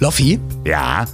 Loffi, 0.00 0.38
Ja. 0.64 1.06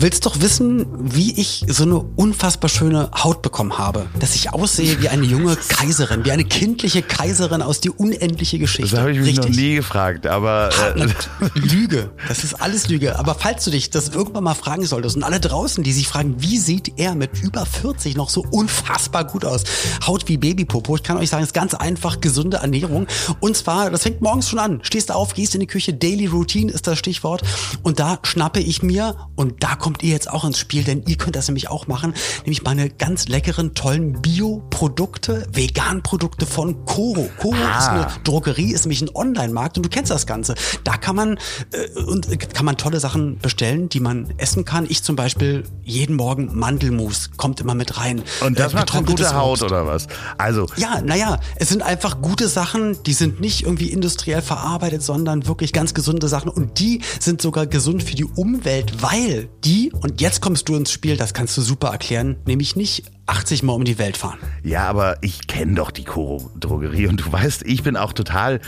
Du 0.00 0.06
willst 0.06 0.24
doch 0.24 0.40
wissen, 0.40 0.86
wie 0.98 1.38
ich 1.38 1.64
so 1.68 1.82
eine 1.82 1.98
unfassbar 1.98 2.70
schöne 2.70 3.10
Haut 3.22 3.42
bekommen 3.42 3.76
habe. 3.76 4.06
Dass 4.18 4.34
ich 4.34 4.52
aussehe 4.52 5.00
wie 5.02 5.10
eine 5.10 5.26
junge 5.26 5.56
Kaiserin, 5.56 6.24
wie 6.24 6.32
eine 6.32 6.44
kindliche 6.44 7.02
Kaiserin 7.02 7.60
aus 7.60 7.80
die 7.80 7.90
unendliche 7.90 8.58
Geschichte. 8.58 8.90
Das 8.92 9.00
habe 9.00 9.12
ich 9.12 9.18
mich 9.18 9.28
Richtig. 9.28 9.50
noch 9.50 9.56
nie 9.56 9.74
gefragt, 9.74 10.26
aber 10.26 10.70
äh, 10.96 11.06
Lüge. 11.54 12.10
Das 12.28 12.44
ist 12.44 12.54
alles 12.54 12.88
Lüge. 12.88 13.18
Aber 13.18 13.34
falls 13.34 13.64
du 13.64 13.70
dich 13.70 13.90
das 13.90 14.08
irgendwann 14.08 14.44
mal 14.44 14.54
fragen 14.54 14.86
solltest 14.86 15.16
und 15.16 15.22
alle 15.22 15.38
draußen, 15.38 15.84
die 15.84 15.92
sich 15.92 16.08
fragen, 16.08 16.36
wie 16.38 16.56
sieht 16.56 16.98
er 16.98 17.14
mit 17.14 17.42
über 17.42 17.66
40 17.66 18.16
noch 18.16 18.30
so 18.30 18.42
unfassbar 18.50 19.24
gut 19.24 19.44
aus? 19.44 19.64
Haut 20.06 20.28
wie 20.28 20.38
Babypopo. 20.38 20.96
Ich 20.96 21.02
kann 21.02 21.18
euch 21.18 21.28
sagen, 21.28 21.42
es 21.42 21.50
ist 21.50 21.54
ganz 21.54 21.74
einfach 21.74 22.22
gesunde 22.22 22.58
Ernährung. 22.58 23.06
Und 23.40 23.54
zwar, 23.54 23.90
das 23.90 24.04
fängt 24.04 24.22
morgens 24.22 24.48
schon 24.48 24.60
an. 24.60 24.80
Stehst 24.82 25.12
auf, 25.12 25.34
gehst 25.34 25.54
in 25.54 25.60
die 25.60 25.66
Küche, 25.66 25.92
Daily 25.92 26.26
Routine 26.26 26.72
ist 26.72 26.86
das 26.86 26.98
Stichwort. 26.98 27.42
Und 27.82 28.00
da 28.00 28.18
schnappe 28.22 28.60
ich 28.60 28.82
mir, 28.82 29.16
und 29.36 29.62
da 29.62 29.74
kommt 29.74 29.89
ihr 30.02 30.10
jetzt 30.10 30.30
auch 30.30 30.44
ins 30.44 30.58
Spiel, 30.58 30.84
denn 30.84 31.02
ihr 31.06 31.16
könnt 31.16 31.36
das 31.36 31.48
nämlich 31.48 31.68
auch 31.68 31.86
machen, 31.86 32.14
nämlich 32.44 32.62
meine 32.62 32.88
ganz 32.90 33.28
leckeren, 33.28 33.74
tollen 33.74 34.20
Bio-Produkte, 34.22 35.46
Vegan-Produkte 35.52 36.46
von 36.46 36.84
Coro. 36.84 37.28
Coro 37.38 37.54
ist 37.54 37.88
eine 37.88 38.06
Drogerie, 38.24 38.72
ist 38.72 38.84
nämlich 38.84 39.02
ein 39.02 39.10
Online-Markt 39.14 39.76
und 39.76 39.84
du 39.86 39.90
kennst 39.90 40.10
das 40.10 40.26
Ganze. 40.26 40.54
Da 40.84 40.96
kann 40.96 41.16
man 41.16 41.38
äh, 41.72 42.00
und 42.02 42.30
äh, 42.30 42.36
kann 42.36 42.64
man 42.64 42.76
tolle 42.76 43.00
Sachen 43.00 43.38
bestellen, 43.38 43.88
die 43.88 44.00
man 44.00 44.32
essen 44.38 44.64
kann. 44.64 44.86
Ich 44.88 45.02
zum 45.02 45.16
Beispiel 45.16 45.64
jeden 45.84 46.16
Morgen 46.16 46.58
Mandelmus 46.58 47.30
kommt 47.36 47.60
immer 47.60 47.74
mit 47.74 47.98
rein. 47.98 48.22
und 48.44 48.58
das 48.58 48.72
Äh, 48.72 48.76
macht 48.76 48.94
eine 48.94 49.04
gute 49.04 49.34
Haut 49.34 49.62
oder 49.62 49.86
was? 49.86 50.06
Also, 50.38 50.66
Ja, 50.76 51.00
naja, 51.02 51.38
es 51.56 51.68
sind 51.68 51.82
einfach 51.82 52.20
gute 52.20 52.48
Sachen, 52.48 53.02
die 53.04 53.12
sind 53.12 53.40
nicht 53.40 53.62
irgendwie 53.64 53.90
industriell 53.90 54.42
verarbeitet, 54.42 55.02
sondern 55.02 55.46
wirklich 55.46 55.72
ganz 55.72 55.94
gesunde 55.94 56.28
Sachen 56.28 56.50
und 56.50 56.78
die 56.78 57.00
sind 57.18 57.40
sogar 57.42 57.66
gesund 57.66 58.02
für 58.02 58.14
die 58.14 58.24
Umwelt, 58.24 59.02
weil 59.02 59.48
die, 59.64 59.79
und 59.88 60.20
jetzt 60.20 60.40
kommst 60.40 60.68
du 60.68 60.76
ins 60.76 60.92
Spiel, 60.92 61.16
das 61.16 61.34
kannst 61.34 61.56
du 61.56 61.62
super 61.62 61.88
erklären, 61.88 62.36
nämlich 62.46 62.76
nicht 62.76 63.04
80 63.26 63.62
Mal 63.62 63.72
um 63.72 63.84
die 63.84 63.98
Welt 63.98 64.16
fahren. 64.16 64.38
ja, 64.62 64.84
aber 64.86 65.18
ich 65.22 65.46
kenne 65.46 65.74
doch 65.74 65.90
die 65.90 66.04
Koro-Drogerie 66.04 67.06
und 67.06 67.24
du 67.24 67.32
weißt, 67.32 67.62
ich 67.64 67.82
bin 67.82 67.96
auch 67.96 68.12
total 68.12 68.60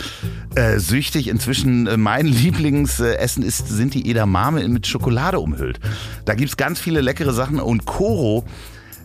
äh, 0.54 0.78
süchtig. 0.78 1.28
Inzwischen 1.28 1.86
äh, 1.86 1.96
mein 1.96 2.26
Lieblingsessen 2.42 3.42
ist, 3.42 3.68
sind 3.68 3.94
die 3.94 4.10
Edamame 4.10 4.66
mit 4.68 4.86
Schokolade 4.86 5.40
umhüllt. 5.40 5.80
Da 6.24 6.34
gibt's 6.34 6.56
ganz 6.56 6.80
viele 6.80 7.00
leckere 7.00 7.32
Sachen 7.32 7.60
und 7.60 7.84
Koro 7.84 8.44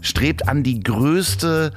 strebt 0.02 0.48
an 0.48 0.64
die 0.64 0.80
größte 0.80 1.74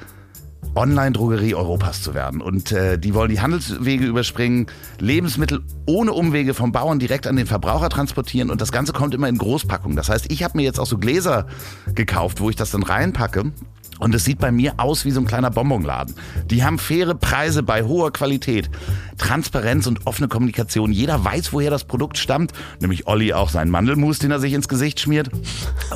Online-Drogerie 0.74 1.54
Europas 1.54 2.02
zu 2.02 2.14
werden. 2.14 2.40
Und 2.40 2.72
äh, 2.72 2.98
die 2.98 3.14
wollen 3.14 3.30
die 3.30 3.40
Handelswege 3.40 4.04
überspringen, 4.06 4.66
Lebensmittel 4.98 5.62
ohne 5.86 6.12
Umwege 6.12 6.54
vom 6.54 6.72
Bauern 6.72 6.98
direkt 6.98 7.26
an 7.26 7.36
den 7.36 7.46
Verbraucher 7.46 7.88
transportieren 7.88 8.50
und 8.50 8.60
das 8.60 8.72
Ganze 8.72 8.92
kommt 8.92 9.14
immer 9.14 9.28
in 9.28 9.38
Großpackungen. 9.38 9.96
Das 9.96 10.08
heißt, 10.08 10.30
ich 10.30 10.44
habe 10.44 10.56
mir 10.56 10.62
jetzt 10.62 10.78
auch 10.78 10.86
so 10.86 10.98
Gläser 10.98 11.46
gekauft, 11.94 12.40
wo 12.40 12.50
ich 12.50 12.56
das 12.56 12.70
dann 12.70 12.82
reinpacke. 12.82 13.52
Und 14.00 14.14
es 14.14 14.24
sieht 14.24 14.38
bei 14.38 14.50
mir 14.50 14.74
aus 14.78 15.04
wie 15.04 15.10
so 15.10 15.20
ein 15.20 15.26
kleiner 15.26 15.50
Bonbonladen. 15.50 16.14
Die 16.46 16.64
haben 16.64 16.78
faire 16.78 17.14
Preise 17.14 17.62
bei 17.62 17.84
hoher 17.84 18.12
Qualität, 18.12 18.70
Transparenz 19.18 19.86
und 19.86 20.06
offene 20.06 20.26
Kommunikation. 20.26 20.90
Jeder 20.90 21.24
weiß, 21.24 21.52
woher 21.52 21.70
das 21.70 21.84
Produkt 21.84 22.18
stammt. 22.18 22.52
Nämlich 22.80 23.06
Olli 23.06 23.32
auch 23.32 23.50
seinen 23.50 23.70
Mandelmus, 23.70 24.18
den 24.18 24.30
er 24.30 24.40
sich 24.40 24.54
ins 24.54 24.68
Gesicht 24.68 24.98
schmiert. 25.00 25.30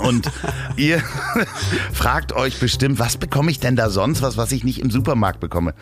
Und 0.00 0.30
ihr 0.76 1.02
fragt 1.92 2.32
euch 2.32 2.60
bestimmt, 2.60 2.98
was 2.98 3.16
bekomme 3.16 3.50
ich 3.50 3.58
denn 3.58 3.74
da 3.74 3.90
sonst, 3.90 4.22
was, 4.22 4.36
was 4.36 4.52
ich 4.52 4.62
nicht 4.64 4.80
im 4.80 4.90
Supermarkt 4.90 5.40
bekomme? 5.40 5.74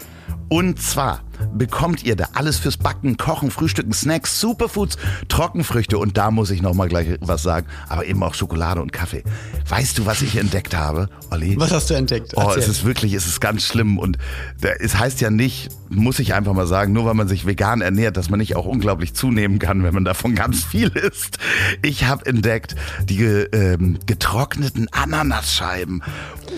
Und 0.49 0.81
zwar 0.81 1.21
bekommt 1.55 2.03
ihr 2.05 2.17
da 2.17 2.29
alles 2.35 2.59
fürs 2.59 2.77
Backen, 2.77 3.17
Kochen, 3.17 3.51
Frühstücken, 3.51 3.93
Snacks, 3.93 4.41
Superfoods, 4.41 4.97
Trockenfrüchte 5.29 5.99
und 5.99 6.17
da 6.17 6.31
muss 6.31 6.51
ich 6.51 6.63
noch 6.63 6.75
mal 6.75 6.89
gleich 6.89 7.09
was 7.21 7.43
sagen, 7.43 7.67
aber 7.89 8.05
eben 8.07 8.23
auch 8.23 8.35
Schokolade 8.35 8.81
und 8.81 8.93
Kaffee. 8.93 9.23
Weißt 9.69 9.99
du, 9.99 10.07
was 10.07 10.23
ich 10.23 10.37
entdeckt 10.37 10.77
habe, 10.77 11.09
Olli? 11.31 11.59
Was 11.59 11.73
hast 11.73 11.91
du 11.91 11.95
entdeckt? 11.95 12.33
Oh, 12.37 12.43
Erzähl. 12.43 12.63
es 12.63 12.69
ist 12.69 12.85
wirklich, 12.85 13.15
es 13.15 13.27
ist 13.27 13.41
ganz 13.41 13.65
schlimm 13.65 13.99
und 13.99 14.19
es 14.81 14.99
heißt 14.99 15.21
ja 15.21 15.31
nicht, 15.31 15.71
muss 15.89 16.19
ich 16.19 16.35
einfach 16.35 16.55
mal 16.55 16.67
sagen, 16.67 16.93
nur 16.93 17.05
weil 17.05 17.15
man 17.15 17.29
sich 17.29 17.47
vegan 17.47 17.81
ernährt, 17.83 18.17
dass 18.17 18.31
man 18.31 18.39
nicht 18.39 18.57
auch 18.57 18.65
unglaublich 18.67 19.15
zunehmen 19.15 19.59
kann, 19.59 19.83
wenn 19.83 19.95
man 19.95 20.05
davon 20.05 20.35
ganz 20.35 20.65
viel 20.65 20.89
isst. 20.89 21.39
Ich 21.83 22.05
habe 22.05 22.25
entdeckt 22.27 22.75
die 23.05 23.23
ähm, 23.23 23.99
getrockneten 24.07 24.89
Ananasscheiben. 24.93 26.03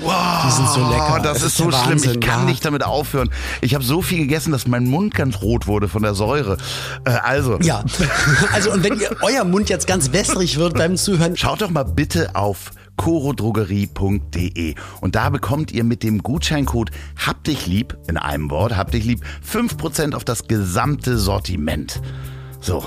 Wow, 0.02 0.44
Die 0.46 0.52
sind 0.52 0.68
so 0.70 0.88
lecker. 0.90 1.20
Das 1.22 1.38
Es 1.38 1.42
ist, 1.42 1.48
ist 1.48 1.56
so 1.58 1.70
schlimm. 1.70 1.90
Wahnsinn, 1.90 2.10
ich 2.12 2.20
kann 2.20 2.40
ja. 2.40 2.46
nicht 2.46 2.64
damit 2.64 2.84
aufhören. 2.84 3.30
Ich 3.60 3.74
habe 3.74 3.84
so 3.84 4.02
viel 4.02 4.18
gegessen, 4.18 4.52
dass 4.52 4.66
mein 4.74 4.90
Mund 4.90 5.14
ganz 5.14 5.40
rot 5.40 5.68
wurde 5.68 5.86
von 5.86 6.02
der 6.02 6.14
Säure. 6.14 6.56
Äh, 7.04 7.10
also, 7.10 7.60
Ja, 7.62 7.84
also 8.52 8.72
und 8.72 8.82
wenn 8.82 8.98
ihr, 8.98 9.16
euer 9.22 9.44
Mund 9.44 9.68
jetzt 9.68 9.86
ganz 9.86 10.10
wässrig 10.10 10.58
wird 10.58 10.74
beim 10.74 10.96
Zuhören, 10.96 11.36
Schaut 11.36 11.62
doch 11.62 11.70
mal 11.70 11.84
bitte 11.84 12.34
auf 12.34 12.72
corodrogerie.de 12.96 14.74
und 15.00 15.14
da 15.14 15.30
bekommt 15.30 15.70
ihr 15.70 15.84
mit 15.84 16.02
dem 16.02 16.24
Gutscheincode 16.24 16.90
Hab 17.24 17.44
dich 17.44 17.68
lieb, 17.68 17.96
in 18.08 18.16
einem 18.16 18.50
Wort, 18.50 18.76
Hab 18.76 18.90
dich 18.90 19.04
lieb, 19.04 19.20
5% 19.48 20.14
auf 20.14 20.24
das 20.24 20.48
gesamte 20.48 21.18
Sortiment. 21.18 22.02
So, 22.60 22.84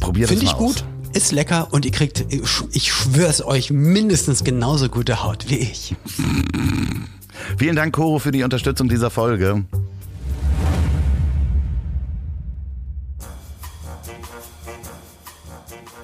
probiert 0.00 0.30
finde 0.30 0.46
das 0.46 0.54
ich 0.54 0.58
mal 0.58 0.66
gut, 0.66 0.84
ist 1.12 1.30
lecker 1.30 1.68
und 1.70 1.84
ihr 1.84 1.92
kriegt, 1.92 2.26
ich 2.72 2.92
schwör's 2.92 3.40
euch, 3.40 3.70
mindestens 3.70 4.42
genauso 4.42 4.88
gute 4.88 5.22
Haut 5.22 5.48
wie 5.48 5.58
ich. 5.58 5.94
aus. 6.04 6.24
Vielen 7.56 7.76
Dank, 7.76 7.94
Coro, 7.94 8.18
für 8.18 8.32
die 8.32 8.42
Unterstützung 8.42 8.88
dieser 8.88 9.10
Folge. 9.10 9.64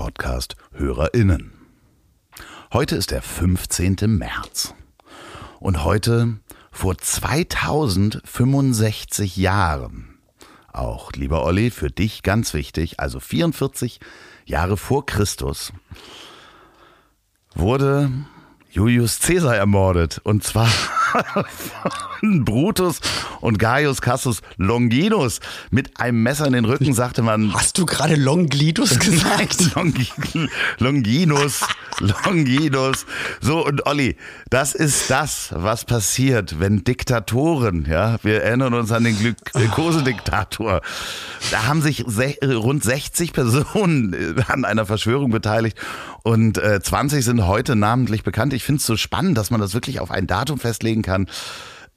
Podcast-HörerInnen. 0.00 1.52
Heute 2.72 2.96
ist 2.96 3.10
der 3.10 3.20
15. 3.20 3.96
März. 4.06 4.74
Und 5.58 5.84
heute 5.84 6.38
vor 6.72 6.96
2065 6.96 9.36
Jahren, 9.36 10.18
auch 10.72 11.12
lieber 11.12 11.44
Olli, 11.44 11.70
für 11.70 11.90
dich 11.90 12.22
ganz 12.22 12.54
wichtig, 12.54 12.98
also 12.98 13.20
44 13.20 14.00
Jahre 14.46 14.78
vor 14.78 15.04
Christus, 15.04 15.74
wurde 17.54 18.10
Julius 18.70 19.20
Caesar 19.20 19.54
ermordet. 19.54 20.18
Und 20.24 20.44
zwar 20.44 20.70
von 21.10 21.44
Brutus 22.44 23.00
und 23.40 23.58
Gaius 23.58 24.00
Cassius 24.00 24.42
Longinus. 24.56 25.40
Mit 25.70 25.98
einem 25.98 26.22
Messer 26.22 26.46
in 26.46 26.52
den 26.52 26.64
Rücken 26.64 26.94
sagte 26.94 27.22
man, 27.22 27.52
Hast 27.54 27.78
du 27.78 27.86
gerade 27.86 28.14
Longlidus 28.16 28.98
gesagt? 28.98 29.74
Longi 29.74 30.06
Longinus, 30.78 31.60
Longinus. 31.98 33.06
So, 33.40 33.64
und 33.64 33.86
Olli, 33.86 34.16
das 34.50 34.74
ist 34.74 35.10
das, 35.10 35.50
was 35.54 35.84
passiert, 35.84 36.60
wenn 36.60 36.84
Diktatoren, 36.84 37.86
ja, 37.88 38.16
wir 38.22 38.42
erinnern 38.42 38.74
uns 38.74 38.92
an 38.92 39.04
den 39.04 39.36
Glukose-Diktator, 39.52 40.80
da 41.50 41.66
haben 41.66 41.82
sich 41.82 42.04
se 42.06 42.36
rund 42.42 42.82
60 42.82 43.32
Personen 43.32 44.12
äh, 44.12 44.42
an 44.48 44.64
einer 44.64 44.86
Verschwörung 44.86 45.30
beteiligt 45.30 45.78
und 46.22 46.58
äh, 46.58 46.80
20 46.80 47.24
sind 47.24 47.46
heute 47.46 47.76
namentlich 47.76 48.22
bekannt. 48.22 48.52
Ich 48.52 48.64
finde 48.64 48.80
es 48.80 48.86
so 48.86 48.96
spannend, 48.96 49.38
dass 49.38 49.50
man 49.50 49.60
das 49.60 49.74
wirklich 49.74 50.00
auf 50.00 50.10
ein 50.10 50.26
Datum 50.26 50.58
festlegen 50.58 50.99
kann. 51.02 51.26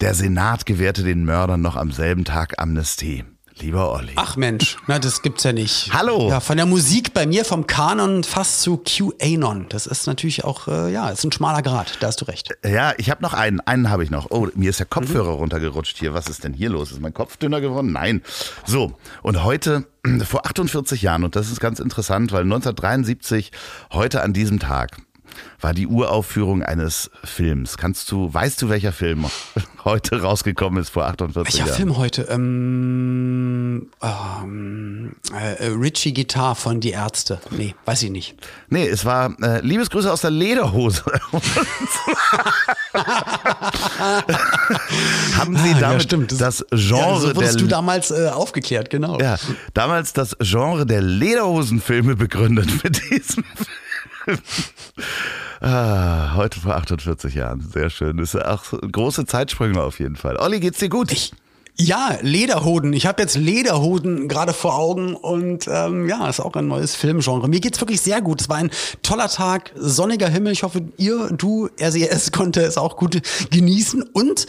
Der 0.02 0.14
Senat 0.14 0.66
gewährte 0.66 1.04
den 1.04 1.24
Mördern 1.24 1.62
noch 1.62 1.76
am 1.76 1.92
selben 1.92 2.26
Tag 2.26 2.60
Amnestie. 2.62 3.24
Lieber 3.60 3.94
Olli. 3.94 4.14
Ach 4.16 4.36
Mensch, 4.36 4.78
na, 4.88 4.98
das 4.98 5.22
gibt's 5.22 5.44
ja 5.44 5.54
nicht. 5.54 5.94
Hallo. 5.94 6.28
Ja, 6.30 6.40
von 6.40 6.58
der 6.58 6.66
Musik 6.66 7.14
bei 7.14 7.28
mir 7.28 7.46
vom 7.46 7.68
Kanon 7.68 8.24
fast 8.24 8.62
zu 8.62 8.78
QAnon. 8.78 9.68
Das 9.70 9.86
ist 9.86 10.08
natürlich 10.08 10.44
auch, 10.44 10.68
äh, 10.68 10.92
ja, 10.92 11.10
ist 11.10 11.24
ein 11.24 11.32
schmaler 11.32 11.62
Grad. 11.62 11.98
Da 12.00 12.08
hast 12.08 12.22
du 12.22 12.26
recht. 12.26 12.50
Ja, 12.66 12.94
ich 12.98 13.12
habe 13.12 13.22
noch 13.22 13.34
einen. 13.34 13.60
Einen 13.60 13.92
habe 13.92 14.04
ich 14.04 14.10
noch. 14.10 14.32
Oh, 14.32 14.48
mir 14.56 14.72
ist 14.72 14.80
der 14.80 14.88
Kopfhörer 14.88 15.34
runtergerutscht 15.34 15.98
hier. 16.00 16.16
Was 16.16 16.28
ist 16.28 16.44
denn 16.44 16.54
hier 16.54 16.70
los? 16.70 16.92
Ist 16.92 17.02
mein 17.02 17.14
Kopf 17.14 17.38
dünner 17.38 17.62
geworden? 17.62 17.92
Nein. 17.92 18.24
So, 18.66 18.98
und 19.22 19.44
heute, 19.44 19.86
vor 20.26 20.48
48 20.48 21.04
Jahren, 21.04 21.24
und 21.24 21.36
das 21.36 21.52
ist 21.52 21.60
ganz 21.60 21.80
interessant, 21.80 22.32
weil 22.32 22.44
1973, 22.44 23.52
heute 23.92 24.24
an 24.24 24.34
diesem 24.34 24.60
Tag, 24.60 24.98
war 25.62 25.74
die 25.74 25.88
Uraufführung 25.88 26.64
eines 26.64 27.10
Films. 27.24 27.78
Kannst 27.78 28.12
du, 28.12 28.34
weißt 28.34 28.62
du, 28.62 28.70
welcher 28.70 28.92
Film 28.92 29.26
heute 29.86 30.22
rausgekommen 30.22 30.82
ist 30.82 30.90
vor 30.90 31.06
48 31.06 31.54
Welcher 31.54 31.66
Jahren? 31.68 31.76
Film 31.78 31.98
heute? 31.98 32.22
Ähm, 32.30 33.88
ähm, 34.02 34.14
ähm, 34.44 35.16
äh, 35.60 35.66
Richie 35.68 36.14
Guitar 36.14 36.56
von 36.56 36.80
Die 36.80 36.92
Ärzte. 36.92 37.40
Nee, 37.52 37.76
weiß 37.86 38.04
ich 38.04 38.10
nicht. 38.12 38.36
Nee, 38.70 38.88
es 38.88 39.06
war 39.06 39.36
äh, 39.42 39.60
Liebesgrüße 39.62 40.12
aus 40.12 40.22
der 40.22 40.32
Lederhose. 40.32 41.04
Haben 45.38 45.58
Sie 45.58 45.64
Ah, 45.64 45.74
ja, 45.74 45.80
damit 45.80 46.04
stimmt. 46.04 46.40
das 46.40 46.60
Ja, 46.72 46.78
Genre 46.78 47.20
so 47.20 47.36
wurdest 47.36 47.56
der 47.56 47.62
du 47.62 47.68
damals 47.68 48.12
äh, 48.12 48.28
aufgeklärt, 48.30 48.90
genau. 48.90 49.20
ja, 49.20 49.38
damals 49.74 50.14
das 50.14 50.36
Genre 50.40 50.86
der 50.86 51.02
Lederhosenfilme 51.02 52.16
begründet 52.16 52.84
mit 52.84 53.02
diesem 53.10 53.44
Film. 53.44 53.68
Ah, 55.66 56.36
heute 56.36 56.60
vor 56.60 56.76
48 56.76 57.36
Jahren. 57.36 57.62
Sehr 57.62 57.90
schön. 57.90 58.18
Das 58.18 58.34
ist 58.34 58.46
auch 58.46 58.66
große 58.82 59.26
Zeitsprünge 59.26 59.82
auf 59.82 60.00
jeden 60.00 60.18
Fall. 60.18 60.36
Olli, 60.36 60.60
geht's 60.60 60.80
dir 60.80 60.90
gut? 60.90 61.10
Ich, 61.14 61.32
ja, 61.78 62.18
Lederhoden. 62.22 62.92
Ich 62.92 63.06
habe 63.06 63.22
jetzt 63.22 63.38
Lederhoden 63.38 64.28
gerade 64.28 64.52
vor 64.52 64.76
Augen 64.76 65.16
und 65.16 65.68
ähm, 65.72 66.10
ja, 66.10 66.28
ist 66.28 66.42
auch 66.42 66.54
ein 66.56 66.68
neues 66.68 66.96
Filmgenre. 66.96 67.48
Mir 67.48 67.62
geht's 67.62 67.80
wirklich 67.80 68.02
sehr 68.02 68.22
gut. 68.22 68.42
Es 68.42 68.50
war 68.50 68.58
ein 68.58 68.72
toller 69.04 69.30
Tag, 69.30 69.72
sonniger 69.76 70.28
Himmel. 70.28 70.52
Ich 70.52 70.64
hoffe, 70.64 70.82
ihr, 70.98 71.30
du, 71.32 71.70
RCS 71.80 72.34
konnte 72.34 72.62
es 72.62 72.78
auch 72.78 72.98
gut 72.98 73.22
genießen 73.50 74.04
und 74.04 74.46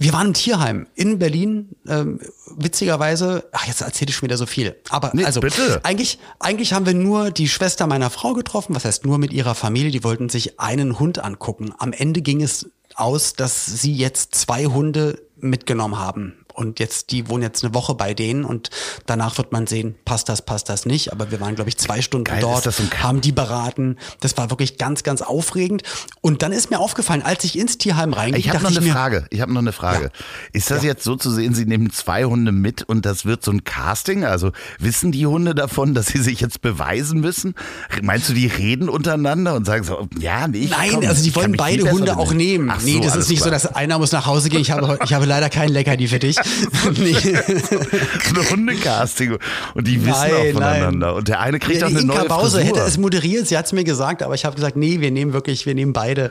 wir 0.00 0.12
waren 0.12 0.28
im 0.28 0.34
Tierheim 0.34 0.86
in 0.94 1.18
Berlin. 1.18 1.70
Ähm, 1.88 2.20
witzigerweise, 2.56 3.48
ach, 3.52 3.66
jetzt 3.66 3.80
erzähle 3.80 4.10
ich 4.10 4.16
schon 4.16 4.28
wieder 4.28 4.36
so 4.36 4.46
viel. 4.46 4.76
Aber 4.90 5.10
Nee, 5.12 5.24
also 5.24 5.40
bitte. 5.40 5.80
eigentlich, 5.82 6.18
eigentlich 6.38 6.72
haben 6.72 6.86
wir 6.86 6.94
nur 6.94 7.32
die 7.32 7.48
Schwester 7.48 7.86
meiner 7.88 8.08
Frau 8.08 8.32
getroffen. 8.32 8.76
Was 8.76 8.84
heißt 8.84 9.04
nur 9.04 9.18
mit 9.18 9.32
ihrer 9.32 9.56
Familie? 9.56 9.90
Die 9.90 10.04
wollten 10.04 10.28
sich 10.28 10.60
einen 10.60 11.00
Hund 11.00 11.18
angucken. 11.18 11.72
Am 11.78 11.92
Ende 11.92 12.22
ging 12.22 12.42
es 12.42 12.70
aus, 12.94 13.32
dass 13.32 13.66
sie 13.66 13.92
jetzt 13.92 14.36
zwei 14.36 14.66
Hunde 14.66 15.20
mitgenommen 15.36 15.98
haben. 15.98 16.44
Und 16.58 16.80
jetzt, 16.80 17.12
die 17.12 17.28
wohnen 17.28 17.44
jetzt 17.44 17.62
eine 17.62 17.72
Woche 17.72 17.94
bei 17.94 18.14
denen 18.14 18.44
und 18.44 18.70
danach 19.06 19.38
wird 19.38 19.52
man 19.52 19.68
sehen, 19.68 19.94
passt 20.04 20.28
das, 20.28 20.42
passt 20.42 20.68
das 20.68 20.86
nicht. 20.86 21.12
Aber 21.12 21.30
wir 21.30 21.40
waren, 21.40 21.54
glaube 21.54 21.70
ich, 21.70 21.76
zwei 21.76 22.02
Stunden 22.02 22.24
Geil, 22.24 22.40
dort, 22.40 22.64
so 22.64 22.72
haben 23.00 23.20
die 23.20 23.30
beraten. 23.30 23.96
Das 24.18 24.36
war 24.36 24.50
wirklich 24.50 24.76
ganz, 24.76 25.04
ganz 25.04 25.22
aufregend. 25.22 25.84
Und 26.20 26.42
dann 26.42 26.50
ist 26.50 26.70
mir 26.70 26.80
aufgefallen, 26.80 27.22
als 27.22 27.44
ich 27.44 27.56
ins 27.56 27.78
Tierheim 27.78 28.12
reinging, 28.12 28.40
Ich 28.40 28.48
habe 28.48 28.58
noch 28.58 28.70
dachte 28.70 28.78
eine 28.78 28.86
mir, 28.86 28.92
Frage. 28.92 29.26
Ich 29.30 29.40
habe 29.40 29.52
noch 29.52 29.60
eine 29.60 29.70
Frage. 29.70 30.06
Ja. 30.06 30.24
Ist 30.52 30.72
das 30.72 30.82
jetzt 30.82 31.04
so 31.04 31.14
zu 31.14 31.30
sehen, 31.30 31.54
Sie 31.54 31.64
nehmen 31.64 31.92
zwei 31.92 32.24
Hunde 32.24 32.50
mit 32.50 32.82
und 32.82 33.06
das 33.06 33.24
wird 33.24 33.44
so 33.44 33.52
ein 33.52 33.62
Casting? 33.62 34.24
Also 34.24 34.50
wissen 34.80 35.12
die 35.12 35.26
Hunde 35.26 35.54
davon, 35.54 35.94
dass 35.94 36.08
sie 36.08 36.18
sich 36.18 36.40
jetzt 36.40 36.60
beweisen 36.60 37.20
müssen? 37.20 37.54
Meinst 38.02 38.28
du, 38.30 38.32
die 38.32 38.48
reden 38.48 38.88
untereinander 38.88 39.54
und 39.54 39.64
sagen 39.64 39.84
so, 39.84 40.08
ja, 40.18 40.48
nee, 40.48 40.58
ich 40.58 40.70
Nein, 40.70 40.90
komm, 40.94 41.06
also 41.06 41.22
die 41.22 41.36
wollen 41.36 41.52
beide 41.52 41.88
Hunde 41.88 42.16
auch 42.16 42.32
nehmen. 42.32 42.68
Ach 42.68 42.82
nee, 42.82 42.94
so, 42.94 43.00
das 43.00 43.14
ist 43.14 43.28
nicht 43.28 43.38
so, 43.38 43.48
klar. 43.48 43.60
dass 43.60 43.76
einer 43.76 44.00
muss 44.00 44.10
nach 44.10 44.26
Hause 44.26 44.48
gehen. 44.48 44.60
Ich 44.60 44.72
habe, 44.72 44.98
ich 45.04 45.14
habe 45.14 45.24
leider 45.24 45.48
kein 45.50 45.68
Leckerli 45.68 46.08
für 46.08 46.18
dich. 46.18 46.36
nee. 46.98 47.14
ein 47.16 48.50
Hundecasting 48.50 49.38
und 49.74 49.86
die 49.86 50.04
wissen 50.04 50.10
Nein, 50.20 50.32
auch 50.34 50.52
voneinander. 50.52 51.06
nein. 51.08 51.16
Und 51.16 51.28
der 51.28 51.40
eine 51.40 51.58
kriegt 51.58 51.80
Ja, 51.80 51.86
auch 51.86 51.90
eine 51.90 52.00
Inka 52.00 52.14
neue 52.14 52.28
Bause 52.28 52.58
Frisur. 52.58 52.76
hätte 52.76 52.86
es 52.86 52.98
moderiert, 52.98 53.46
sie 53.48 53.56
hat 53.56 53.66
es 53.66 53.72
mir 53.72 53.84
gesagt, 53.84 54.22
aber 54.22 54.34
ich 54.34 54.44
habe 54.44 54.54
gesagt, 54.56 54.76
nee, 54.76 55.00
wir 55.00 55.10
nehmen 55.10 55.32
wirklich, 55.32 55.66
wir 55.66 55.74
nehmen 55.74 55.92
beide, 55.92 56.30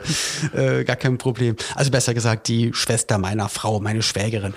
äh, 0.54 0.84
gar 0.84 0.96
kein 0.96 1.18
Problem. 1.18 1.56
Also 1.74 1.90
besser 1.90 2.14
gesagt, 2.14 2.48
die 2.48 2.72
Schwester 2.74 3.18
meiner 3.18 3.48
Frau, 3.48 3.80
meine 3.80 4.02
Schwägerin. 4.02 4.54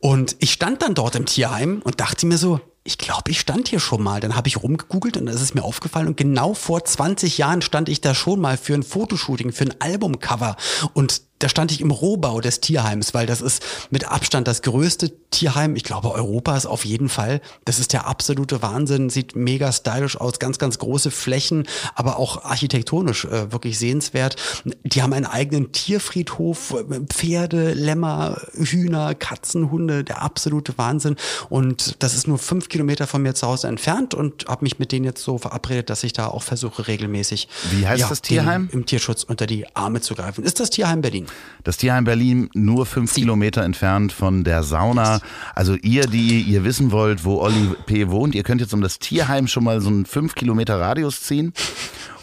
Und 0.00 0.36
ich 0.40 0.52
stand 0.52 0.82
dann 0.82 0.94
dort 0.94 1.14
im 1.14 1.26
Tierheim 1.26 1.80
und 1.84 2.00
dachte 2.00 2.26
mir 2.26 2.36
so, 2.38 2.60
ich 2.84 2.98
glaube, 2.98 3.30
ich 3.30 3.38
stand 3.38 3.68
hier 3.68 3.78
schon 3.78 4.02
mal. 4.02 4.18
Dann 4.18 4.34
habe 4.34 4.48
ich 4.48 4.60
rumgegoogelt 4.60 5.16
und 5.16 5.28
es 5.28 5.40
ist 5.40 5.54
mir 5.54 5.62
aufgefallen. 5.62 6.08
Und 6.08 6.16
genau 6.16 6.52
vor 6.54 6.84
20 6.84 7.38
Jahren 7.38 7.62
stand 7.62 7.88
ich 7.88 8.00
da 8.00 8.12
schon 8.12 8.40
mal 8.40 8.56
für 8.56 8.74
ein 8.74 8.82
Fotoshooting, 8.82 9.52
für 9.52 9.64
ein 9.66 9.74
Albumcover. 9.80 10.56
Und 10.92 11.22
da 11.42 11.48
stand 11.48 11.72
ich 11.72 11.80
im 11.80 11.90
Rohbau 11.90 12.40
des 12.40 12.60
Tierheims, 12.60 13.14
weil 13.14 13.26
das 13.26 13.40
ist 13.40 13.64
mit 13.90 14.08
Abstand 14.08 14.46
das 14.46 14.62
größte 14.62 15.12
Tierheim, 15.30 15.74
ich 15.74 15.82
glaube 15.82 16.12
Europas 16.12 16.66
auf 16.66 16.84
jeden 16.84 17.08
Fall. 17.08 17.40
Das 17.64 17.80
ist 17.80 17.92
der 17.92 18.06
absolute 18.06 18.62
Wahnsinn, 18.62 19.10
sieht 19.10 19.34
mega 19.34 19.72
stylisch 19.72 20.20
aus, 20.20 20.38
ganz, 20.38 20.58
ganz 20.58 20.78
große 20.78 21.10
Flächen, 21.10 21.66
aber 21.94 22.18
auch 22.18 22.44
architektonisch 22.44 23.24
äh, 23.24 23.50
wirklich 23.50 23.78
sehenswert. 23.78 24.36
Die 24.84 25.02
haben 25.02 25.12
einen 25.12 25.26
eigenen 25.26 25.72
Tierfriedhof, 25.72 26.74
äh, 26.74 27.00
Pferde, 27.08 27.72
Lämmer, 27.72 28.40
Hühner, 28.54 29.14
Katzen, 29.14 29.70
Hunde, 29.70 30.04
der 30.04 30.22
absolute 30.22 30.78
Wahnsinn. 30.78 31.16
Und 31.48 31.96
das 32.02 32.14
ist 32.14 32.28
nur 32.28 32.38
fünf 32.38 32.68
Kilometer 32.68 33.08
von 33.08 33.22
mir 33.22 33.34
zu 33.34 33.48
Hause 33.48 33.66
entfernt 33.66 34.14
und 34.14 34.46
habe 34.46 34.64
mich 34.64 34.78
mit 34.78 34.92
denen 34.92 35.04
jetzt 35.04 35.24
so 35.24 35.38
verabredet, 35.38 35.90
dass 35.90 36.04
ich 36.04 36.12
da 36.12 36.28
auch 36.28 36.42
versuche, 36.42 36.86
regelmäßig 36.86 37.48
Wie 37.72 37.86
heißt 37.86 38.08
das 38.10 38.22
Tierheim? 38.22 38.68
im 38.72 38.86
Tierschutz 38.86 39.24
unter 39.24 39.46
die 39.46 39.66
Arme 39.74 40.00
zu 40.00 40.14
greifen. 40.14 40.44
Ist 40.44 40.60
das 40.60 40.70
Tierheim 40.70 41.00
Berlin? 41.00 41.26
Das 41.64 41.76
Tierheim 41.76 42.04
Berlin 42.04 42.50
nur 42.54 42.86
fünf 42.86 43.14
Kilometer 43.14 43.62
entfernt 43.62 44.12
von 44.12 44.42
der 44.42 44.64
Sauna. 44.64 45.20
Also 45.54 45.74
ihr, 45.74 46.06
die 46.06 46.40
ihr 46.40 46.64
wissen 46.64 46.90
wollt, 46.90 47.24
wo 47.24 47.40
Olli 47.40 47.70
P. 47.86 48.10
wohnt, 48.10 48.34
ihr 48.34 48.42
könnt 48.42 48.60
jetzt 48.60 48.74
um 48.74 48.80
das 48.80 48.98
Tierheim 48.98 49.46
schon 49.46 49.62
mal 49.62 49.80
so 49.80 49.88
einen 49.88 50.04
fünf 50.04 50.34
Kilometer 50.34 50.80
Radius 50.80 51.20
ziehen. 51.20 51.52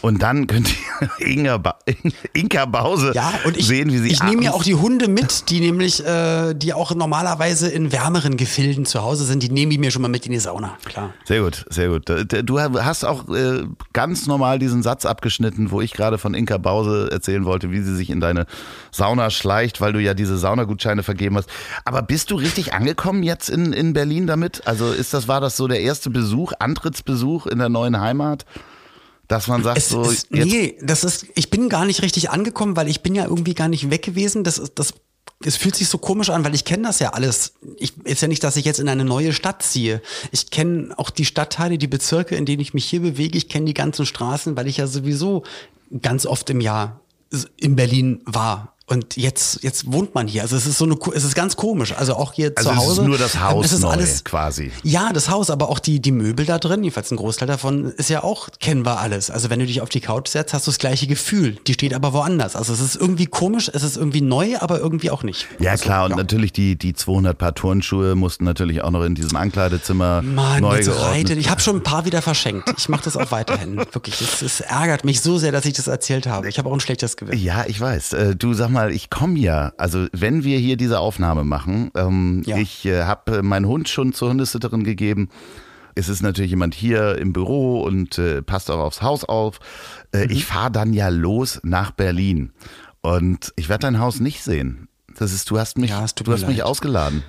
Und 0.02 0.22
dann 0.22 0.46
könnt 0.46 0.68
ihr 0.68 1.08
Inga 1.26 1.58
ba 1.58 1.78
Inka 2.32 2.64
Bause 2.64 3.12
Ja, 3.14 3.32
und 3.44 3.56
ich, 3.56 3.66
sehen, 3.66 3.92
wie 3.92 3.98
sie 3.98 4.08
ich 4.10 4.22
nehme 4.22 4.42
ja 4.42 4.52
auch 4.52 4.62
die 4.62 4.74
Hunde 4.74 5.08
mit, 5.08 5.50
die 5.50 5.60
nämlich, 5.60 6.04
äh, 6.04 6.54
die 6.54 6.72
auch 6.72 6.94
normalerweise 6.94 7.68
in 7.68 7.92
wärmeren 7.92 8.36
Gefilden 8.36 8.86
zu 8.86 9.02
Hause 9.02 9.24
sind, 9.24 9.42
die 9.42 9.50
nehme 9.50 9.72
ich 9.72 9.78
mir 9.78 9.90
schon 9.90 10.02
mal 10.02 10.08
mit 10.08 10.26
in 10.26 10.32
die 10.32 10.38
Sauna, 10.38 10.78
klar. 10.84 11.12
Sehr 11.24 11.42
gut, 11.42 11.66
sehr 11.68 11.88
gut. 11.88 12.08
Du 12.08 12.60
hast 12.60 13.04
auch 13.04 13.28
äh, 13.28 13.64
ganz 13.92 14.26
normal 14.26 14.58
diesen 14.58 14.82
Satz 14.82 15.04
abgeschnitten, 15.04 15.70
wo 15.70 15.80
ich 15.80 15.92
gerade 15.92 16.18
von 16.18 16.34
Inka 16.34 16.58
Bause 16.58 17.10
erzählen 17.10 17.44
wollte, 17.44 17.70
wie 17.70 17.80
sie 17.80 17.94
sich 17.94 18.10
in 18.10 18.20
deine 18.20 18.46
Sauna 18.90 19.30
schleicht, 19.30 19.80
weil 19.80 19.92
du 19.92 20.00
ja 20.00 20.14
diese 20.14 20.38
Saunagutscheine 20.38 21.02
vergeben 21.02 21.36
hast. 21.36 21.48
Aber 21.84 22.02
bist 22.02 22.30
du 22.30 22.36
richtig 22.36 22.72
angekommen 22.72 23.22
jetzt 23.22 23.50
in, 23.50 23.72
in 23.72 23.92
Berlin 23.92 24.26
damit? 24.26 24.66
Also 24.66 24.90
ist 24.92 25.14
das, 25.14 25.28
war 25.28 25.40
das 25.40 25.56
so 25.56 25.68
der 25.68 25.80
erste 25.80 26.10
Besuch, 26.10 26.52
Antrittsbesuch 26.58 27.46
in 27.46 27.58
der 27.58 27.68
neuen 27.68 28.00
Heimat? 28.00 28.46
Dass 29.30 29.46
man 29.46 29.62
sagt, 29.62 29.78
Es, 29.78 29.90
so 29.90 30.02
es, 30.02 30.28
nee, 30.30 30.76
das 30.82 31.04
ist, 31.04 31.26
ich 31.36 31.50
bin 31.50 31.68
gar 31.68 31.84
nicht 31.84 32.02
richtig 32.02 32.30
angekommen, 32.30 32.74
weil 32.74 32.88
ich 32.88 33.00
bin 33.00 33.14
ja 33.14 33.26
irgendwie 33.26 33.54
gar 33.54 33.68
nicht 33.68 33.88
weg 33.88 34.02
gewesen. 34.02 34.42
Das 34.42 34.58
ist, 34.58 34.72
das, 34.74 34.92
es 35.44 35.56
fühlt 35.56 35.76
sich 35.76 35.88
so 35.88 35.98
komisch 35.98 36.30
an, 36.30 36.44
weil 36.44 36.52
ich 36.52 36.64
kenne 36.64 36.82
das 36.82 36.98
ja 36.98 37.10
alles. 37.10 37.52
Ich, 37.76 37.96
ist 38.04 38.22
ja 38.22 38.26
nicht, 38.26 38.42
dass 38.42 38.56
ich 38.56 38.64
jetzt 38.64 38.80
in 38.80 38.88
eine 38.88 39.04
neue 39.04 39.32
Stadt 39.32 39.62
ziehe. 39.62 40.02
Ich 40.32 40.50
kenne 40.50 40.94
auch 40.96 41.10
die 41.10 41.24
Stadtteile, 41.24 41.78
die 41.78 41.86
Bezirke, 41.86 42.34
in 42.34 42.44
denen 42.44 42.60
ich 42.60 42.74
mich 42.74 42.86
hier 42.86 43.02
bewege. 43.02 43.38
Ich 43.38 43.48
kenne 43.48 43.66
die 43.66 43.74
ganzen 43.74 44.04
Straßen, 44.04 44.56
weil 44.56 44.66
ich 44.66 44.78
ja 44.78 44.88
sowieso 44.88 45.44
ganz 46.02 46.26
oft 46.26 46.50
im 46.50 46.60
Jahr 46.60 47.00
in 47.56 47.76
Berlin 47.76 48.22
war. 48.24 48.74
Und 48.90 49.16
jetzt, 49.16 49.62
jetzt 49.62 49.92
wohnt 49.92 50.14
man 50.16 50.26
hier. 50.26 50.42
Also 50.42 50.56
es 50.56 50.66
ist 50.66 50.76
so 50.76 50.84
eine, 50.84 50.96
es 51.14 51.22
ist 51.22 51.36
ganz 51.36 51.54
komisch. 51.56 51.94
Also 51.96 52.14
auch 52.16 52.32
hier 52.32 52.52
Also 52.56 52.70
zu 52.70 52.74
es 52.76 52.82
ist 52.82 52.88
Hause. 52.88 53.04
nur 53.04 53.18
das 53.18 53.40
Haus 53.40 53.66
es 53.66 53.72
ist 53.72 53.80
neu 53.82 53.88
alles 53.90 54.24
quasi. 54.24 54.72
Ja, 54.82 55.12
das 55.12 55.30
Haus, 55.30 55.48
aber 55.48 55.68
auch 55.68 55.78
die, 55.78 56.00
die 56.00 56.10
Möbel 56.10 56.44
da 56.44 56.58
drin, 56.58 56.82
jedenfalls 56.82 57.10
ein 57.12 57.16
Großteil 57.16 57.46
davon, 57.46 57.92
ist 57.96 58.10
ja 58.10 58.24
auch 58.24 58.48
kennbar 58.58 58.98
alles. 58.98 59.30
Also 59.30 59.48
wenn 59.48 59.60
du 59.60 59.66
dich 59.66 59.80
auf 59.80 59.88
die 59.90 60.00
Couch 60.00 60.28
setzt, 60.28 60.52
hast 60.54 60.66
du 60.66 60.72
das 60.72 60.78
gleiche 60.78 61.06
Gefühl. 61.06 61.56
Die 61.68 61.74
steht 61.74 61.94
aber 61.94 62.12
woanders. 62.12 62.56
Also 62.56 62.72
es 62.72 62.80
ist 62.80 62.96
irgendwie 62.96 63.26
komisch, 63.26 63.70
es 63.72 63.84
ist 63.84 63.96
irgendwie 63.96 64.22
neu, 64.22 64.56
aber 64.58 64.80
irgendwie 64.80 65.10
auch 65.10 65.22
nicht. 65.22 65.46
Ja 65.60 65.70
also, 65.70 65.84
klar, 65.84 66.06
und 66.06 66.16
natürlich 66.16 66.52
die, 66.52 66.76
die 66.76 66.92
200 66.92 67.38
Paar 67.38 67.54
Turnschuhe 67.54 68.16
mussten 68.16 68.44
natürlich 68.44 68.82
auch 68.82 68.90
noch 68.90 69.04
in 69.04 69.14
diesem 69.14 69.36
Ankleidezimmer 69.36 70.22
Mann, 70.22 70.62
neu 70.62 70.76
jetzt 70.76 70.86
geordnet. 70.86 71.10
reitet. 71.30 71.38
Ich 71.38 71.48
habe 71.48 71.60
schon 71.60 71.76
ein 71.76 71.82
paar 71.84 72.04
wieder 72.06 72.22
verschenkt. 72.22 72.68
Ich 72.76 72.88
mache 72.88 73.04
das 73.04 73.16
auch 73.16 73.30
weiterhin. 73.30 73.76
Wirklich, 73.92 74.20
es, 74.20 74.42
es 74.42 74.60
ärgert 74.60 75.04
mich 75.04 75.20
so 75.20 75.38
sehr, 75.38 75.52
dass 75.52 75.64
ich 75.64 75.74
das 75.74 75.86
erzählt 75.86 76.26
habe. 76.26 76.48
Ich 76.48 76.58
habe 76.58 76.68
auch 76.68 76.74
ein 76.74 76.80
schlechtes 76.80 77.16
Gewissen. 77.16 77.40
Ja, 77.40 77.64
ich 77.68 77.80
weiß. 77.80 78.14
Äh, 78.14 78.36
Du 78.40 78.54
sag 78.54 78.70
mal, 78.70 78.79
ich 78.88 79.10
komme 79.10 79.38
ja, 79.38 79.72
also 79.76 80.06
wenn 80.12 80.44
wir 80.44 80.58
hier 80.58 80.76
diese 80.76 80.98
Aufnahme 80.98 81.44
machen, 81.44 81.90
ähm, 81.94 82.42
Ja. 82.46 82.56
ich 82.56 82.86
äh, 82.86 83.02
habe 83.04 83.42
meinen 83.42 83.66
Hund 83.66 83.88
schon 83.88 84.12
zur 84.12 84.30
Hundesitterin 84.30 84.84
gegeben. 84.84 85.28
Es 85.94 86.08
ist 86.08 86.22
natürlich 86.22 86.50
jemand 86.50 86.74
hier 86.74 87.18
im 87.18 87.32
Büro 87.32 87.82
und 87.82 88.16
äh, 88.18 88.42
passt 88.42 88.70
auch 88.70 88.78
aufs 88.78 89.02
Haus 89.02 89.24
auf. 89.24 89.58
Äh, 90.12 90.24
Mhm. 90.26 90.30
Ich 90.30 90.46
fahre 90.46 90.70
dann 90.70 90.92
ja 90.92 91.08
los 91.08 91.60
nach 91.62 91.90
Berlin 91.90 92.52
und 93.02 93.52
ich 93.56 93.68
werde 93.68 93.82
dein 93.82 93.98
Haus 93.98 94.20
nicht 94.20 94.42
sehen. 94.42 94.88
Das 95.18 95.32
ist, 95.32 95.50
du 95.50 95.58
hast 95.58 95.76
mich, 95.78 95.90
Ja, 95.90 96.06
du 96.24 96.32
hast 96.32 96.46
mich 96.46 96.58
leid. 96.58 96.66
ausgeladen. 96.66 97.22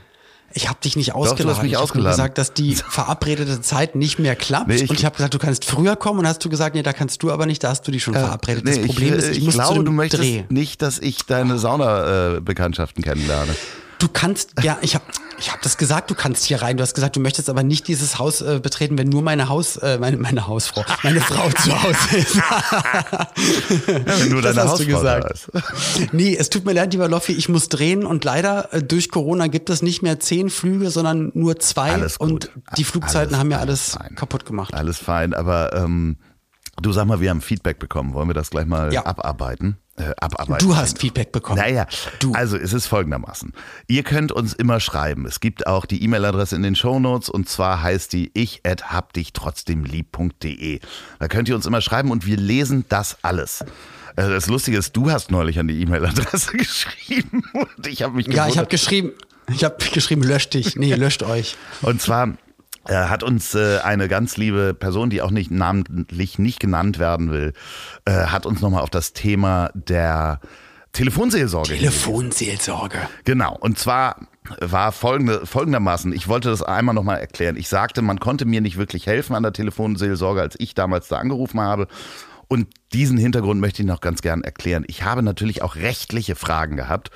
Ich 0.54 0.70
habe 0.70 0.80
dich 0.84 0.96
nicht 0.96 1.10
du 1.10 1.14
hast 1.24 1.32
ausgeladen. 1.32 1.62
mich 1.64 1.72
ich 1.72 1.76
habe 1.76 1.84
ausgeladen. 1.84 2.12
gesagt, 2.12 2.38
dass 2.38 2.54
die 2.54 2.76
verabredete 2.90 3.62
Zeit 3.62 3.96
nicht 3.96 4.20
mehr 4.20 4.36
klappt. 4.36 4.68
Nee, 4.68 4.76
ich- 4.76 4.90
und 4.90 4.98
ich 5.00 5.06
habe 5.06 5.16
gesagt, 5.16 5.34
du 5.34 5.40
kannst 5.40 5.66
früher 5.66 5.96
kommen. 5.96 6.20
Und 6.20 6.28
hast 6.28 6.44
du 6.44 6.50
gesagt, 6.50 6.76
nee, 6.76 6.84
da 6.84 6.94
kannst 6.94 7.22
du 7.24 7.32
aber 7.32 7.46
nicht. 7.46 7.64
Da 7.64 7.70
hast 7.70 7.88
du 7.88 7.92
dich 7.92 8.04
schon 8.04 8.14
verabredet. 8.14 8.68
Das 8.68 8.78
Äh, 8.78 8.82
Nee, 8.82 8.88
Problem 8.88 9.10
ich, 9.14 9.16
ist, 9.20 9.24
äh, 9.26 9.32
ich, 9.32 9.38
ich 9.40 9.44
muss 9.46 9.54
zu 9.54 9.60
glaube, 9.60 9.76
dem 9.76 9.86
du 9.86 9.92
möchtest 9.92 10.24
Dreh. 10.24 10.44
nicht, 10.50 10.82
dass 10.82 11.00
ich 11.00 11.26
deine 11.26 11.58
Sauna-Bekanntschaften 11.58 13.04
kennenlerne. 13.04 13.54
Du 14.02 14.08
kannst, 14.08 14.54
ja, 14.64 14.80
ich 14.82 14.96
habe 14.96 15.06
ich 15.38 15.52
hab 15.52 15.62
das 15.62 15.78
gesagt, 15.78 16.10
du 16.10 16.16
kannst 16.16 16.44
hier 16.46 16.62
rein. 16.62 16.76
Du 16.78 16.82
hast 16.84 16.94
gesagt, 16.96 17.16
du 17.16 17.20
möchtest 17.20 17.50
aber 17.50 17.62
nicht 17.62 17.88
dieses 17.88 18.18
Haus 18.20 18.42
äh, 18.42 18.60
betreten, 18.62 18.98
wenn 18.98 19.10
nur 19.10 19.22
meine 19.22 19.48
Haus, 19.48 19.78
äh, 19.78 19.98
meine, 20.00 20.18
meine 20.18 20.48
Hausfrau, 20.48 20.84
meine 21.04 21.22
Frau 21.22 21.50
zu 21.50 21.84
Hause 21.84 22.18
ist. 22.18 22.38
Wenn 23.88 24.30
nur 24.30 24.42
Das 24.42 24.56
deine 24.56 24.70
Hausfrau 24.70 24.86
gesagt. 24.86 25.32
ist. 25.32 26.14
nee, 26.14 26.36
es 26.36 26.50
tut 26.50 26.66
mir 26.66 26.74
leid, 26.74 26.94
lieber 26.94 27.08
Loffi, 27.08 27.34
ich 27.34 27.50
muss 27.50 27.70
drehen 27.70 28.06
und 28.06 28.24
leider 28.24 28.74
äh, 28.74 28.82
durch 28.84 29.10
Corona 29.10 29.48
gibt 29.48 29.70
es 29.70 29.82
nicht 29.82 30.02
mehr 30.02 30.20
zehn 30.20 30.50
Flüge, 30.50 30.90
sondern 30.90 31.32
nur 31.34 31.60
zwei. 31.60 31.92
Alles 31.92 32.18
gut. 32.20 32.30
Und 32.30 32.52
die 32.78 32.84
Flugzeiten 32.84 33.30
Alles- 33.36 33.38
haben 33.40 33.52
ja 33.52 33.58
alles 33.60 33.72
alles 33.72 33.90
fein. 34.08 34.16
kaputt 34.16 34.46
gemacht. 34.46 34.74
Alles 34.74 34.98
fein, 34.98 35.34
aber 35.34 35.74
ähm, 35.76 36.18
Du 36.80 36.92
sag 36.92 37.06
mal, 37.06 37.20
wir 37.20 37.30
haben 37.30 37.42
Feedback 37.42 37.80
bekommen. 37.80 38.14
Wollen 38.14 38.30
wir 38.30 38.34
das 38.34 38.50
gleich 38.50 38.66
mal 38.66 38.94
ja. 38.94 39.06
abarbeiten? 39.06 39.78
Äh, 39.98 40.14
abarbeiten? 40.20 40.66
Du 40.66 40.76
hast 40.76 41.00
Feedback 41.00 41.32
bekommen. 41.32 41.60
Naja, 41.60 41.86
du. 42.20 42.34
also 42.34 42.58
es 42.58 42.74
ist 42.74 42.88
folgendermaßen. 42.88 43.54
Ihr 43.88 44.04
könnt 44.04 44.32
uns 44.32 44.54
immer 44.54 44.80
schreiben. 44.80 45.26
Es 45.26 45.42
gibt 45.42 45.68
auch 45.68 45.86
die 45.86 46.02
E-Mail-Adresse 46.04 46.56
in 46.56 46.64
den 46.64 46.76
Shownotes 46.76 47.30
und 47.30 47.50
zwar 47.50 47.84
heißt 47.84 48.14
die 48.14 48.32
ich 48.34 48.62
at 48.66 48.92
habdichtrotzdemlieb.de. 48.92 50.80
Da 51.20 51.28
könnt 51.28 51.50
ihr 51.50 51.56
uns 51.56 51.66
immer 51.66 51.82
schreiben 51.82 52.10
und 52.10 52.26
wir 52.26 52.38
lesen 52.38 52.86
das 52.88 53.18
alles. 53.22 53.62
Äh, 54.16 54.30
das 54.30 54.48
Lustige 54.48 54.78
ist, 54.78 54.96
du 54.96 55.12
hast 55.12 55.30
neulich 55.30 55.60
an 55.60 55.68
die 55.68 55.82
E-Mail-Adresse 55.82 56.52
geschrieben 56.58 57.44
und 57.54 57.86
ich 57.88 58.02
habe 58.02 58.16
mich 58.16 58.28
gewundert. 58.28 58.48
Ja, 58.48 58.52
ich 58.52 58.58
habe 58.58 58.70
geschrieben, 58.70 59.12
ich 59.54 59.64
habe 59.64 59.76
geschrieben, 59.94 60.24
löscht 60.24 60.54
dich. 60.54 60.76
Nee, 60.76 60.94
löscht 60.96 61.24
euch. 61.24 61.58
Und 61.82 62.02
zwar 62.02 62.34
hat 62.90 63.24
uns 63.24 63.54
äh, 63.56 63.80
eine 63.80 64.08
ganz 64.08 64.38
liebe 64.38 64.74
Person, 64.74 65.10
die 65.10 65.22
auch 65.22 65.32
nicht 65.32 65.52
namentlich 65.52 66.40
nicht 66.40 66.60
genannt 66.60 67.00
werden 67.00 67.32
will, 67.32 67.54
äh, 68.06 68.12
hat 68.12 68.46
uns 68.46 68.62
nochmal 68.62 68.82
auf 68.82 68.90
das 68.90 69.14
Thema 69.14 69.70
der 69.74 70.40
Telefonseelsorge. 70.94 71.76
Telefonseelsorge. 71.78 72.98
Genau. 73.24 73.56
Und 73.58 73.80
zwar 73.80 74.18
war 74.60 74.92
folgende, 74.92 75.46
folgendermaßen, 75.46 76.12
ich 76.14 76.28
wollte 76.28 76.50
das 76.50 76.64
einmal 76.64 76.96
nochmal 76.96 77.20
erklären. 77.20 77.56
Ich 77.56 77.70
sagte, 77.70 78.02
man 78.02 78.20
konnte 78.20 78.46
mir 78.46 78.60
nicht 78.60 78.78
wirklich 78.78 79.08
helfen 79.08 79.36
an 79.36 79.44
der 79.44 79.54
Telefonseelsorge, 79.54 80.42
als 80.42 80.56
ich 80.60 80.74
damals 80.74 81.08
da 81.08 81.18
angerufen 81.18 81.62
habe. 81.62 81.88
Und 82.52 82.68
diesen 82.92 83.18
Hintergrund 83.18 83.62
möchte 83.62 83.82
ich 83.82 83.88
noch 83.88 84.02
ganz 84.02 84.22
gern 84.22 84.44
erklären. 84.44 84.84
Ich 84.88 85.04
habe 85.04 85.24
natürlich 85.24 85.62
auch 85.62 85.78
rechtliche 85.78 86.36
Fragen 86.36 86.76
gehabt 86.76 87.10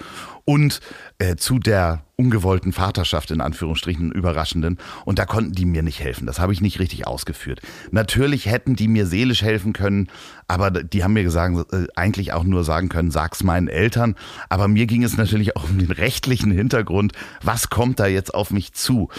und 0.45 0.79
äh, 1.19 1.35
zu 1.35 1.59
der 1.59 2.05
ungewollten 2.15 2.71
Vaterschaft 2.71 3.31
in 3.31 3.41
Anführungsstrichen 3.41 4.13
überraschenden 4.13 4.77
und 5.03 5.19
da 5.19 5.25
konnten 5.25 5.51
die 5.51 5.65
mir 5.65 5.83
nicht 5.83 5.99
helfen. 5.99 6.25
Das 6.25 6.39
habe 6.39 6.53
ich 6.53 6.61
nicht 6.61 6.79
richtig 6.79 7.05
ausgeführt. 7.05 7.59
Natürlich 7.91 8.45
hätten 8.45 8.77
die 8.77 8.87
mir 8.87 9.05
seelisch 9.07 9.41
helfen 9.41 9.73
können, 9.73 10.07
aber 10.47 10.71
die 10.71 11.03
haben 11.03 11.11
mir 11.11 11.23
gesagt, 11.23 11.73
äh, 11.73 11.87
eigentlich 11.97 12.31
auch 12.31 12.45
nur 12.45 12.63
sagen 12.63 12.87
können, 12.87 13.11
sag's 13.11 13.43
meinen 13.43 13.67
Eltern. 13.67 14.15
Aber 14.47 14.69
mir 14.69 14.85
ging 14.85 15.03
es 15.03 15.17
natürlich 15.17 15.57
auch 15.57 15.65
um 15.65 15.79
den 15.79 15.91
rechtlichen 15.91 16.51
Hintergrund. 16.51 17.11
Was 17.43 17.69
kommt 17.69 17.99
da 17.99 18.07
jetzt 18.07 18.33
auf 18.33 18.51
mich 18.51 18.71
zu? 18.71 19.09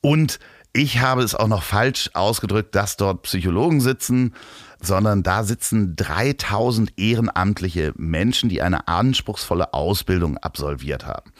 Und 0.00 0.40
ich 0.72 1.00
habe 1.00 1.22
es 1.22 1.36
auch 1.36 1.46
noch 1.46 1.62
falsch 1.62 2.10
ausgedrückt, 2.14 2.74
dass 2.74 2.96
dort 2.96 3.22
Psychologen 3.22 3.80
sitzen 3.80 4.34
sondern 4.80 5.22
da 5.22 5.44
sitzen 5.44 5.94
3000 5.96 6.98
ehrenamtliche 6.98 7.92
Menschen, 7.96 8.48
die 8.48 8.62
eine 8.62 8.88
anspruchsvolle 8.88 9.74
Ausbildung 9.74 10.38
absolviert 10.38 11.06
haben. 11.06 11.32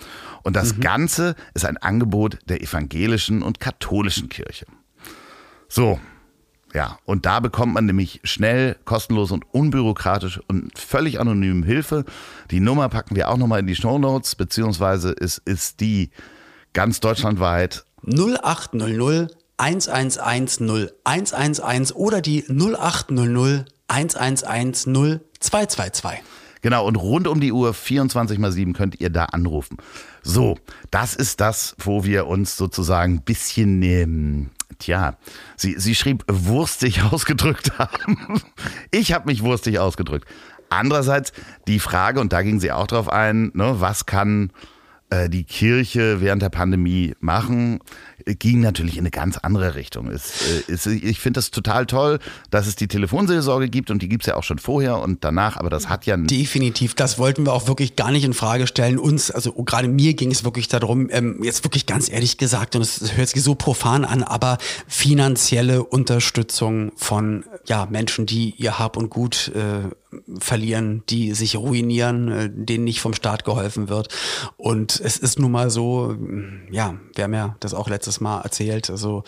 Und 0.43 0.57
das 0.57 0.77
mhm. 0.77 0.81
Ganze 0.81 1.37
ist 1.55 1.65
ein 1.65 1.77
Angebot 1.79 2.39
der 2.49 2.63
evangelischen 2.63 3.43
und 3.43 3.61
katholischen 3.61 4.29
Kirche. 4.29 4.67
So, 5.69 5.99
ja, 6.75 6.99
und 7.05 7.27
da 7.27 7.41
bekommt 7.41 7.75
man 7.75 7.87
nämlich 7.87 8.21
schnell, 8.25 8.77
kostenlos 8.85 9.33
und 9.33 9.45
unbürokratisch 9.53 10.41
und 10.47 10.79
völlig 10.79 11.19
anonym 11.19 11.63
Hilfe. 11.63 12.05
Die 12.51 12.61
Nummer 12.61 12.89
packen 12.89 13.17
wir 13.17 13.29
auch 13.29 13.37
nochmal 13.37 13.61
in 13.61 13.67
die 13.67 13.75
Show 13.75 13.99
Notes, 13.99 14.37
beziehungsweise 14.37 15.15
es 15.19 15.39
ist 15.39 15.81
die 15.81 16.11
ganz 16.73 17.01
deutschlandweit 17.01 17.85
0800 18.07 19.40
111 19.61 20.61
0111 21.05 21.93
oder 21.95 22.23
die 22.23 22.45
0800 22.49 23.67
1110 23.89 25.21
222. 25.41 26.23
Genau, 26.63 26.87
und 26.87 26.97
rund 26.97 27.27
um 27.27 27.41
die 27.41 27.53
Uhr 27.53 27.73
24 27.73 28.39
mal 28.39 28.53
7 28.53 28.73
könnt 28.73 29.01
ihr 29.01 29.11
da 29.11 29.27
anrufen. 29.27 29.79
So, 30.23 30.59
das 30.91 31.15
ist 31.15 31.41
das, 31.41 31.75
wo 31.79 32.05
wir 32.05 32.27
uns 32.27 32.57
sozusagen 32.57 33.15
ein 33.15 33.23
bisschen, 33.23 33.83
ähm, 33.83 34.51
tja, 34.79 35.17
sie, 35.57 35.77
sie 35.79 35.95
schrieb, 35.95 36.25
wurstig 36.29 37.03
ausgedrückt 37.11 37.79
haben. 37.79 38.43
Ich 38.91 39.13
habe 39.13 39.27
mich 39.27 39.43
wurstig 39.43 39.79
ausgedrückt. 39.79 40.29
Andererseits 40.69 41.33
die 41.67 41.81
Frage, 41.81 42.21
und 42.21 42.33
da 42.33 42.43
ging 42.43 42.61
sie 42.61 42.73
auch 42.73 42.87
drauf 42.87 43.09
ein, 43.09 43.51
ne, 43.55 43.77
was 43.81 44.07
kann 44.07 44.53
die 45.29 45.45
Kirche 45.45 46.21
während 46.21 46.43
der 46.43 46.51
Pandemie 46.51 47.15
machen? 47.21 47.81
ging 48.27 48.61
natürlich 48.61 48.95
in 48.95 49.01
eine 49.01 49.11
ganz 49.11 49.39
andere 49.39 49.75
Richtung. 49.75 50.09
Es, 50.09 50.43
äh, 50.69 50.73
es, 50.73 50.87
ich 50.87 51.21
finde 51.21 51.39
das 51.39 51.51
total 51.51 51.87
toll, 51.87 52.19
dass 52.51 52.67
es 52.67 52.77
die 52.77 52.89
Telefonseelsorge 52.89 53.69
gibt 53.69 53.91
und 53.91 54.03
die 54.03 54.09
gibt 54.09 54.25
es 54.25 54.27
ja 54.27 54.37
auch 54.37 54.43
schon 54.43 54.59
vorher 54.59 54.99
und 54.99 55.25
danach, 55.25 55.57
aber 55.57 55.71
das 55.71 55.89
hat 55.89 56.07
ja. 56.07 56.17
Definitiv, 56.17 56.95
das 56.95 57.19
wollten 57.19 57.47
wir 57.47 57.53
auch 57.53 57.69
wirklich 57.69 57.97
gar 57.97 58.11
nicht 58.11 58.25
in 58.25 58.35
Frage 58.35 58.67
stellen. 58.67 58.99
Uns, 58.99 59.31
also 59.31 59.53
gerade 59.53 59.89
mir 59.89 60.15
ging 60.15 60.31
es 60.31 60.45
wirklich 60.45 60.69
darum, 60.69 61.09
ähm, 61.11 61.43
jetzt 61.43 61.65
wirklich 61.65 61.87
ganz 61.87 62.11
ehrlich 62.11 62.39
gesagt, 62.39 62.77
und 62.77 62.83
es 62.83 63.17
hört 63.17 63.29
sich 63.29 63.43
so 63.43 63.55
profan 63.55 64.05
an, 64.05 64.23
aber 64.23 64.59
finanzielle 64.87 65.85
Unterstützung 65.85 66.93
von 66.97 67.45
ja, 67.67 67.87
Menschen, 67.91 68.27
die 68.27 68.55
ihr 68.57 68.79
Hab 68.79 68.97
und 68.97 69.11
Gut 69.11 69.53
äh, 69.55 70.10
verlieren, 70.39 71.03
die 71.09 71.33
sich 71.33 71.57
ruinieren, 71.57 72.29
äh, 72.29 72.51
denen 72.53 72.85
nicht 72.85 73.01
vom 73.01 73.15
Staat 73.15 73.45
geholfen 73.45 73.89
wird. 73.89 74.09
Und 74.57 75.01
es 75.01 75.17
ist 75.17 75.39
nun 75.39 75.53
mal 75.53 75.71
so, 75.71 76.17
ja, 76.71 76.95
wir 77.15 77.25
haben 77.25 77.35
ja 77.35 77.57
das 77.61 77.75
auch 77.75 77.89
letztes 77.89 78.21
Mal 78.21 78.41
erzählt, 78.41 78.91
also 78.91 79.25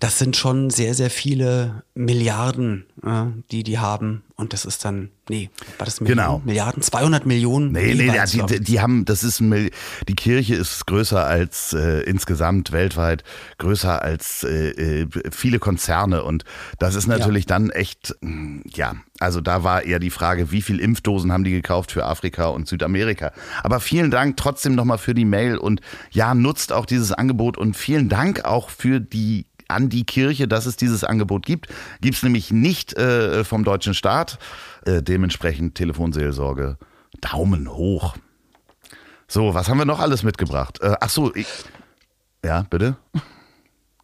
das 0.00 0.18
sind 0.18 0.36
schon 0.36 0.70
sehr, 0.70 0.94
sehr 0.94 1.10
viele 1.10 1.82
Milliarden, 1.94 2.86
äh, 3.04 3.24
die 3.50 3.62
die 3.62 3.78
haben. 3.78 4.22
Und 4.36 4.52
das 4.52 4.64
ist 4.64 4.84
dann, 4.84 5.10
nee, 5.28 5.48
war 5.78 5.84
das 5.84 6.00
Millionen, 6.00 6.18
genau. 6.18 6.42
Milliarden? 6.44 6.82
200 6.82 7.24
Millionen? 7.24 7.70
Nee, 7.70 7.94
nee, 7.94 8.06
ja, 8.06 8.26
die, 8.26 8.60
die, 8.60 8.80
haben, 8.80 9.04
das 9.04 9.22
ist, 9.22 9.38
ein, 9.38 9.70
die 10.08 10.16
Kirche 10.16 10.56
ist 10.56 10.86
größer 10.86 11.24
als 11.24 11.72
äh, 11.72 12.00
insgesamt 12.00 12.72
weltweit, 12.72 13.22
größer 13.58 14.02
als 14.02 14.42
äh, 14.42 15.02
äh 15.02 15.06
viele 15.30 15.60
Konzerne. 15.60 16.24
Und 16.24 16.44
das 16.80 16.96
ist 16.96 17.06
natürlich 17.06 17.44
ja. 17.44 17.48
dann 17.48 17.70
echt, 17.70 18.16
ja, 18.74 18.94
also 19.20 19.40
da 19.40 19.62
war 19.62 19.84
eher 19.84 20.00
die 20.00 20.10
Frage, 20.10 20.50
wie 20.50 20.62
viel 20.62 20.80
Impfdosen 20.80 21.32
haben 21.32 21.44
die 21.44 21.52
gekauft 21.52 21.92
für 21.92 22.04
Afrika 22.04 22.46
und 22.46 22.66
Südamerika. 22.66 23.32
Aber 23.62 23.78
vielen 23.78 24.10
Dank 24.10 24.36
trotzdem 24.36 24.74
nochmal 24.74 24.98
für 24.98 25.14
die 25.14 25.24
Mail 25.24 25.56
und 25.56 25.80
ja, 26.10 26.34
nutzt 26.34 26.72
auch 26.72 26.84
dieses 26.84 27.12
Angebot 27.12 27.56
und 27.56 27.76
vielen 27.76 28.08
Dank 28.08 28.44
auch 28.44 28.70
für 28.70 29.00
die 29.00 29.46
an 29.68 29.88
die 29.88 30.04
Kirche, 30.04 30.48
dass 30.48 30.66
es 30.66 30.76
dieses 30.76 31.04
Angebot 31.04 31.46
gibt. 31.46 31.68
Gibt 32.00 32.16
es 32.16 32.22
nämlich 32.22 32.50
nicht 32.50 32.96
äh, 32.98 33.44
vom 33.44 33.64
deutschen 33.64 33.94
Staat. 33.94 34.38
Äh, 34.84 35.02
dementsprechend 35.02 35.76
Telefonseelsorge. 35.76 36.76
Daumen 37.20 37.72
hoch. 37.72 38.16
So, 39.28 39.54
was 39.54 39.68
haben 39.68 39.78
wir 39.78 39.86
noch 39.86 40.00
alles 40.00 40.22
mitgebracht? 40.22 40.80
Äh, 40.82 40.96
ach 41.00 41.08
so, 41.08 41.34
ich, 41.34 41.46
ja, 42.44 42.66
bitte. 42.68 42.96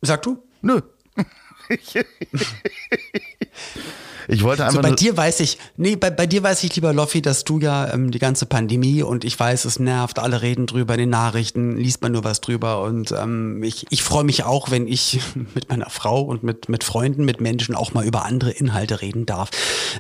Sag 0.01 0.23
du? 0.23 0.43
Nö. 0.63 0.81
Ich 4.31 4.45
wollte 4.45 4.65
einfach. 4.65 4.83
So, 4.83 4.89
bei 4.89 4.95
dir 4.95 5.17
weiß 5.17 5.41
ich, 5.41 5.59
nee, 5.77 5.97
bei, 5.97 6.11
bei 6.11 6.27
dir 6.27 6.43
weiß 6.43 6.63
ich, 6.63 6.75
lieber 6.77 6.93
Loffi, 6.93 7.21
dass 7.21 7.45
du 7.45 7.59
ja 7.59 7.93
ähm, 7.93 8.13
die 8.13 8.21
ganze 8.21 8.47
Pandemie 8.47 9.03
und 9.03 9.25
ich 9.25 9.39
weiß, 9.39 9.65
es 9.65 9.79
nervt, 9.81 10.19
alle 10.19 10.41
reden 10.41 10.67
drüber, 10.67 10.95
in 10.95 11.01
den 11.01 11.11
Nachrichten, 11.11 11.77
liest 11.77 12.01
man 12.03 12.13
nur 12.13 12.23
was 12.23 12.41
drüber 12.41 12.83
und 12.83 13.13
ähm, 13.13 13.63
ich, 13.63 13.87
ich 13.91 14.03
freue 14.03 14.25
mich 14.25 14.45
auch, 14.45 14.71
wenn 14.71 14.87
ich 14.87 15.21
mit 15.55 15.69
meiner 15.69 15.91
Frau 15.91 16.23
und 16.23 16.45
mit, 16.45 16.69
mit 16.69 16.85
Freunden, 16.85 17.25
mit 17.25 17.41
Menschen 17.41 17.75
auch 17.75 17.93
mal 17.93 18.05
über 18.05 18.25
andere 18.25 18.51
Inhalte 18.51 19.01
reden 19.01 19.27
darf. 19.27 19.51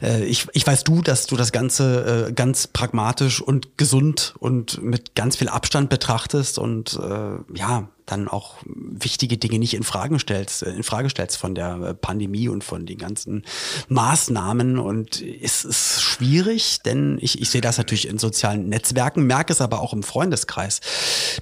Äh, 0.00 0.24
ich, 0.24 0.46
ich 0.52 0.66
weiß 0.66 0.84
du, 0.84 1.02
dass 1.02 1.26
du 1.26 1.36
das 1.36 1.50
Ganze 1.50 2.28
äh, 2.28 2.32
ganz 2.32 2.68
pragmatisch 2.68 3.40
und 3.40 3.78
gesund 3.78 4.34
und 4.38 4.82
mit 4.82 5.16
ganz 5.16 5.36
viel 5.36 5.48
Abstand 5.48 5.90
betrachtest 5.90 6.58
und 6.58 6.98
äh, 7.02 7.58
ja, 7.58 7.88
dann 8.10 8.28
auch 8.28 8.56
wichtige 8.64 9.38
Dinge 9.38 9.58
nicht 9.58 9.74
in 9.74 9.82
Frage 9.82 10.18
stellst, 10.18 10.62
äh, 10.62 10.70
in 10.70 10.82
Frage 10.82 11.10
stellst 11.10 11.36
von 11.36 11.54
der 11.54 11.74
äh, 11.80 11.94
Pandemie 11.94 12.48
und 12.48 12.64
von 12.64 12.86
den 12.86 12.98
ganzen 12.98 13.44
Maßnahmen. 13.88 14.78
Und 14.78 15.22
es 15.22 15.64
ist 15.64 16.02
schwierig, 16.02 16.80
denn 16.82 17.18
ich, 17.20 17.40
ich 17.40 17.50
sehe 17.50 17.60
das 17.60 17.78
natürlich 17.78 18.08
in 18.08 18.18
sozialen 18.18 18.68
Netzwerken, 18.68 19.26
merke 19.26 19.52
es 19.52 19.60
aber 19.60 19.80
auch 19.80 19.92
im 19.92 20.02
Freundeskreis, 20.02 20.80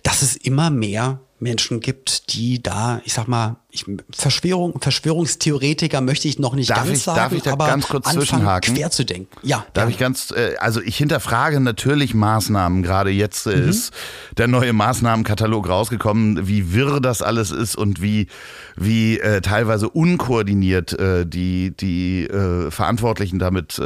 dass 0.03 0.23
es 0.23 0.37
immer 0.37 0.71
mehr 0.71 1.21
Menschen 1.41 1.81
gibt, 1.81 2.35
die 2.35 2.63
da, 2.63 3.01
ich 3.05 3.13
sag 3.13 3.29
mal, 3.29 3.57
ich, 3.71 3.85
Verschwörung, 4.11 4.81
Verschwörungstheoretiker 4.81 6.01
möchte 6.01 6.27
ich 6.27 6.39
noch 6.39 6.55
nicht 6.55 6.71
darf 6.71 6.87
ganz 6.87 6.99
ich, 6.99 7.03
sagen, 7.03 7.19
darf 7.19 7.33
ich 7.33 7.43
da 7.43 7.53
aber 7.53 7.67
ganz 7.67 7.87
kurz 7.87 8.11
zwischenhaken? 8.11 8.75
quer 8.75 8.91
zu 8.91 9.05
denken. 9.05 9.29
Ja. 9.43 9.67
Darf 9.75 9.85
ja. 9.85 9.91
ich 9.91 9.99
ganz, 9.99 10.31
äh, 10.31 10.57
also 10.59 10.81
ich 10.81 10.97
hinterfrage 10.97 11.61
natürlich 11.61 12.15
Maßnahmen. 12.15 12.83
Gerade 12.83 13.11
jetzt 13.11 13.47
äh, 13.47 13.57
mhm. 13.57 13.69
ist 13.69 13.93
der 14.39 14.49
neue 14.49 14.73
Maßnahmenkatalog 14.73 15.69
rausgekommen, 15.69 16.49
wie 16.49 16.73
wirr 16.73 17.01
das 17.01 17.21
alles 17.21 17.51
ist 17.51 17.77
und 17.77 18.01
wie, 18.01 18.29
wie 18.77 19.21
äh, 19.21 19.43
teilweise 19.43 19.91
unkoordiniert 19.91 20.99
äh, 20.99 21.27
die, 21.27 21.77
die 21.77 22.29
Verantwortlichen 22.71 23.39
damit 23.39 23.81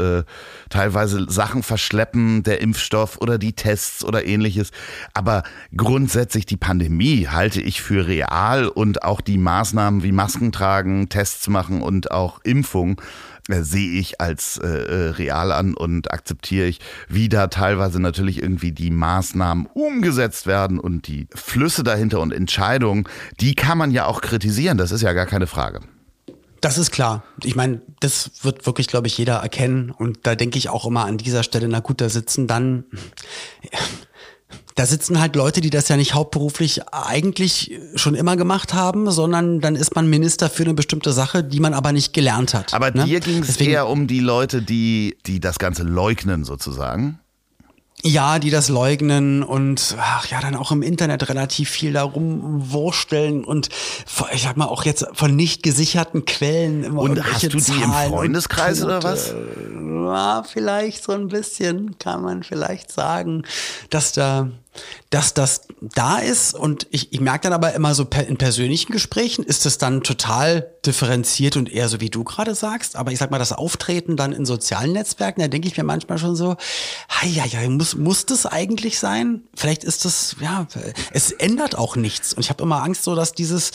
teilweise 0.68 1.30
Sachen 1.30 1.62
verschleppen, 1.62 2.42
der 2.42 2.60
Impfstoff 2.60 3.18
oder 3.20 3.38
die 3.38 3.52
Tests 3.52 4.04
oder 4.04 4.24
ähnliches. 4.24 4.70
Aber 5.14 5.42
grundsätzlich 5.76 6.46
die 6.46 6.56
Pandemie 6.56 7.28
halte 7.42 7.60
ich 7.60 7.82
für 7.82 8.06
real 8.06 8.68
und 8.68 9.02
auch 9.02 9.20
die 9.20 9.36
Maßnahmen 9.36 10.04
wie 10.04 10.12
Masken 10.12 10.52
tragen, 10.52 11.08
Tests 11.08 11.48
machen 11.48 11.82
und 11.82 12.12
auch 12.12 12.38
Impfung 12.44 13.00
äh, 13.48 13.62
sehe 13.62 13.98
ich 13.98 14.20
als 14.20 14.58
äh, 14.58 14.68
äh, 14.68 15.08
real 15.08 15.50
an 15.50 15.74
und 15.74 16.12
akzeptiere 16.12 16.68
ich, 16.68 16.78
wie 17.08 17.28
da 17.28 17.48
teilweise 17.48 18.00
natürlich 18.00 18.40
irgendwie 18.40 18.70
die 18.70 18.92
Maßnahmen 18.92 19.66
umgesetzt 19.66 20.46
werden 20.46 20.78
und 20.78 21.08
die 21.08 21.26
Flüsse 21.34 21.82
dahinter 21.82 22.20
und 22.20 22.32
Entscheidungen, 22.32 23.08
die 23.40 23.56
kann 23.56 23.76
man 23.76 23.90
ja 23.90 24.06
auch 24.06 24.20
kritisieren, 24.20 24.78
das 24.78 24.92
ist 24.92 25.02
ja 25.02 25.12
gar 25.12 25.26
keine 25.26 25.48
Frage. 25.48 25.80
Das 26.60 26.78
ist 26.78 26.92
klar. 26.92 27.24
Ich 27.42 27.56
meine, 27.56 27.80
das 27.98 28.30
wird 28.42 28.66
wirklich, 28.66 28.86
glaube 28.86 29.08
ich, 29.08 29.18
jeder 29.18 29.38
erkennen. 29.38 29.90
Und 29.90 30.28
da 30.28 30.36
denke 30.36 30.58
ich 30.58 30.68
auch 30.68 30.86
immer 30.86 31.06
an 31.06 31.18
dieser 31.18 31.42
Stelle, 31.42 31.66
na 31.66 31.80
gut, 31.80 32.00
da 32.00 32.08
sitzen 32.08 32.46
dann, 32.46 32.84
da 34.74 34.86
sitzen 34.86 35.20
halt 35.20 35.36
Leute, 35.36 35.60
die 35.60 35.70
das 35.70 35.88
ja 35.88 35.96
nicht 35.96 36.14
hauptberuflich 36.14 36.88
eigentlich 36.92 37.78
schon 37.94 38.14
immer 38.14 38.36
gemacht 38.36 38.74
haben, 38.74 39.10
sondern 39.10 39.60
dann 39.60 39.76
ist 39.76 39.94
man 39.94 40.08
Minister 40.08 40.48
für 40.48 40.64
eine 40.64 40.74
bestimmte 40.74 41.12
Sache, 41.12 41.44
die 41.44 41.60
man 41.60 41.74
aber 41.74 41.92
nicht 41.92 42.12
gelernt 42.12 42.54
hat. 42.54 42.72
Aber 42.74 42.90
ne? 42.90 43.04
dir 43.04 43.20
ging 43.20 43.42
es 43.42 43.56
eher 43.58 43.88
um 43.88 44.06
die 44.06 44.20
Leute, 44.20 44.62
die, 44.62 45.16
die 45.26 45.40
das 45.40 45.58
Ganze 45.58 45.82
leugnen 45.82 46.44
sozusagen. 46.44 47.18
Ja, 48.04 48.40
die 48.40 48.50
das 48.50 48.68
leugnen 48.68 49.44
und 49.44 49.96
ach 50.00 50.26
ja, 50.26 50.40
dann 50.40 50.56
auch 50.56 50.72
im 50.72 50.82
Internet 50.82 51.28
relativ 51.28 51.70
viel 51.70 51.92
darum 51.92 52.72
wursteln 52.72 53.44
und 53.44 53.68
ich 54.32 54.42
sag 54.42 54.56
mal 54.56 54.64
auch 54.64 54.84
jetzt 54.84 55.06
von 55.12 55.36
nicht 55.36 55.62
gesicherten 55.62 56.24
Quellen 56.24 56.82
immer 56.82 57.02
Und 57.02 57.22
hast 57.24 57.44
du 57.44 57.48
die 57.48 57.58
Zahlen 57.58 57.82
im 57.82 58.12
Freundeskreis 58.12 58.82
oder 58.82 59.04
was? 59.04 59.32
Ja, 59.78 60.42
vielleicht 60.42 61.04
so 61.04 61.12
ein 61.12 61.28
bisschen 61.28 61.96
kann 61.98 62.22
man 62.22 62.42
vielleicht 62.42 62.90
sagen, 62.90 63.44
dass 63.90 64.10
da 64.10 64.48
dass 65.10 65.34
das 65.34 65.62
da 65.80 66.18
ist 66.18 66.54
und 66.54 66.86
ich, 66.90 67.12
ich 67.12 67.20
merke 67.20 67.44
dann 67.44 67.52
aber 67.52 67.74
immer 67.74 67.94
so 67.94 68.04
per, 68.04 68.26
in 68.26 68.38
persönlichen 68.38 68.92
Gesprächen 68.92 69.44
ist 69.44 69.66
es 69.66 69.78
dann 69.78 70.02
total 70.02 70.72
differenziert 70.86 71.56
und 71.56 71.70
eher 71.70 71.88
so 71.88 72.00
wie 72.00 72.10
du 72.10 72.24
gerade 72.24 72.54
sagst, 72.54 72.96
aber 72.96 73.12
ich 73.12 73.18
sag 73.18 73.30
mal 73.30 73.38
das 73.38 73.52
Auftreten 73.52 74.16
dann 74.16 74.32
in 74.32 74.46
sozialen 74.46 74.92
Netzwerken, 74.92 75.40
da 75.40 75.48
denke 75.48 75.68
ich 75.68 75.76
mir 75.76 75.84
manchmal 75.84 76.18
schon 76.18 76.36
so, 76.36 76.56
ja 77.22 77.44
ja, 77.44 77.68
muss 77.68 77.96
muss 77.96 78.26
das 78.26 78.46
eigentlich 78.46 78.98
sein? 78.98 79.42
Vielleicht 79.54 79.84
ist 79.84 80.04
das 80.04 80.36
ja, 80.40 80.66
es 81.12 81.32
ändert 81.32 81.76
auch 81.76 81.96
nichts 81.96 82.32
und 82.32 82.40
ich 82.40 82.50
habe 82.50 82.62
immer 82.62 82.82
Angst 82.82 83.04
so, 83.04 83.14
dass 83.14 83.32
dieses 83.32 83.72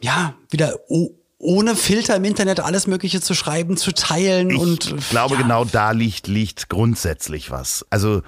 ja 0.00 0.34
wieder 0.50 0.78
oh, 0.88 1.10
ohne 1.38 1.76
Filter 1.76 2.16
im 2.16 2.24
Internet 2.24 2.60
alles 2.60 2.86
Mögliche 2.86 3.20
zu 3.20 3.34
schreiben, 3.34 3.76
zu 3.76 3.92
teilen 3.92 4.50
Ich 4.50 4.58
und 4.58 5.08
glaube, 5.10 5.36
ja, 5.36 5.42
genau 5.42 5.64
da 5.64 5.92
liegt, 5.92 6.26
liegt 6.26 6.68
grundsätzlich 6.68 7.50
was. 7.50 7.86
Also 7.90 8.22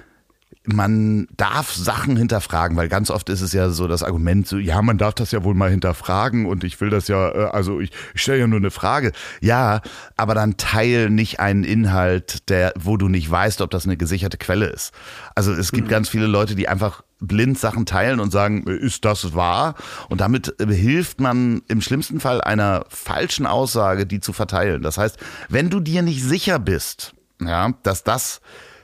man 0.67 1.27
darf 1.37 1.73
Sachen 1.73 2.17
hinterfragen, 2.17 2.77
weil 2.77 2.89
ganz 2.89 3.11
oft 3.11 3.31
ist 3.31 3.41
es 3.41 3.53
ja 3.55 3.71
so 3.71 3.89
das 3.89 4.03
Argument, 4.03 4.47
so, 4.47 4.59
ja, 4.59 4.83
man 4.83 4.99
darf 4.99 5.15
das 5.15 5.33
ja 5.33 5.43
wohl 5.43 5.55
mal 5.55 5.71
hinterfragen 5.71 6.45
und 6.45 6.65
ich 6.65 6.81
will 6.81 6.91
das 6.91 7.09
ja, 7.09 7.31
äh, 7.31 7.51
also 7.51 7.81
ich, 7.81 7.93
ich 8.15 8.21
stelle 8.21 8.41
ja 8.41 8.47
nur 8.47 8.59
eine 8.59 8.71
Frage. 8.71 9.13
Ja, 9.41 9.81
aber 10.17 10.35
dann 10.35 10.59
teil 10.59 11.09
nicht 11.09 11.41
einen 11.41 11.65
Inhalt, 11.65 12.49
der, 12.51 12.75
wo 12.79 12.99
du 12.99 13.09
nicht 13.09 13.31
weißt, 13.31 13.63
ob 13.63 13.71
das 13.71 13.87
eine 13.87 13.97
gesicherte 13.97 14.37
Quelle 14.37 14.67
ist. 14.67 14.93
Also 15.35 15.53
es 15.53 15.73
gibt 15.73 15.89
ganz 15.89 16.11
viele 16.11 16.27
Leute, 16.27 16.55
die 16.55 16.69
einfach 16.69 17.03
blind 17.21 17.59
Sachen 17.59 17.87
teilen 17.87 18.21
und 18.21 18.31
sagen, 18.31 18.65
ist 18.67 19.05
das 19.05 19.35
wahr? 19.35 19.77
Und 20.09 20.21
damit 20.21 20.61
äh, 20.61 20.67
hilft 20.67 21.21
man 21.21 21.63
im 21.69 21.81
schlimmsten 21.81 22.21
Fall 22.21 22.43
einer 22.43 22.85
falschen 22.89 23.47
Aussage, 23.47 24.07
die 24.07 24.21
zu 24.21 24.35
verteilen. 24.35 24.83
Das 24.83 24.99
heißt, 24.99 25.19
wenn 25.49 25.71
du 25.71 25.81
dir 25.81 26.03
nicht 26.03 26.23
sicher 26.23 26.59
bist, 26.59 27.15
ja, 27.41 27.73
dass 27.83 28.05
das 28.05 28.41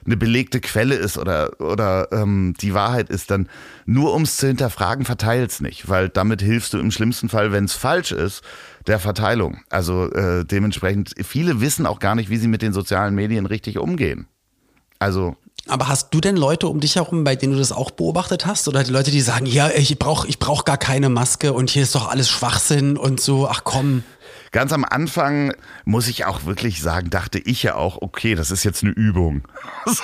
eine 0.06 0.16
belegte 0.16 0.60
Quelle 0.60 0.94
ist 0.94 1.18
oder, 1.18 1.60
oder 1.60 2.08
ähm, 2.12 2.54
die 2.60 2.74
Wahrheit 2.74 3.10
ist, 3.10 3.30
dann 3.30 3.48
nur 3.84 4.14
ums 4.14 4.36
zu 4.36 4.46
hinterfragen, 4.46 5.04
verteil's 5.04 5.60
nicht, 5.60 5.88
weil 5.88 6.08
damit 6.08 6.40
hilfst 6.40 6.72
du 6.72 6.78
im 6.78 6.90
schlimmsten 6.90 7.28
Fall, 7.28 7.52
wenn 7.52 7.64
es 7.64 7.74
falsch 7.74 8.12
ist, 8.12 8.42
der 8.86 8.98
Verteilung. 8.98 9.58
Also 9.68 10.10
äh, 10.12 10.44
dementsprechend, 10.44 11.14
viele 11.24 11.60
wissen 11.60 11.86
auch 11.86 11.98
gar 11.98 12.14
nicht, 12.14 12.30
wie 12.30 12.36
sie 12.36 12.48
mit 12.48 12.62
den 12.62 12.72
sozialen 12.72 13.14
Medien 13.14 13.46
richtig 13.46 13.78
umgehen. 13.78 14.26
Also 14.98 15.36
Aber 15.68 15.88
hast 15.88 16.14
du 16.14 16.20
denn 16.20 16.36
Leute 16.36 16.68
um 16.68 16.80
dich 16.80 16.96
herum, 16.96 17.24
bei 17.24 17.36
denen 17.36 17.52
du 17.52 17.58
das 17.58 17.72
auch 17.72 17.90
beobachtet 17.90 18.46
hast? 18.46 18.68
Oder 18.68 18.82
die 18.84 18.92
Leute, 18.92 19.10
die 19.10 19.20
sagen, 19.20 19.46
ja, 19.46 19.68
ich 19.68 19.98
brauche 19.98 20.26
ich 20.28 20.38
brauch 20.38 20.64
gar 20.64 20.78
keine 20.78 21.08
Maske 21.08 21.52
und 21.52 21.70
hier 21.70 21.82
ist 21.82 21.94
doch 21.94 22.08
alles 22.08 22.30
Schwachsinn 22.30 22.96
und 22.96 23.20
so, 23.20 23.48
ach 23.48 23.62
komm. 23.64 24.02
Ganz 24.52 24.72
am 24.72 24.84
Anfang 24.84 25.52
muss 25.84 26.08
ich 26.08 26.24
auch 26.24 26.44
wirklich 26.44 26.80
sagen, 26.80 27.10
dachte 27.10 27.38
ich 27.38 27.62
ja 27.62 27.74
auch, 27.74 28.00
okay, 28.00 28.34
das 28.34 28.50
ist 28.50 28.64
jetzt 28.64 28.82
eine 28.82 28.92
Übung. 28.92 29.42
So, 29.86 30.02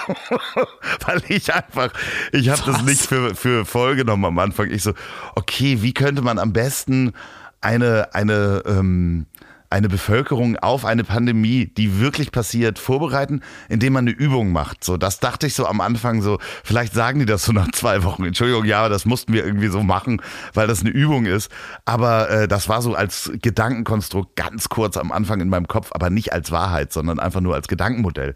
weil 1.07 1.23
ich 1.29 1.53
einfach, 1.53 1.93
ich 2.31 2.49
habe 2.49 2.63
das 2.65 2.83
nicht 2.83 3.03
für, 3.03 3.35
für 3.35 3.65
voll 3.65 3.97
genommen 3.97 4.25
am 4.25 4.39
Anfang. 4.39 4.71
Ich 4.71 4.83
so, 4.83 4.95
okay, 5.35 5.83
wie 5.83 5.93
könnte 5.93 6.23
man 6.23 6.39
am 6.39 6.53
besten 6.53 7.13
eine, 7.61 8.15
eine, 8.15 8.63
ähm, 8.67 9.27
eine 9.73 9.89
Bevölkerung 9.89 10.57
auf 10.59 10.85
eine 10.85 11.03
Pandemie, 11.03 11.67
die 11.67 11.99
wirklich 11.99 12.31
passiert, 12.31 12.79
vorbereiten, 12.79 13.41
indem 13.69 13.95
man 13.95 14.07
eine 14.07 14.17
Übung 14.17 14.53
macht. 14.53 14.85
So, 14.85 14.97
das 14.97 15.19
dachte 15.19 15.47
ich 15.47 15.55
so 15.55 15.67
am 15.67 15.81
Anfang 15.81 16.23
so, 16.23 16.39
vielleicht 16.63 16.93
sagen 16.93 17.21
die 17.21 17.27
das 17.27 17.45
so 17.45 17.53
nach 17.53 17.73
zwei 17.73 18.05
Wochen. 18.05 18.25
Entschuldigung, 18.25 18.65
ja, 18.65 18.89
das 18.89 19.07
mussten 19.07 19.33
wir 19.33 19.45
irgendwie 19.45 19.69
so 19.69 19.83
machen, 19.83 20.21
weil 20.55 20.67
das 20.67 20.83
eine 20.83 20.91
Übung 20.91 21.27
ist. 21.27 21.51
Aber 21.85 22.31
äh, 22.31 22.49
das 22.49 22.69
war 22.69 22.83
so 22.83 22.95
als 22.95 23.33
Gedankenkonstrukt 23.41 24.37
ganz 24.37 24.69
kurz 24.69 24.97
am 24.97 25.11
Anfang 25.11 25.41
in 25.41 25.49
meinem 25.49 25.67
Kopf, 25.67 25.91
aber 25.93 26.11
nicht 26.11 26.33
als 26.33 26.51
Wahrheit, 26.51 26.93
sondern 26.93 27.19
einfach 27.19 27.41
nur 27.41 27.55
als 27.55 27.67
Gedankenmodell. 27.67 28.35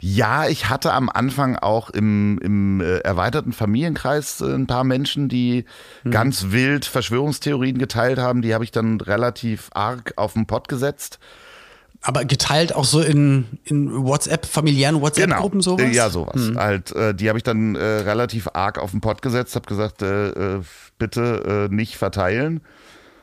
Ja, 0.00 0.46
ich 0.46 0.68
hatte 0.68 0.92
am 0.92 1.08
Anfang 1.08 1.56
auch 1.56 1.90
im, 1.90 2.38
im 2.42 2.80
äh, 2.80 2.98
erweiterten 2.98 3.52
Familienkreis 3.52 4.40
äh, 4.40 4.54
ein 4.54 4.66
paar 4.66 4.84
Menschen, 4.84 5.28
die 5.28 5.64
ganz 6.10 6.46
wild 6.50 6.84
Verschwörungstheorien 6.84 7.78
geteilt 7.78 8.18
haben. 8.18 8.42
Die 8.42 8.52
habe 8.52 8.64
ich 8.64 8.70
dann 8.70 9.00
relativ 9.00 9.70
arg 9.72 10.12
auf 10.16 10.34
den 10.34 10.46
Pott 10.46 10.68
gesetzt. 10.68 11.18
Aber 12.02 12.24
geteilt 12.24 12.74
auch 12.74 12.84
so 12.84 13.00
in, 13.00 13.46
in 13.64 14.04
WhatsApp, 14.04 14.46
familiären 14.46 15.00
WhatsApp-Gruppen 15.00 15.60
sowas? 15.60 15.82
Äh, 15.86 15.92
Ja, 15.92 16.10
sowas. 16.10 16.52
Halt, 16.56 16.92
äh, 16.92 17.14
die 17.14 17.28
habe 17.28 17.38
ich 17.38 17.42
dann 17.42 17.74
äh, 17.74 17.82
relativ 17.82 18.48
arg 18.52 18.78
auf 18.78 18.90
den 18.92 19.00
Pott 19.00 19.22
gesetzt, 19.22 19.56
habe 19.56 19.66
gesagt, 19.66 20.02
äh, 20.02 20.28
äh, 20.28 20.62
bitte 20.98 21.68
äh, 21.70 21.74
nicht 21.74 21.96
verteilen. 21.96 22.60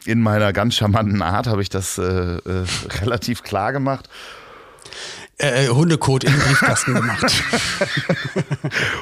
In 0.05 0.21
meiner 0.21 0.51
ganz 0.51 0.75
charmanten 0.75 1.21
Art 1.21 1.47
habe 1.47 1.61
ich 1.61 1.69
das 1.69 1.97
äh, 1.97 2.03
äh, 2.03 2.39
relativ 3.01 3.43
klar 3.43 3.71
gemacht. 3.71 4.09
Äh, 5.39 5.67
Hundekot 5.69 6.23
in 6.23 6.31
den 6.31 6.39
Briefkasten 6.41 6.93
gemacht. 6.93 7.43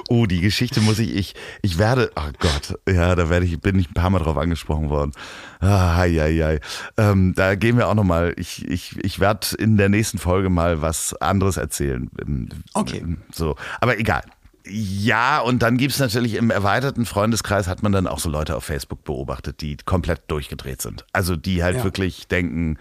Oh, 0.10 0.26
die 0.26 0.42
Geschichte 0.42 0.82
muss 0.82 1.00
ich, 1.00 1.16
ich, 1.16 1.36
ich 1.62 1.78
werde, 1.78 2.12
oh 2.16 2.30
Gott, 2.40 2.78
ja, 2.90 3.16
da 3.16 3.30
werde 3.30 3.46
ich, 3.46 3.60
bin 3.62 3.80
ich 3.80 3.90
ein 3.90 3.94
paar 3.94 4.10
Mal 4.10 4.20
drauf 4.20 4.38
angesprochen 4.38 4.90
worden. 4.90 5.12
Ah, 5.60 5.96
hei, 5.98 6.12
hei, 6.14 6.34
hei. 6.44 6.60
Ähm, 6.98 7.34
da 7.36 7.56
gehen 7.56 7.78
wir 7.78 7.88
auch 7.88 7.94
nochmal, 7.94 8.34
ich, 8.38 8.68
ich, 8.68 8.98
ich 9.04 9.20
werde 9.20 9.48
in 9.58 9.78
der 9.78 9.88
nächsten 9.90 10.18
Folge 10.18 10.50
mal 10.50 10.82
was 10.82 11.14
anderes 11.22 11.58
erzählen. 11.58 12.10
Ähm, 12.22 12.50
Okay. 12.74 13.04
So, 13.34 13.56
aber 13.80 14.00
egal. 14.00 14.24
Ja, 14.68 15.40
und 15.40 15.62
dann 15.64 15.78
gibt's 15.78 16.00
natürlich 16.00 16.34
im 16.36 16.50
erweiterten 16.52 17.06
Freundeskreis 17.06 17.68
hat 17.68 17.84
man 17.84 17.92
dann 17.92 18.08
auch 18.08 18.20
so 18.20 18.30
Leute 18.30 18.56
auf 18.56 18.64
Facebook 18.66 19.04
beobachtet, 19.04 19.62
die 19.62 19.78
komplett 19.78 20.22
durchgedreht 20.28 20.82
sind. 20.82 21.06
Also 21.14 21.36
die 21.36 21.64
halt 21.64 21.78
Ja. 21.78 21.84
wirklich 21.84 22.28
denken, 22.28 22.78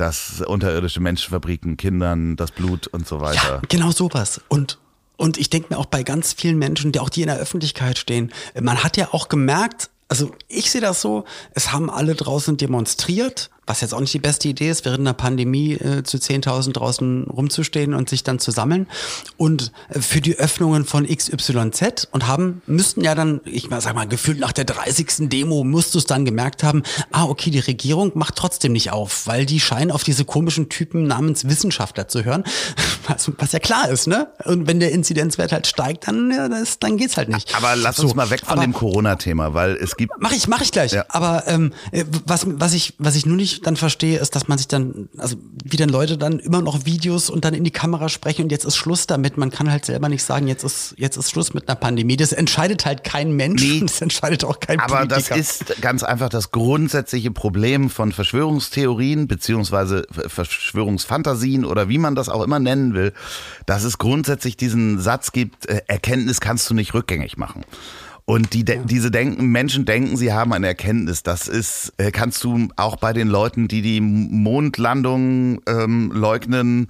dass 0.00 0.40
unterirdische 0.40 1.00
Menschenfabriken 1.00 1.76
Kindern 1.76 2.36
das 2.36 2.50
Blut 2.52 2.86
und 2.86 3.06
so 3.06 3.20
weiter. 3.20 3.60
Ja, 3.60 3.62
genau 3.68 3.90
sowas. 3.90 4.40
Und, 4.48 4.78
und 5.16 5.36
ich 5.36 5.50
denke 5.50 5.74
mir 5.74 5.78
auch 5.78 5.86
bei 5.86 6.02
ganz 6.02 6.32
vielen 6.32 6.58
Menschen, 6.58 6.92
die 6.92 7.00
auch 7.00 7.10
die 7.10 7.20
in 7.22 7.28
der 7.28 7.36
Öffentlichkeit 7.36 7.98
stehen, 7.98 8.32
man 8.60 8.82
hat 8.82 8.96
ja 8.96 9.08
auch 9.12 9.28
gemerkt, 9.28 9.90
also 10.08 10.32
ich 10.48 10.70
sehe 10.70 10.80
das 10.80 11.00
so, 11.02 11.24
es 11.54 11.72
haben 11.72 11.90
alle 11.90 12.14
draußen 12.14 12.56
demonstriert, 12.56 13.50
was 13.70 13.80
jetzt 13.82 13.94
auch 13.94 14.00
nicht 14.00 14.12
die 14.12 14.18
beste 14.18 14.48
Idee 14.48 14.68
ist, 14.68 14.84
während 14.84 15.00
einer 15.00 15.14
Pandemie 15.14 15.74
äh, 15.74 16.02
zu 16.02 16.16
10.000 16.16 16.72
draußen 16.72 17.24
rumzustehen 17.30 17.94
und 17.94 18.08
sich 18.10 18.24
dann 18.24 18.40
zu 18.40 18.50
sammeln. 18.50 18.88
Und 19.36 19.70
äh, 19.90 20.00
für 20.00 20.20
die 20.20 20.36
Öffnungen 20.36 20.84
von 20.84 21.06
XYZ 21.06 22.08
und 22.10 22.26
haben, 22.26 22.62
müssten 22.66 23.02
ja 23.02 23.14
dann, 23.14 23.40
ich 23.44 23.70
mal 23.70 23.80
sag 23.80 23.94
mal, 23.94 24.08
gefühlt 24.08 24.40
nach 24.40 24.50
der 24.50 24.64
30. 24.64 25.28
Demo 25.28 25.62
musst 25.62 25.94
du 25.94 25.98
es 25.98 26.04
dann 26.06 26.24
gemerkt 26.24 26.64
haben, 26.64 26.82
ah, 27.12 27.24
okay, 27.26 27.50
die 27.50 27.60
Regierung 27.60 28.10
macht 28.16 28.34
trotzdem 28.34 28.72
nicht 28.72 28.90
auf, 28.90 29.28
weil 29.28 29.46
die 29.46 29.60
scheinen 29.60 29.92
auf 29.92 30.02
diese 30.02 30.24
komischen 30.24 30.68
Typen 30.68 31.06
namens 31.06 31.46
Wissenschaftler 31.48 32.08
zu 32.08 32.24
hören. 32.24 32.42
Was, 33.06 33.30
was 33.38 33.50
ja 33.52 33.58
klar 33.58 33.88
ist, 33.88 34.06
ne? 34.06 34.28
Und 34.44 34.68
wenn 34.68 34.78
der 34.78 34.92
Inzidenzwert 34.92 35.52
halt 35.52 35.66
steigt, 35.66 36.06
dann, 36.06 36.30
ja, 36.30 36.48
das, 36.48 36.78
dann 36.78 36.96
geht's 36.96 37.16
halt 37.16 37.28
nicht. 37.28 37.54
Aber 37.56 37.74
lass 37.74 37.98
uns 37.98 38.10
So, 38.10 38.14
mal 38.14 38.30
weg 38.30 38.40
von 38.40 38.50
aber- 38.52 38.60
dem 38.62 38.72
Corona-Thema, 38.72 39.54
weil 39.54 39.72
es 39.76 39.96
gibt 39.96 40.12
Mach 40.20 40.32
ich, 40.32 40.46
mach 40.48 40.60
ich 40.60 40.70
gleich. 40.70 40.92
Ja. 40.92 41.06
Aber 41.08 41.44
ähm, 41.48 41.72
äh, 41.92 42.04
was, 42.26 42.46
was 42.46 42.72
ich, 42.74 42.94
was 42.98 43.16
ich 43.16 43.26
nur 43.26 43.36
nicht 43.36 43.59
dann 43.62 43.76
verstehe, 43.76 44.18
ist, 44.18 44.34
dass 44.34 44.48
man 44.48 44.58
sich 44.58 44.68
dann, 44.68 45.08
also 45.16 45.36
wie 45.64 45.76
dann 45.76 45.88
Leute 45.88 46.18
dann 46.18 46.38
immer 46.38 46.62
noch 46.62 46.84
Videos 46.84 47.30
und 47.30 47.44
dann 47.44 47.54
in 47.54 47.64
die 47.64 47.70
Kamera 47.70 48.08
sprechen 48.08 48.44
und 48.44 48.52
jetzt 48.52 48.64
ist 48.64 48.76
Schluss 48.76 49.06
damit. 49.06 49.36
Man 49.36 49.50
kann 49.50 49.70
halt 49.70 49.84
selber 49.84 50.08
nicht 50.08 50.22
sagen, 50.22 50.48
jetzt 50.48 50.64
ist, 50.64 50.94
jetzt 50.96 51.16
ist 51.16 51.30
Schluss 51.30 51.54
mit 51.54 51.68
einer 51.68 51.76
Pandemie. 51.76 52.16
Das 52.16 52.32
entscheidet 52.32 52.86
halt 52.86 53.04
kein 53.04 53.32
Mensch. 53.32 53.62
Nee. 53.62 53.80
Das 53.80 54.00
entscheidet 54.00 54.44
auch 54.44 54.60
kein 54.60 54.80
Aber 54.80 55.06
das 55.06 55.28
Politiker. 55.28 55.36
ist 55.36 55.80
ganz 55.80 56.02
einfach 56.02 56.28
das 56.28 56.50
grundsätzliche 56.50 57.30
Problem 57.30 57.90
von 57.90 58.12
Verschwörungstheorien 58.12 59.26
beziehungsweise 59.28 60.06
Verschwörungsfantasien 60.10 61.64
oder 61.64 61.88
wie 61.88 61.98
man 61.98 62.14
das 62.14 62.28
auch 62.28 62.42
immer 62.42 62.58
nennen 62.58 62.94
will, 62.94 63.12
dass 63.66 63.84
es 63.84 63.98
grundsätzlich 63.98 64.56
diesen 64.56 65.00
Satz 65.00 65.32
gibt, 65.32 65.66
äh, 65.66 65.82
Erkenntnis 65.86 66.40
kannst 66.40 66.68
du 66.70 66.74
nicht 66.74 66.94
rückgängig 66.94 67.36
machen. 67.36 67.64
Und 68.30 68.52
die, 68.52 68.64
de 68.64 68.78
diese 68.84 69.10
denken, 69.10 69.46
Menschen 69.46 69.84
denken, 69.84 70.16
sie 70.16 70.32
haben 70.32 70.52
eine 70.52 70.68
Erkenntnis. 70.68 71.24
Das 71.24 71.48
ist, 71.48 71.92
äh, 71.96 72.12
kannst 72.12 72.44
du 72.44 72.68
auch 72.76 72.94
bei 72.94 73.12
den 73.12 73.26
Leuten, 73.26 73.66
die 73.66 73.82
die 73.82 74.00
Mondlandung 74.00 75.60
ähm, 75.66 76.12
leugnen, 76.14 76.86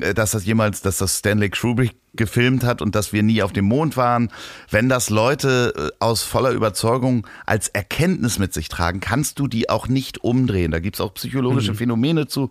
äh, 0.00 0.14
dass 0.14 0.32
das 0.32 0.44
jemals, 0.44 0.82
dass 0.82 0.98
das 0.98 1.18
Stanley 1.18 1.50
Kubrick 1.50 1.92
gefilmt 2.14 2.64
hat 2.64 2.82
und 2.82 2.96
dass 2.96 3.12
wir 3.12 3.22
nie 3.22 3.40
auf 3.44 3.52
dem 3.52 3.66
Mond 3.66 3.96
waren. 3.96 4.32
Wenn 4.68 4.88
das 4.88 5.10
Leute 5.10 5.72
äh, 5.76 6.04
aus 6.04 6.24
voller 6.24 6.50
Überzeugung 6.50 7.24
als 7.46 7.68
Erkenntnis 7.68 8.40
mit 8.40 8.52
sich 8.52 8.68
tragen, 8.68 8.98
kannst 8.98 9.38
du 9.38 9.46
die 9.46 9.70
auch 9.70 9.86
nicht 9.86 10.24
umdrehen. 10.24 10.72
Da 10.72 10.80
gibt's 10.80 11.00
auch 11.00 11.14
psychologische 11.14 11.70
mhm. 11.70 11.76
Phänomene 11.76 12.26
zu. 12.26 12.50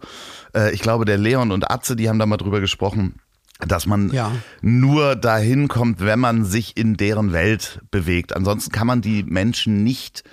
Äh, 0.56 0.74
ich 0.74 0.80
glaube, 0.80 1.04
der 1.04 1.18
Leon 1.18 1.52
und 1.52 1.70
Atze, 1.70 1.98
die 1.98 2.08
haben 2.08 2.20
da 2.20 2.26
mal 2.26 2.38
drüber 2.38 2.62
gesprochen 2.62 3.16
dass 3.68 3.86
man 3.86 4.12
ja. 4.12 4.32
nur 4.62 5.16
dahin 5.16 5.68
kommt, 5.68 6.00
wenn 6.00 6.20
man 6.20 6.46
sich 6.46 6.78
in 6.78 6.96
deren 6.96 7.34
Welt 7.34 7.82
bewegt. 7.92 8.36
Ansonsten 8.36 8.72
kann 8.72 8.88
man 8.88 9.02
die 9.02 9.24
Menschen 9.24 9.84
nicht 9.84 10.24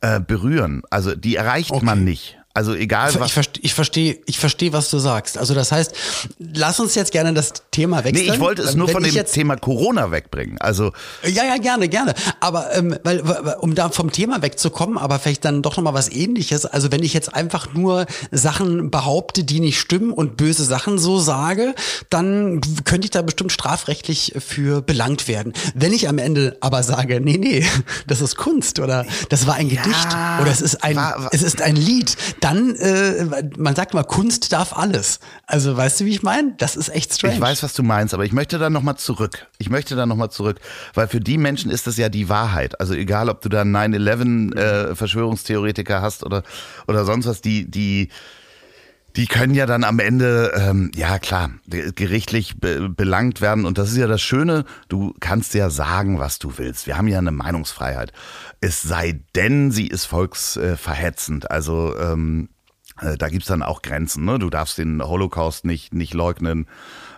äh, 0.00 0.20
berühren. 0.20 0.82
Also 0.90 1.14
die 1.14 1.36
erreicht 1.36 1.70
okay. 1.70 1.84
man 1.84 2.04
nicht. 2.04 2.38
Also 2.54 2.74
egal 2.74 3.14
was. 3.14 3.28
Ich, 3.28 3.32
verstehe, 3.32 3.62
ich 3.62 3.74
verstehe, 3.74 4.18
ich 4.26 4.38
verstehe, 4.38 4.72
was 4.74 4.90
du 4.90 4.98
sagst. 4.98 5.38
Also 5.38 5.54
das 5.54 5.72
heißt, 5.72 5.94
lass 6.38 6.80
uns 6.80 6.94
jetzt 6.94 7.10
gerne 7.10 7.32
das 7.32 7.54
Thema 7.70 8.04
wechseln. 8.04 8.26
Nee, 8.26 8.32
ich 8.34 8.40
wollte 8.40 8.60
es 8.60 8.74
nur 8.74 8.88
von 8.88 9.02
dem 9.02 9.24
Thema 9.24 9.56
Corona 9.56 10.10
wegbringen. 10.10 10.58
Also 10.60 10.92
ja, 11.22 11.44
ja, 11.44 11.56
gerne, 11.56 11.88
gerne. 11.88 12.14
Aber 12.40 12.74
ähm, 12.76 12.98
weil, 13.04 13.20
um 13.60 13.74
da 13.74 13.88
vom 13.88 14.12
Thema 14.12 14.42
wegzukommen, 14.42 14.98
aber 14.98 15.18
vielleicht 15.18 15.46
dann 15.46 15.62
doch 15.62 15.78
noch 15.78 15.84
mal 15.84 15.94
was 15.94 16.10
Ähnliches. 16.10 16.66
Also 16.66 16.92
wenn 16.92 17.02
ich 17.02 17.14
jetzt 17.14 17.34
einfach 17.34 17.72
nur 17.72 18.04
Sachen 18.30 18.90
behaupte, 18.90 19.44
die 19.44 19.60
nicht 19.60 19.80
stimmen 19.80 20.12
und 20.12 20.36
böse 20.36 20.64
Sachen 20.64 20.98
so 20.98 21.18
sage, 21.18 21.74
dann 22.10 22.60
könnte 22.84 23.06
ich 23.06 23.10
da 23.12 23.22
bestimmt 23.22 23.52
strafrechtlich 23.52 24.34
für 24.38 24.82
belangt 24.82 25.26
werden. 25.26 25.54
Wenn 25.74 25.94
ich 25.94 26.06
am 26.06 26.18
Ende 26.18 26.58
aber 26.60 26.82
sage, 26.82 27.18
nee, 27.22 27.38
nee, 27.38 27.64
das 28.06 28.20
ist 28.20 28.36
Kunst 28.36 28.78
oder 28.78 29.06
das 29.30 29.46
war 29.46 29.54
ein 29.54 29.70
ja, 29.70 29.82
Gedicht 29.82 30.08
oder 30.42 30.50
es 30.50 30.60
ist 30.60 30.84
ein, 30.84 30.96
war, 30.96 31.24
war, 31.24 31.30
es 31.32 31.42
ist 31.42 31.62
ein 31.62 31.76
Lied 31.76 32.14
dann, 32.42 32.74
äh, 32.74 33.44
man 33.56 33.76
sagt 33.76 33.94
mal, 33.94 34.02
Kunst 34.02 34.52
darf 34.52 34.76
alles. 34.76 35.20
Also 35.46 35.76
weißt 35.76 36.00
du, 36.00 36.04
wie 36.06 36.10
ich 36.10 36.22
meine? 36.22 36.54
Das 36.58 36.74
ist 36.74 36.88
echt 36.88 37.14
strange. 37.14 37.34
Ich 37.34 37.40
weiß, 37.40 37.62
was 37.62 37.72
du 37.72 37.84
meinst, 37.84 38.14
aber 38.14 38.24
ich 38.24 38.32
möchte 38.32 38.58
da 38.58 38.68
nochmal 38.68 38.96
zurück. 38.96 39.46
Ich 39.58 39.70
möchte 39.70 39.94
da 39.94 40.06
nochmal 40.06 40.30
zurück, 40.30 40.58
weil 40.94 41.06
für 41.06 41.20
die 41.20 41.38
Menschen 41.38 41.70
ist 41.70 41.86
das 41.86 41.96
ja 41.96 42.08
die 42.08 42.28
Wahrheit. 42.28 42.80
Also 42.80 42.94
egal, 42.94 43.28
ob 43.28 43.42
du 43.42 43.48
da 43.48 43.62
9-11 43.62 44.56
äh, 44.56 44.94
Verschwörungstheoretiker 44.96 46.02
hast 46.02 46.24
oder, 46.24 46.42
oder 46.88 47.04
sonst 47.04 47.26
was, 47.26 47.42
die, 47.42 47.70
die, 47.70 48.08
die 49.16 49.26
können 49.26 49.54
ja 49.54 49.66
dann 49.66 49.84
am 49.84 49.98
Ende, 49.98 50.52
ähm, 50.56 50.90
ja 50.94 51.18
klar, 51.18 51.50
gerichtlich 51.66 52.58
be 52.58 52.88
belangt 52.88 53.40
werden. 53.40 53.66
Und 53.66 53.78
das 53.78 53.90
ist 53.90 53.96
ja 53.96 54.06
das 54.06 54.22
Schöne, 54.22 54.64
du 54.88 55.14
kannst 55.20 55.54
ja 55.54 55.70
sagen, 55.70 56.18
was 56.18 56.38
du 56.38 56.54
willst. 56.56 56.86
Wir 56.86 56.96
haben 56.96 57.08
ja 57.08 57.18
eine 57.18 57.32
Meinungsfreiheit. 57.32 58.12
Es 58.60 58.82
sei 58.82 59.20
denn, 59.34 59.70
sie 59.70 59.86
ist 59.86 60.06
volksverhetzend. 60.06 61.50
Also 61.50 61.96
ähm, 61.98 62.48
äh, 63.00 63.16
da 63.16 63.28
gibt's 63.28 63.48
dann 63.48 63.62
auch 63.62 63.82
Grenzen. 63.82 64.24
Ne? 64.24 64.38
Du 64.38 64.50
darfst 64.50 64.78
den 64.78 65.02
Holocaust 65.02 65.64
nicht, 65.64 65.92
nicht 65.92 66.14
leugnen. 66.14 66.66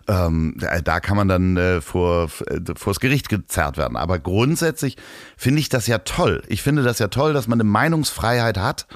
Ähm, 0.07 0.57
da 0.85 1.01
kann 1.01 1.17
man 1.17 1.29
dann 1.29 1.57
äh, 1.57 1.81
vor 1.81 2.29
äh, 2.47 2.61
vors 2.77 3.01
Gericht 3.01 3.29
gezerrt 3.29 3.77
werden. 3.77 3.97
Aber 3.97 4.19
grundsätzlich 4.19 4.97
finde 5.37 5.61
ich 5.61 5.69
das 5.69 5.87
ja 5.87 5.99
toll. 5.99 6.43
Ich 6.49 6.63
finde 6.63 6.83
das 6.83 6.99
ja 6.99 7.09
toll, 7.09 7.33
dass 7.33 7.49
man 7.49 7.61
eine 7.61 7.69
Meinungsfreiheit 7.69 8.59
hat 8.59 8.87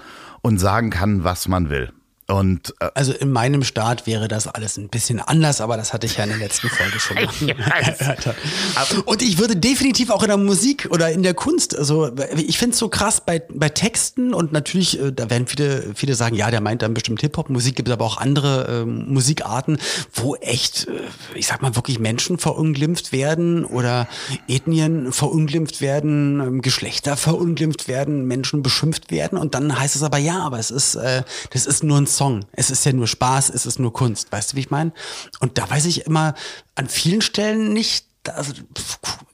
und 0.43 0.59
sagen 0.59 0.91
kann, 0.91 1.25
was 1.25 1.49
man 1.49 1.71
will. 1.71 1.93
Und, 2.31 2.75
äh, 2.81 2.91
also 2.95 3.13
in 3.15 3.33
meinem 3.33 3.65
Staat 3.65 4.07
wäre 4.07 4.29
das 4.29 4.47
alles 4.47 4.77
ein 4.77 4.91
bisschen 4.91 5.19
anders, 5.19 5.63
aber 5.63 5.79
das 5.79 5.95
hatte 5.95 6.07
ich 6.07 6.19
ja 6.19 6.25
in 6.25 6.31
der 6.31 6.39
letzten 6.39 6.69
Folge 6.69 7.01
schon. 7.01 7.17
Und 9.07 9.23
ich 9.23 9.39
würde 9.39 9.57
definitiv 9.57 10.11
auch 10.11 10.23
in 10.23 10.29
der 10.29 10.37
Musik 10.37 10.89
oder 10.91 11.11
in 11.11 11.23
der 11.23 11.33
Kunst, 11.33 11.77
also 11.77 12.11
ich 12.37 12.59
finde 12.59 12.75
es 12.75 12.79
so 12.79 12.91
krass 12.91 13.23
bei, 13.25 13.43
bei 13.51 13.71
Texten 13.71 14.35
und 14.35 14.53
natürlich, 14.53 15.01
äh, 15.01 15.11
da 15.11 15.31
werden 15.31 15.47
viele, 15.47 15.95
viele 15.95 16.15
sagen, 16.15 16.37
ja, 16.37 16.51
der 16.51 16.61
meint 16.61 16.83
dann 16.83 16.93
bestimmt 16.93 17.23
Hip-Hop, 17.23 17.49
Musik 17.49 17.77
gibt 17.77 17.89
es 17.89 17.95
aber 17.95 18.05
auch 18.05 18.19
andere 18.19 18.83
äh, 18.83 18.85
Musikarten, 18.85 19.79
wo 20.13 20.37
echt, 20.37 20.87
äh, 20.87 21.01
ich 21.35 21.47
sag 21.47 21.63
mal, 21.63 21.77
wirklich 21.77 21.99
Menschen 21.99 22.37
verunglimpft 22.37 23.11
werden 23.11 23.65
oder 23.65 24.07
Ethnien 24.49 25.13
verunglimpft 25.13 25.81
werden, 25.81 26.41
ähm, 26.41 26.63
Geschlechter 26.63 27.17
verunglimpft 27.17 27.89
werden, 27.89 28.27
Menschen 28.27 28.63
beschimpft 28.63 29.11
werden 29.11 29.39
und 29.39 29.55
dann 29.55 29.79
heißt 29.79 29.97
es 29.97 30.03
aber, 30.03 30.19
ja, 30.19 30.41
aber 30.41 30.59
es 30.59 30.71
ist, 30.71 30.95
äh, 30.97 31.23
das 31.53 31.65
ist 31.65 31.83
nur 31.83 31.97
ein 31.97 32.07
Song. 32.19 32.45
Es 32.53 32.71
ist 32.71 32.85
ja 32.85 32.93
nur 32.93 33.07
Spaß, 33.07 33.51
es 33.51 33.65
ist 33.65 33.79
nur 33.79 33.93
Kunst. 33.93 34.31
Weißt 34.33 34.53
du, 34.53 34.57
wie 34.57 34.61
ich 34.61 34.71
meine? 34.71 34.93
Und 35.41 35.57
da 35.57 35.71
weiß 35.71 35.87
ich 35.87 36.05
immer 36.05 36.35
an 36.75 36.89
vielen 36.89 37.23
Stellen 37.23 37.73
nicht, 37.73 38.07
also, 38.29 38.53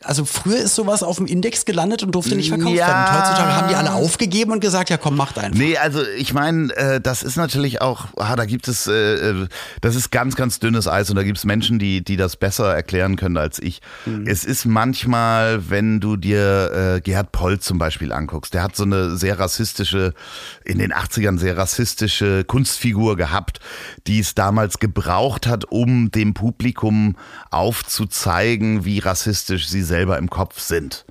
also 0.04 0.24
früher 0.24 0.58
ist 0.58 0.74
sowas 0.74 1.02
auf 1.02 1.16
dem 1.16 1.26
Index 1.26 1.64
gelandet 1.64 2.02
und 2.02 2.14
durfte 2.14 2.36
nicht 2.36 2.48
verkauft 2.48 2.76
ja. 2.76 2.86
werden. 2.86 3.04
Und 3.04 3.20
heutzutage 3.20 3.56
haben 3.56 3.68
die 3.68 3.74
alle 3.74 3.92
aufgegeben 3.92 4.52
und 4.52 4.60
gesagt, 4.60 4.90
ja 4.90 4.96
komm, 4.96 5.16
macht 5.16 5.38
einfach. 5.38 5.58
Nee, 5.58 5.76
also 5.76 6.02
ich 6.16 6.34
meine, 6.34 6.74
äh, 6.76 7.00
das 7.00 7.22
ist 7.22 7.36
natürlich 7.36 7.80
auch, 7.80 8.06
ah, 8.16 8.36
da 8.36 8.44
gibt 8.44 8.68
es, 8.68 8.86
äh, 8.86 8.92
äh 8.92 9.46
das 9.80 9.94
ist 9.96 10.10
ganz, 10.10 10.36
ganz 10.36 10.58
dünnes 10.58 10.88
Eis 10.88 11.10
und 11.10 11.16
da 11.16 11.22
gibt 11.22 11.38
es 11.38 11.44
Menschen, 11.44 11.78
die, 11.78 12.04
die 12.04 12.16
das 12.16 12.36
besser 12.36 12.74
erklären 12.74 13.16
können 13.16 13.36
als 13.36 13.58
ich. 13.58 13.80
Mhm. 14.06 14.26
Es 14.26 14.44
ist 14.44 14.64
manchmal, 14.64 15.70
wenn 15.70 16.00
du 16.00 16.16
dir 16.16 16.96
äh, 16.96 17.00
Gerhard 17.00 17.32
Poll 17.32 17.58
zum 17.58 17.78
Beispiel 17.78 18.12
anguckst, 18.12 18.54
der 18.54 18.62
hat 18.62 18.76
so 18.76 18.84
eine 18.84 19.16
sehr 19.16 19.38
rassistische, 19.38 20.14
in 20.64 20.78
den 20.78 20.92
80ern 20.92 21.38
sehr 21.38 21.56
rassistische 21.56 22.44
Kunstfigur 22.44 23.16
gehabt, 23.16 23.60
die 24.06 24.20
es 24.20 24.34
damals 24.34 24.78
gebraucht 24.78 25.46
hat, 25.46 25.64
um 25.66 26.10
dem 26.10 26.34
Publikum 26.34 27.16
aufzuzeigen, 27.50 28.84
wie 28.84 28.98
rassistisch 28.98 29.68
sie 29.68 29.82
selber 29.94 30.18
im 30.18 30.28
Kopf 30.28 30.58
sind. 30.58 31.06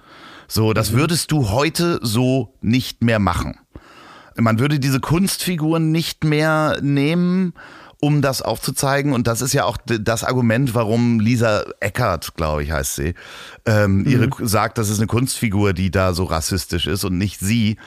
So, 0.50 0.74
das 0.74 0.92
mhm. 0.92 0.98
würdest 0.98 1.32
du 1.32 1.52
heute 1.52 2.02
so 2.02 2.54
nicht 2.62 3.02
mehr 3.02 3.20
machen. 3.20 3.58
Man 4.36 4.60
würde 4.60 4.78
diese 4.78 5.00
Kunstfiguren 5.00 5.92
nicht 5.92 6.26
mehr 6.26 6.80
nehmen, 6.82 7.54
um 8.02 8.22
das 8.22 8.42
aufzuzeigen. 8.42 9.14
Und 9.14 9.26
das 9.28 9.42
ist 9.42 9.54
ja 9.54 9.64
auch 9.64 9.78
das 9.86 10.26
Argument, 10.26 10.76
warum 10.76 11.22
Lisa 11.22 11.64
Eckert, 11.80 12.36
glaube 12.36 12.64
ich, 12.64 12.72
heißt 12.74 12.96
sie, 12.96 13.14
ähm, 13.66 14.00
mhm. 14.00 14.06
ihre 14.06 14.30
sagt, 14.46 14.78
das 14.78 14.90
ist 14.90 14.98
eine 14.98 15.08
Kunstfigur, 15.08 15.72
die 15.72 15.90
da 15.90 16.14
so 16.14 16.26
rassistisch 16.26 16.86
ist 16.86 17.06
und 17.06 17.18
nicht 17.18 17.40
sie. 17.40 17.78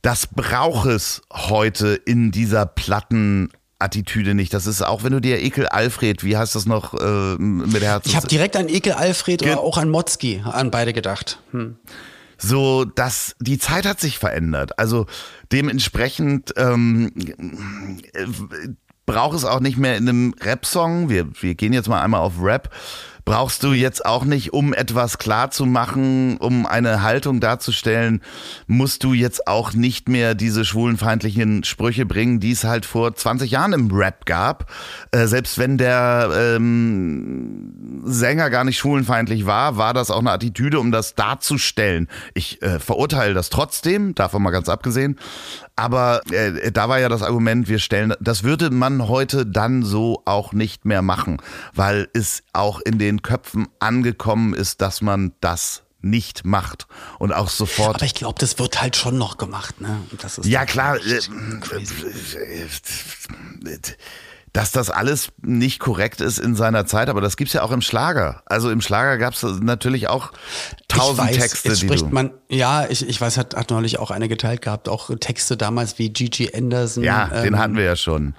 Das 0.00 0.26
braucht 0.26 0.88
es 0.88 1.20
heute 1.30 1.88
in 1.88 2.30
dieser 2.30 2.64
platten 2.64 3.50
Attitüde 3.78 4.34
nicht. 4.34 4.54
Das 4.54 4.66
ist 4.66 4.82
auch, 4.82 5.04
wenn 5.04 5.12
du 5.12 5.20
dir 5.20 5.42
Ekel 5.42 5.66
Alfred, 5.66 6.24
wie 6.24 6.36
heißt 6.36 6.54
das 6.54 6.66
noch 6.66 6.94
äh, 6.94 7.36
mit 7.38 7.82
Herz? 7.82 8.06
Ich 8.06 8.16
habe 8.16 8.26
direkt 8.26 8.56
an 8.56 8.68
Ekel 8.68 8.92
Alfred 8.92 9.42
oder 9.42 9.60
auch 9.60 9.78
an 9.78 9.90
Motzki, 9.90 10.42
an 10.44 10.70
beide 10.70 10.92
gedacht. 10.92 11.40
Hm. 11.50 11.76
So, 12.38 12.84
dass 12.84 13.34
die 13.40 13.58
Zeit 13.58 13.86
hat 13.86 14.00
sich 14.00 14.18
verändert. 14.18 14.78
Also 14.78 15.06
dementsprechend 15.52 16.52
ähm, 16.56 17.12
äh, 18.12 18.26
braucht 19.06 19.36
es 19.36 19.44
auch 19.44 19.60
nicht 19.60 19.78
mehr 19.78 19.96
in 19.96 20.08
einem 20.08 20.34
Rap-Song. 20.40 21.08
Wir, 21.08 21.28
wir 21.40 21.54
gehen 21.54 21.72
jetzt 21.72 21.88
mal 21.88 22.02
einmal 22.02 22.20
auf 22.20 22.34
Rap 22.40 22.70
brauchst 23.26 23.64
du 23.64 23.72
jetzt 23.72 24.06
auch 24.06 24.24
nicht, 24.24 24.54
um 24.54 24.72
etwas 24.72 25.18
klar 25.18 25.50
zu 25.50 25.66
machen, 25.66 26.38
um 26.38 26.64
eine 26.64 27.02
Haltung 27.02 27.40
darzustellen, 27.40 28.22
musst 28.68 29.04
du 29.04 29.12
jetzt 29.12 29.48
auch 29.48 29.74
nicht 29.74 30.08
mehr 30.08 30.34
diese 30.34 30.64
schwulenfeindlichen 30.64 31.64
Sprüche 31.64 32.06
bringen, 32.06 32.38
die 32.40 32.52
es 32.52 32.64
halt 32.64 32.86
vor 32.86 33.14
20 33.14 33.50
Jahren 33.50 33.72
im 33.72 33.90
Rap 33.90 34.26
gab. 34.26 34.72
Äh, 35.10 35.26
selbst 35.26 35.58
wenn 35.58 35.76
der 35.76 36.30
ähm, 36.34 38.02
Sänger 38.04 38.48
gar 38.48 38.64
nicht 38.64 38.78
schwulenfeindlich 38.78 39.44
war, 39.44 39.76
war 39.76 39.92
das 39.92 40.12
auch 40.12 40.20
eine 40.20 40.30
Attitüde, 40.30 40.78
um 40.78 40.92
das 40.92 41.16
darzustellen. 41.16 42.08
Ich 42.32 42.62
äh, 42.62 42.78
verurteile 42.78 43.34
das 43.34 43.50
trotzdem, 43.50 44.14
davon 44.14 44.40
mal 44.40 44.52
ganz 44.52 44.68
abgesehen. 44.68 45.18
Aber 45.76 46.22
äh, 46.30 46.72
da 46.72 46.88
war 46.88 46.98
ja 46.98 47.08
das 47.08 47.22
Argument, 47.22 47.68
wir 47.68 47.78
stellen, 47.78 48.14
das 48.18 48.42
würde 48.42 48.70
man 48.70 49.08
heute 49.08 49.44
dann 49.44 49.82
so 49.82 50.22
auch 50.24 50.52
nicht 50.52 50.86
mehr 50.86 51.02
machen, 51.02 51.36
weil 51.74 52.08
es 52.14 52.42
auch 52.54 52.80
in 52.80 52.98
den 52.98 53.20
Köpfen 53.22 53.68
angekommen 53.78 54.54
ist, 54.54 54.80
dass 54.80 55.02
man 55.02 55.32
das 55.40 55.82
nicht 56.00 56.44
macht 56.44 56.86
und 57.18 57.32
auch 57.32 57.48
sofort. 57.48 57.96
Aber 57.96 58.04
ich 58.04 58.14
glaube, 58.14 58.38
das 58.38 58.58
wird 58.58 58.80
halt 58.80 58.96
schon 58.96 59.18
noch 59.18 59.36
gemacht, 59.36 59.80
ne? 59.80 60.00
Ja 60.46 60.64
klar. 60.64 60.96
Äh, 60.96 61.20
dass 64.56 64.70
das 64.70 64.88
alles 64.88 65.28
nicht 65.42 65.80
korrekt 65.80 66.22
ist 66.22 66.38
in 66.38 66.56
seiner 66.56 66.86
Zeit, 66.86 67.10
aber 67.10 67.20
das 67.20 67.36
gibt's 67.36 67.52
ja 67.52 67.60
auch 67.62 67.72
im 67.72 67.82
Schlager. 67.82 68.42
Also 68.46 68.70
im 68.70 68.80
Schlager 68.80 69.18
gab's 69.18 69.42
natürlich 69.42 70.08
auch 70.08 70.32
tausend 70.88 71.28
weiß, 71.28 71.36
Texte, 71.36 71.68
jetzt 71.68 71.80
spricht 71.80 72.10
man, 72.10 72.30
ja, 72.48 72.86
ich, 72.88 73.06
ich 73.06 73.20
weiß, 73.20 73.36
hat, 73.36 73.54
hat 73.54 73.70
neulich 73.70 73.98
auch 73.98 74.10
eine 74.10 74.28
geteilt 74.28 74.62
gehabt, 74.62 74.88
auch 74.88 75.10
Texte 75.20 75.58
damals 75.58 75.98
wie 75.98 76.08
Gigi 76.08 76.52
Anderson. 76.54 77.04
Ja, 77.04 77.28
ähm, 77.34 77.44
den 77.44 77.58
hatten 77.58 77.76
wir 77.76 77.84
ja 77.84 77.96
schon. 77.96 78.34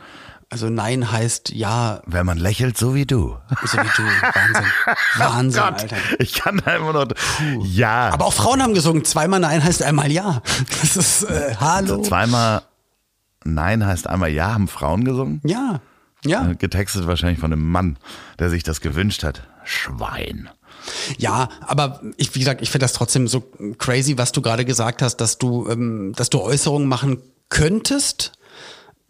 Also 0.50 0.70
Nein 0.70 1.12
heißt 1.12 1.52
ja. 1.54 2.02
Wenn 2.08 2.26
man 2.26 2.40
lächelt, 2.40 2.80
so 2.80 2.96
wie 2.96 3.06
du. 3.06 3.38
So 3.66 3.78
wie 3.78 3.90
du. 3.96 4.04
Wahnsinn. 4.04 4.72
Wahnsinn, 5.18 5.62
oh 5.62 5.66
Alter. 5.66 5.98
Ich 6.18 6.34
kann 6.34 6.62
da 6.66 6.78
immer 6.78 6.94
noch. 6.94 7.06
Puh. 7.10 7.64
Ja. 7.64 8.10
Aber 8.10 8.26
auch 8.26 8.34
Frauen 8.34 8.64
haben 8.64 8.74
gesungen. 8.74 9.06
Zweimal 9.06 9.40
Nein 9.40 9.64
heißt 9.64 9.84
einmal 9.84 10.12
Ja. 10.12 10.42
Das 10.82 10.96
ist 10.98 11.24
äh, 11.26 11.56
Hallo. 11.60 11.96
Also 11.96 12.02
zweimal 12.02 12.64
Nein 13.44 13.86
heißt 13.86 14.08
einmal 14.08 14.32
Ja, 14.32 14.54
haben 14.54 14.68
Frauen 14.68 15.04
gesungen? 15.04 15.42
Ja. 15.44 15.82
Ja. 16.28 16.52
Äh, 16.52 16.56
getextet 16.56 17.08
wahrscheinlich 17.08 17.40
von 17.40 17.52
einem 17.52 17.70
Mann, 17.70 17.98
der 18.40 18.50
sich 18.50 18.64
das 18.64 18.82
gewünscht 18.82 19.24
hat. 19.24 19.44
Schwein. 19.64 20.50
Ja, 21.18 21.50
aber 21.62 22.02
ich, 22.18 22.34
wie 22.36 22.40
gesagt, 22.40 22.62
ich 22.62 22.70
finde 22.70 22.86
das 22.86 22.94
trotzdem 22.94 23.28
so 23.28 23.44
crazy, 23.78 24.18
was 24.18 24.32
du 24.32 24.42
gerade 24.42 24.66
gesagt 24.66 25.02
hast, 25.02 25.18
dass 25.18 25.38
du, 25.38 25.68
ähm, 25.70 26.14
dass 26.16 26.30
du 26.30 26.42
Äußerungen 26.42 26.88
machen 26.88 27.22
könntest, 27.50 28.34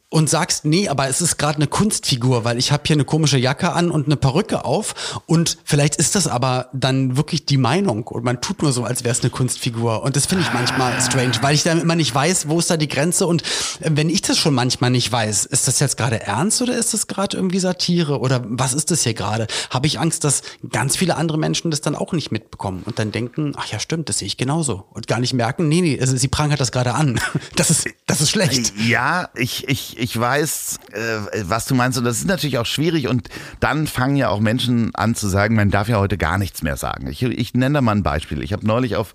und 0.10 0.30
sagst, 0.30 0.64
nee, 0.64 0.88
aber 0.88 1.10
es 1.10 1.20
ist 1.20 1.38
gerade 1.38 1.58
eine 1.58 1.68
Kunstfigur, 1.68 2.46
weil 2.46 2.58
ich 2.58 2.72
habe 2.72 2.84
hier 2.88 2.96
eine 2.96 3.04
komische 3.04 3.38
Jacke 3.38 3.74
an 3.74 3.92
und 3.92 4.06
eine 4.06 4.16
Perücke 4.16 4.64
auf 4.64 5.22
und 5.26 5.58
vielleicht 5.66 5.98
ist 5.98 6.16
das 6.16 6.28
aber 6.28 6.70
dann 6.72 7.18
wirklich 7.18 7.46
die 7.46 7.58
Meinung 7.58 8.08
und 8.08 8.24
man 8.24 8.40
tut 8.40 8.62
nur 8.62 8.72
so, 8.72 8.86
als 8.86 9.04
wäre 9.04 9.12
es 9.12 9.20
eine 9.20 9.32
Kunstfigur 9.32 10.04
und 10.04 10.16
das 10.16 10.26
finde 10.26 10.46
ich 10.46 10.54
manchmal 10.54 10.94
strange, 11.02 11.34
weil 11.42 11.56
ich 11.56 11.64
dann 11.64 11.82
immer 11.82 11.96
nicht 11.96 12.16
weiß, 12.16 12.48
wo 12.48 12.58
ist 12.58 12.70
da 12.70 12.78
die 12.78 12.88
Grenze 12.88 13.28
und 13.28 13.42
äh, 13.82 13.90
wenn 13.92 14.10
ich 14.10 14.22
das 14.22 14.38
schon 14.38 14.54
manchmal 14.54 14.92
nicht 14.92 15.12
weiß, 15.12 15.46
ist 15.46 15.68
das 15.68 15.82
jetzt 15.82 15.98
gerade 15.98 16.22
ernst 16.22 16.62
oder 16.62 16.78
ist 16.78 16.94
das 16.94 17.08
gerade 17.08 17.36
irgendwie 17.36 17.60
Satire 17.60 18.22
oder 18.22 18.42
was 18.46 18.74
ist 18.74 18.92
das 18.92 19.04
hier 19.04 19.14
gerade? 19.14 19.48
Habe 19.72 19.88
ich 19.88 20.00
Angst, 20.00 20.24
dass 20.24 20.42
ganz 20.70 20.96
viele 20.96 21.18
andere 21.18 21.38
Menschen 21.38 21.70
das 21.70 21.82
dann 21.82 21.96
auch 21.96 22.14
nicht 22.14 22.32
mitbekommen 22.32 22.84
und 22.86 22.98
dann 22.98 23.12
denken, 23.12 23.52
ach 23.58 23.68
ja, 23.68 23.80
stimmt, 23.80 24.08
das 24.08 24.20
sehe 24.20 24.28
ich 24.28 24.38
genauso 24.38 24.86
und 24.92 25.08
gar 25.08 25.20
nicht 25.20 25.34
merken, 25.34 25.68
nee, 25.68 25.82
nee, 25.82 26.00
also 26.00 26.16
sie 26.16 26.30
prangert 26.30 26.62
das 26.62 26.72
gerade 26.72 26.94
an. 26.94 27.20
Das 27.56 27.72
ist 27.72 27.88
das 28.06 28.22
ist 28.22 28.30
schlecht. 28.30 28.74
Ja, 28.88 29.30
ich 29.34 29.68
ich 29.68 29.97
ich, 29.98 30.20
weiß, 30.20 30.80
äh, 30.92 31.44
was 31.44 31.66
du 31.66 31.76
meinst 31.76 31.98
und 31.98 32.06
das 32.06 32.18
ist 32.18 32.28
natürlich 32.28 32.58
auch 32.58 32.66
schwierig 32.66 33.08
und 33.08 33.30
dann 33.60 33.88
fangen 33.88 34.16
ja 34.16 34.30
auch 34.30 34.40
Menschen 34.40 34.94
an 34.96 35.16
zu 35.16 35.28
sagen, 35.28 35.56
man 35.56 35.72
darf 35.72 35.90
ja 35.90 35.98
heute 35.98 36.18
gar 36.18 36.38
nichts 36.38 36.62
mehr 36.62 36.78
sagen. 36.78 37.08
Ich, 37.08 37.22
ich 37.24 37.54
nenne 37.54 37.76
da 37.76 37.82
mal 37.82 37.96
ein 37.96 38.04
Beispiel. 38.04 38.42
Ich 38.44 38.54
habe 38.54 38.66
neulich 38.66 38.96
auf 38.96 39.14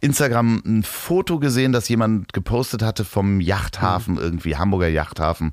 Instagram 0.00 0.62
ein 0.64 0.82
Foto 0.82 1.38
gesehen, 1.38 1.72
das 1.72 1.88
jemand 1.88 2.32
gepostet 2.32 2.82
hatte 2.82 3.04
vom 3.04 3.40
Yachthafen, 3.40 4.14
mhm. 4.14 4.20
irgendwie 4.20 4.56
Hamburger 4.56 4.88
Yachthafen, 4.88 5.52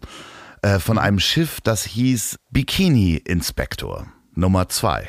äh, 0.62 0.80
von 0.80 0.98
einem 0.98 1.20
Schiff, 1.20 1.60
das 1.62 1.84
hieß 1.86 2.38
Bikini 2.50 3.16
Inspector 3.16 4.08
Nummer 4.36 4.70
zwei. 4.70 5.08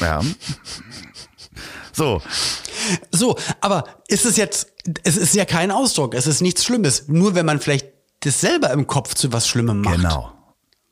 Ja. 0.00 0.20
So. 1.92 2.20
So, 3.10 3.36
aber 3.60 3.84
ist 4.08 4.26
es 4.26 4.36
jetzt, 4.36 4.72
es 5.04 5.16
ist 5.16 5.34
ja 5.34 5.44
kein 5.44 5.70
Ausdruck, 5.70 6.14
es 6.14 6.26
ist 6.26 6.40
nichts 6.40 6.64
Schlimmes. 6.64 7.08
Nur 7.08 7.34
wenn 7.34 7.46
man 7.46 7.60
vielleicht 7.60 7.93
das 8.24 8.40
selber 8.40 8.70
im 8.70 8.86
Kopf 8.86 9.14
zu 9.14 9.32
was 9.32 9.46
Schlimmem 9.48 9.80
macht. 9.80 9.96
Genau. 9.96 10.32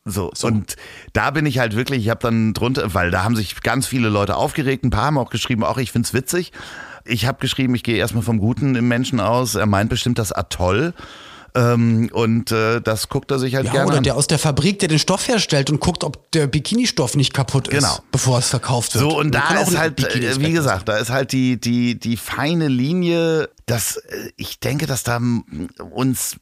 So, 0.05 0.33
so, 0.35 0.49
und 0.49 0.77
da 1.13 1.31
bin 1.31 1.47
ich 1.47 1.59
halt 1.59 1.77
wirklich, 1.77 2.03
ich 2.03 2.11
habe 2.11 2.21
dann 2.21 2.55
drunter, 2.55 2.93
weil 2.93 3.13
da 3.13 3.23
haben 3.23 3.37
sich 3.37 3.61
ganz 3.63 3.87
viele 3.87 4.09
Leute 4.09 4.37
aufgeregt, 4.37 4.85
ein 4.85 4.91
paar 4.91 5.07
haben 5.07 5.19
auch 5.19 5.31
geschrieben, 5.31 5.63
auch 5.63 5.79
ich 5.79 5.93
find's 5.93 6.13
witzig. 6.13 6.51
Ich 7.05 7.27
habe 7.27 7.39
geschrieben, 7.39 7.75
ich 7.75 7.85
gehe 7.85 7.97
erstmal 7.97 8.23
vom 8.23 8.39
Guten 8.39 8.75
im 8.75 8.89
Menschen 8.89 9.21
aus. 9.21 9.55
Er 9.55 9.67
meint 9.67 9.91
bestimmt 9.91 10.19
das 10.19 10.33
Atoll. 10.33 10.95
Ähm, 11.55 12.09
und 12.13 12.51
äh, 12.51 12.81
das 12.81 13.09
guckt 13.11 13.31
er 13.31 13.39
sich 13.39 13.55
halt 13.55 13.67
ja, 13.67 13.73
gerne 13.73 13.87
oder 13.89 13.99
an. 13.99 14.05
der 14.05 14.17
aus 14.17 14.27
der 14.27 14.39
Fabrik, 14.39 14.79
der 14.79 14.89
den 14.89 14.99
Stoff 14.99 15.29
herstellt 15.29 15.69
und 15.69 15.81
guckt, 15.81 16.03
ob 16.03 16.31
der 16.33 16.47
Bikini-Stoff 16.47 17.15
nicht 17.15 17.35
kaputt 17.35 17.69
ist, 17.69 17.81
genau. 17.81 17.99
bevor 18.11 18.39
es 18.39 18.49
verkauft 18.49 18.95
wird. 18.95 19.05
So, 19.05 19.19
und 19.19 19.35
da 19.35 19.61
ist 19.61 19.77
halt, 19.77 20.03
äh, 20.03 20.41
wie 20.41 20.53
gesagt, 20.53 20.89
da 20.89 20.97
ist 20.97 21.11
halt 21.11 21.33
die, 21.33 21.61
die, 21.61 21.99
die 21.99 22.17
feine 22.17 22.69
Linie, 22.69 23.51
dass 23.67 23.97
äh, 23.97 24.31
ich 24.37 24.61
denke, 24.61 24.87
dass 24.87 25.03
da 25.03 25.21
uns 25.91 26.37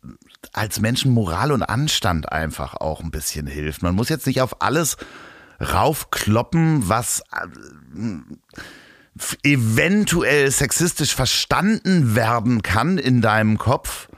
als 0.52 0.80
Menschen 0.80 1.12
Moral 1.12 1.52
und 1.52 1.62
Anstand 1.62 2.30
einfach 2.30 2.74
auch 2.74 3.00
ein 3.00 3.10
bisschen 3.10 3.46
hilft. 3.46 3.82
Man 3.82 3.94
muss 3.94 4.08
jetzt 4.08 4.26
nicht 4.26 4.40
auf 4.40 4.62
alles 4.62 4.96
raufkloppen, 5.60 6.88
was 6.88 7.22
äh, 7.32 8.18
eventuell 9.42 10.50
sexistisch 10.50 11.14
verstanden 11.14 12.14
werden 12.14 12.62
kann 12.62 12.96
in 12.98 13.20
deinem 13.20 13.58
Kopf 13.58 14.08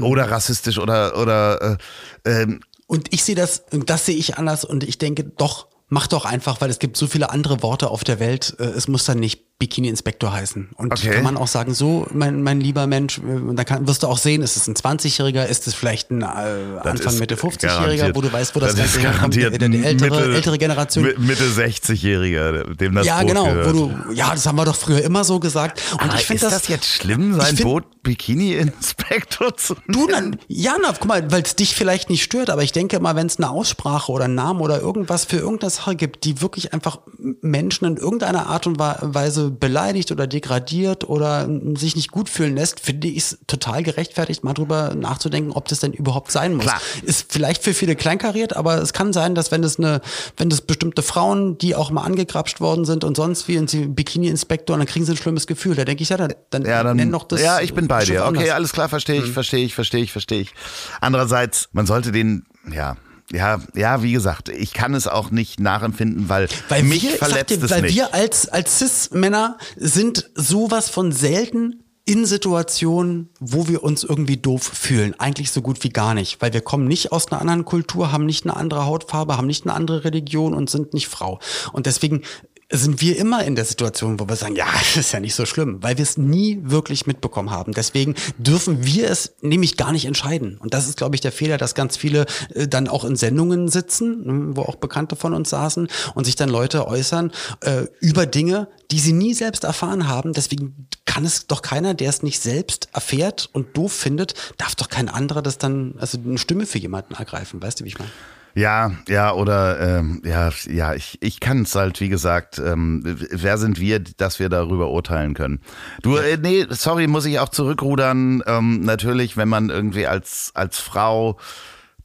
oder 0.00 0.30
rassistisch 0.30 0.78
oder 0.78 1.16
oder 1.18 1.78
äh, 2.24 2.42
ähm. 2.42 2.60
und 2.86 3.12
ich 3.12 3.22
sehe 3.24 3.34
das, 3.36 3.64
das 3.70 4.06
sehe 4.06 4.16
ich 4.16 4.38
anders 4.38 4.64
und 4.64 4.84
ich 4.84 4.98
denke 4.98 5.24
doch, 5.24 5.68
mach 5.88 6.06
doch 6.06 6.24
einfach, 6.24 6.60
weil 6.60 6.70
es 6.70 6.78
gibt 6.78 6.96
so 6.96 7.06
viele 7.06 7.30
andere 7.30 7.62
Worte 7.62 7.90
auf 7.90 8.02
der 8.02 8.18
Welt. 8.18 8.56
Äh, 8.58 8.64
es 8.64 8.88
muss 8.88 9.04
dann 9.04 9.20
nicht 9.20 9.44
Bikini-Inspektor 9.62 10.32
heißen. 10.32 10.70
Und 10.74 10.92
okay. 10.92 11.10
kann 11.10 11.22
man 11.22 11.36
auch 11.36 11.46
sagen, 11.46 11.72
so, 11.72 12.08
mein, 12.12 12.42
mein 12.42 12.60
lieber 12.60 12.88
Mensch, 12.88 13.18
und 13.18 13.54
dann 13.54 13.64
kann, 13.64 13.86
wirst 13.86 14.02
du 14.02 14.08
auch 14.08 14.18
sehen, 14.18 14.42
ist 14.42 14.56
es 14.56 14.66
ein 14.66 14.74
20-Jähriger, 14.74 15.44
ist 15.44 15.68
es 15.68 15.74
vielleicht 15.74 16.10
ein 16.10 16.22
äh, 16.22 16.24
Anfang, 16.24 17.16
Mitte 17.18 17.36
50-Jähriger, 17.36 18.12
wo 18.16 18.22
du 18.22 18.32
weißt, 18.32 18.56
wo 18.56 18.60
das, 18.60 18.74
das 18.74 18.94
Ganze 18.94 19.00
herkommt, 19.00 19.34
die, 19.36 19.40
die 19.40 19.84
ältere, 19.84 20.20
Mitte, 20.20 20.34
ältere 20.34 20.58
Generation. 20.58 21.04
Mitte 21.18 21.44
60-Jähriger, 21.44 22.74
dem 22.74 22.96
das 22.96 23.06
Ja, 23.06 23.20
Boot 23.20 23.28
genau, 23.28 23.44
gehört. 23.44 23.66
wo 23.68 23.72
du, 23.72 24.12
ja, 24.12 24.30
das 24.32 24.44
haben 24.46 24.56
wir 24.56 24.64
doch 24.64 24.74
früher 24.74 25.02
immer 25.02 25.22
so 25.22 25.38
gesagt. 25.38 25.80
Und 25.92 26.02
Aber 26.02 26.14
ich 26.16 26.26
finde 26.26 26.42
das, 26.42 26.54
das 26.54 26.68
jetzt 26.68 26.86
schlimm, 26.86 27.34
sein 27.34 27.56
find, 27.56 27.62
Boot 27.62 28.02
Bikini-Inspektor 28.02 29.56
zu 29.56 29.74
nennen? 29.74 29.84
Du, 29.86 30.06
dann, 30.08 30.36
ja, 30.48 30.74
na, 30.82 30.92
guck 30.92 31.06
mal, 31.06 31.30
weil 31.30 31.42
es 31.42 31.54
dich 31.54 31.76
vielleicht 31.76 32.10
nicht 32.10 32.24
stört, 32.24 32.50
aber 32.50 32.64
ich 32.64 32.72
denke 32.72 32.98
mal, 32.98 33.14
wenn 33.14 33.28
es 33.28 33.38
eine 33.38 33.48
Aussprache 33.48 34.10
oder 34.10 34.24
einen 34.24 34.34
Namen 34.34 34.60
oder 34.60 34.80
irgendwas 34.80 35.24
für 35.24 35.36
irgendeine 35.36 35.70
Sache 35.70 35.94
gibt, 35.94 36.24
die 36.24 36.40
wirklich 36.40 36.72
einfach 36.74 36.98
Menschen 37.42 37.84
in 37.86 37.96
irgendeiner 37.96 38.46
Art 38.46 38.66
und 38.66 38.78
Weise 38.78 39.51
beleidigt 39.58 40.10
oder 40.12 40.26
degradiert 40.26 41.08
oder 41.08 41.48
sich 41.76 41.96
nicht 41.96 42.10
gut 42.10 42.28
fühlen 42.28 42.56
lässt, 42.56 42.80
finde 42.80 43.08
ich 43.08 43.18
es 43.18 43.38
total 43.46 43.82
gerechtfertigt, 43.82 44.44
mal 44.44 44.54
drüber 44.54 44.94
nachzudenken, 44.94 45.52
ob 45.52 45.68
das 45.68 45.80
denn 45.80 45.92
überhaupt 45.92 46.32
sein 46.32 46.54
muss. 46.54 46.64
Klar. 46.64 46.80
Ist 47.02 47.32
vielleicht 47.32 47.62
für 47.62 47.74
viele 47.74 47.96
kleinkariert, 47.96 48.56
aber 48.56 48.80
es 48.80 48.92
kann 48.92 49.12
sein, 49.12 49.34
dass 49.34 49.50
wenn 49.50 49.62
es 49.64 49.78
eine, 49.78 50.00
wenn 50.36 50.50
das 50.50 50.60
bestimmte 50.60 51.02
Frauen, 51.02 51.58
die 51.58 51.74
auch 51.74 51.90
mal 51.90 52.02
angegrapscht 52.02 52.60
worden 52.60 52.84
sind 52.84 53.04
und 53.04 53.16
sonst 53.16 53.48
wie 53.48 53.58
und 53.58 53.70
sie 53.70 53.86
Bikini-Inspektor, 53.86 54.76
dann 54.76 54.86
kriegen 54.86 55.04
sie 55.04 55.12
ein 55.12 55.16
schlimmes 55.16 55.46
Gefühl. 55.46 55.74
Da 55.74 55.84
denke 55.84 56.02
ich, 56.02 56.08
ja, 56.08 56.16
dann, 56.16 56.34
dann, 56.50 56.64
ja, 56.64 56.82
dann 56.82 56.96
nenn 56.96 57.12
doch 57.12 57.24
das. 57.24 57.40
Ja, 57.40 57.60
ich 57.60 57.74
bin 57.74 57.88
bei 57.88 58.04
dir. 58.04 58.24
Okay, 58.26 58.50
alles 58.50 58.72
klar, 58.72 58.88
verstehe 58.88 59.20
ich, 59.20 59.28
mhm. 59.28 59.32
verstehe 59.32 59.64
ich, 59.64 59.74
verstehe 59.74 60.02
ich, 60.02 60.12
verstehe 60.12 60.40
ich. 60.40 60.54
Andererseits, 61.00 61.68
man 61.72 61.86
sollte 61.86 62.12
den, 62.12 62.46
ja, 62.72 62.96
ja, 63.32 63.60
ja, 63.74 64.02
wie 64.02 64.12
gesagt, 64.12 64.48
ich 64.48 64.72
kann 64.72 64.94
es 64.94 65.06
auch 65.06 65.30
nicht 65.30 65.58
nachempfinden, 65.58 66.28
weil, 66.28 66.48
weil 66.68 66.82
mich 66.82 67.02
wir, 67.02 67.10
verletzt 67.12 67.50
dir, 67.50 67.62
es 67.62 67.70
weil 67.70 67.82
nicht. 67.82 67.94
wir 67.94 68.14
als, 68.14 68.48
als 68.48 68.78
Cis-Männer 68.78 69.58
sind 69.76 70.30
sowas 70.34 70.88
von 70.88 71.12
selten 71.12 71.82
in 72.04 72.26
Situationen, 72.26 73.30
wo 73.38 73.68
wir 73.68 73.84
uns 73.84 74.02
irgendwie 74.02 74.36
doof 74.36 74.62
fühlen. 74.62 75.14
Eigentlich 75.18 75.52
so 75.52 75.62
gut 75.62 75.84
wie 75.84 75.90
gar 75.90 76.14
nicht, 76.14 76.42
weil 76.42 76.52
wir 76.52 76.60
kommen 76.60 76.88
nicht 76.88 77.12
aus 77.12 77.30
einer 77.30 77.40
anderen 77.40 77.64
Kultur, 77.64 78.10
haben 78.10 78.26
nicht 78.26 78.44
eine 78.44 78.56
andere 78.56 78.86
Hautfarbe, 78.86 79.36
haben 79.36 79.46
nicht 79.46 79.64
eine 79.64 79.74
andere 79.74 80.04
Religion 80.04 80.52
und 80.52 80.68
sind 80.68 80.94
nicht 80.94 81.06
Frau. 81.06 81.38
Und 81.72 81.86
deswegen 81.86 82.22
sind 82.72 83.02
wir 83.02 83.18
immer 83.18 83.44
in 83.44 83.54
der 83.54 83.66
Situation, 83.66 84.18
wo 84.18 84.28
wir 84.28 84.36
sagen, 84.36 84.56
ja, 84.56 84.66
das 84.72 84.96
ist 84.96 85.12
ja 85.12 85.20
nicht 85.20 85.34
so 85.34 85.46
schlimm, 85.46 85.82
weil 85.82 85.98
wir 85.98 86.02
es 86.02 86.16
nie 86.16 86.58
wirklich 86.62 87.06
mitbekommen 87.06 87.50
haben. 87.50 87.72
Deswegen 87.72 88.14
dürfen 88.38 88.84
wir 88.84 89.10
es 89.10 89.34
nämlich 89.42 89.76
gar 89.76 89.92
nicht 89.92 90.06
entscheiden. 90.06 90.58
Und 90.58 90.74
das 90.74 90.88
ist, 90.88 90.96
glaube 90.96 91.14
ich, 91.14 91.20
der 91.20 91.32
Fehler, 91.32 91.58
dass 91.58 91.74
ganz 91.74 91.96
viele 91.96 92.26
äh, 92.54 92.66
dann 92.66 92.88
auch 92.88 93.04
in 93.04 93.16
Sendungen 93.16 93.68
sitzen, 93.68 94.26
ne, 94.26 94.56
wo 94.56 94.62
auch 94.62 94.76
Bekannte 94.76 95.16
von 95.16 95.34
uns 95.34 95.50
saßen 95.50 95.88
und 96.14 96.24
sich 96.24 96.36
dann 96.36 96.48
Leute 96.48 96.86
äußern 96.86 97.32
äh, 97.60 97.84
über 98.00 98.26
Dinge, 98.26 98.68
die 98.90 99.00
sie 99.00 99.12
nie 99.12 99.34
selbst 99.34 99.64
erfahren 99.64 100.08
haben. 100.08 100.32
Deswegen 100.32 100.88
kann 101.04 101.24
es 101.24 101.46
doch 101.46 101.62
keiner, 101.62 101.94
der 101.94 102.08
es 102.08 102.22
nicht 102.22 102.40
selbst 102.40 102.88
erfährt 102.92 103.50
und 103.52 103.76
doof 103.76 103.92
findet, 103.92 104.34
darf 104.56 104.74
doch 104.74 104.88
kein 104.88 105.08
anderer 105.08 105.42
das 105.42 105.58
dann, 105.58 105.94
also 105.98 106.18
eine 106.18 106.38
Stimme 106.38 106.66
für 106.66 106.78
jemanden 106.78 107.14
ergreifen. 107.14 107.62
Weißt 107.62 107.80
du, 107.80 107.84
wie 107.84 107.88
ich 107.88 107.98
meine? 107.98 108.10
Ja, 108.54 108.92
ja, 109.08 109.32
oder 109.32 109.80
ähm, 109.80 110.22
ja, 110.24 110.50
ja, 110.68 110.94
ich, 110.94 111.18
ich 111.22 111.40
kann 111.40 111.62
es 111.62 111.74
halt, 111.74 112.00
wie 112.00 112.08
gesagt, 112.08 112.58
ähm, 112.58 113.02
wer 113.04 113.56
sind 113.58 113.80
wir, 113.80 114.00
dass 114.00 114.38
wir 114.38 114.48
darüber 114.48 114.90
urteilen 114.90 115.34
können? 115.34 115.60
Du, 116.02 116.16
äh, 116.16 116.36
nee, 116.36 116.66
sorry, 116.68 117.06
muss 117.06 117.24
ich 117.24 117.38
auch 117.38 117.48
zurückrudern. 117.48 118.42
Ähm, 118.46 118.82
natürlich, 118.82 119.36
wenn 119.36 119.48
man 119.48 119.70
irgendwie 119.70 120.06
als, 120.06 120.52
als 120.54 120.78
Frau 120.78 121.38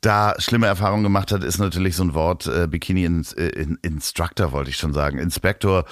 da 0.01 0.35
schlimme 0.37 0.67
Erfahrungen 0.67 1.03
gemacht 1.03 1.31
hat, 1.31 1.43
ist 1.43 1.57
natürlich 1.57 1.95
so 1.95 2.03
ein 2.03 2.13
Wort, 2.13 2.47
äh, 2.47 2.67
Bikini 2.67 3.05
-In 3.05 3.25
-In 3.35 3.77
Instructor, 3.81 4.51
wollte 4.51 4.69
ich 4.69 4.77
schon 4.77 4.93
sagen, 4.93 5.17
Inspektor, 5.17 5.85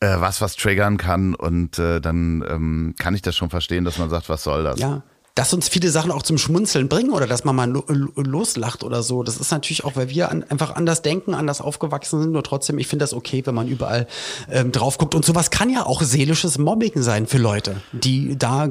äh, 0.00 0.16
was 0.18 0.40
was 0.40 0.56
triggern 0.56 0.96
kann 0.96 1.34
und 1.34 1.78
äh, 1.78 2.00
dann 2.00 2.44
ähm, 2.48 2.94
kann 2.98 3.14
ich 3.14 3.22
das 3.22 3.36
schon 3.36 3.50
verstehen, 3.50 3.84
dass 3.84 3.98
man 3.98 4.10
sagt, 4.10 4.28
was 4.28 4.44
soll 4.44 4.62
das? 4.62 4.78
Ja, 4.78 5.02
dass 5.38 5.54
uns 5.54 5.68
viele 5.68 5.88
Sachen 5.90 6.10
auch 6.10 6.24
zum 6.24 6.36
Schmunzeln 6.36 6.88
bringen 6.88 7.10
oder 7.10 7.28
dass 7.28 7.44
man 7.44 7.54
mal 7.54 7.70
loslacht 8.16 8.82
oder 8.82 9.04
so. 9.04 9.22
Das 9.22 9.36
ist 9.36 9.52
natürlich 9.52 9.84
auch, 9.84 9.94
weil 9.94 10.08
wir 10.08 10.32
an, 10.32 10.42
einfach 10.48 10.74
anders 10.74 11.00
denken, 11.00 11.32
anders 11.32 11.60
aufgewachsen 11.60 12.20
sind. 12.20 12.32
Nur 12.32 12.42
trotzdem, 12.42 12.76
ich 12.78 12.88
finde 12.88 13.04
das 13.04 13.14
okay, 13.14 13.46
wenn 13.46 13.54
man 13.54 13.68
überall 13.68 14.08
ähm, 14.50 14.72
drauf 14.72 14.98
guckt. 14.98 15.14
Und 15.14 15.24
sowas 15.24 15.50
kann 15.50 15.70
ja 15.70 15.86
auch 15.86 16.02
seelisches 16.02 16.58
Mobbing 16.58 16.90
sein 17.02 17.28
für 17.28 17.38
Leute, 17.38 17.76
die 17.92 18.36
da 18.36 18.66
äh, 18.66 18.70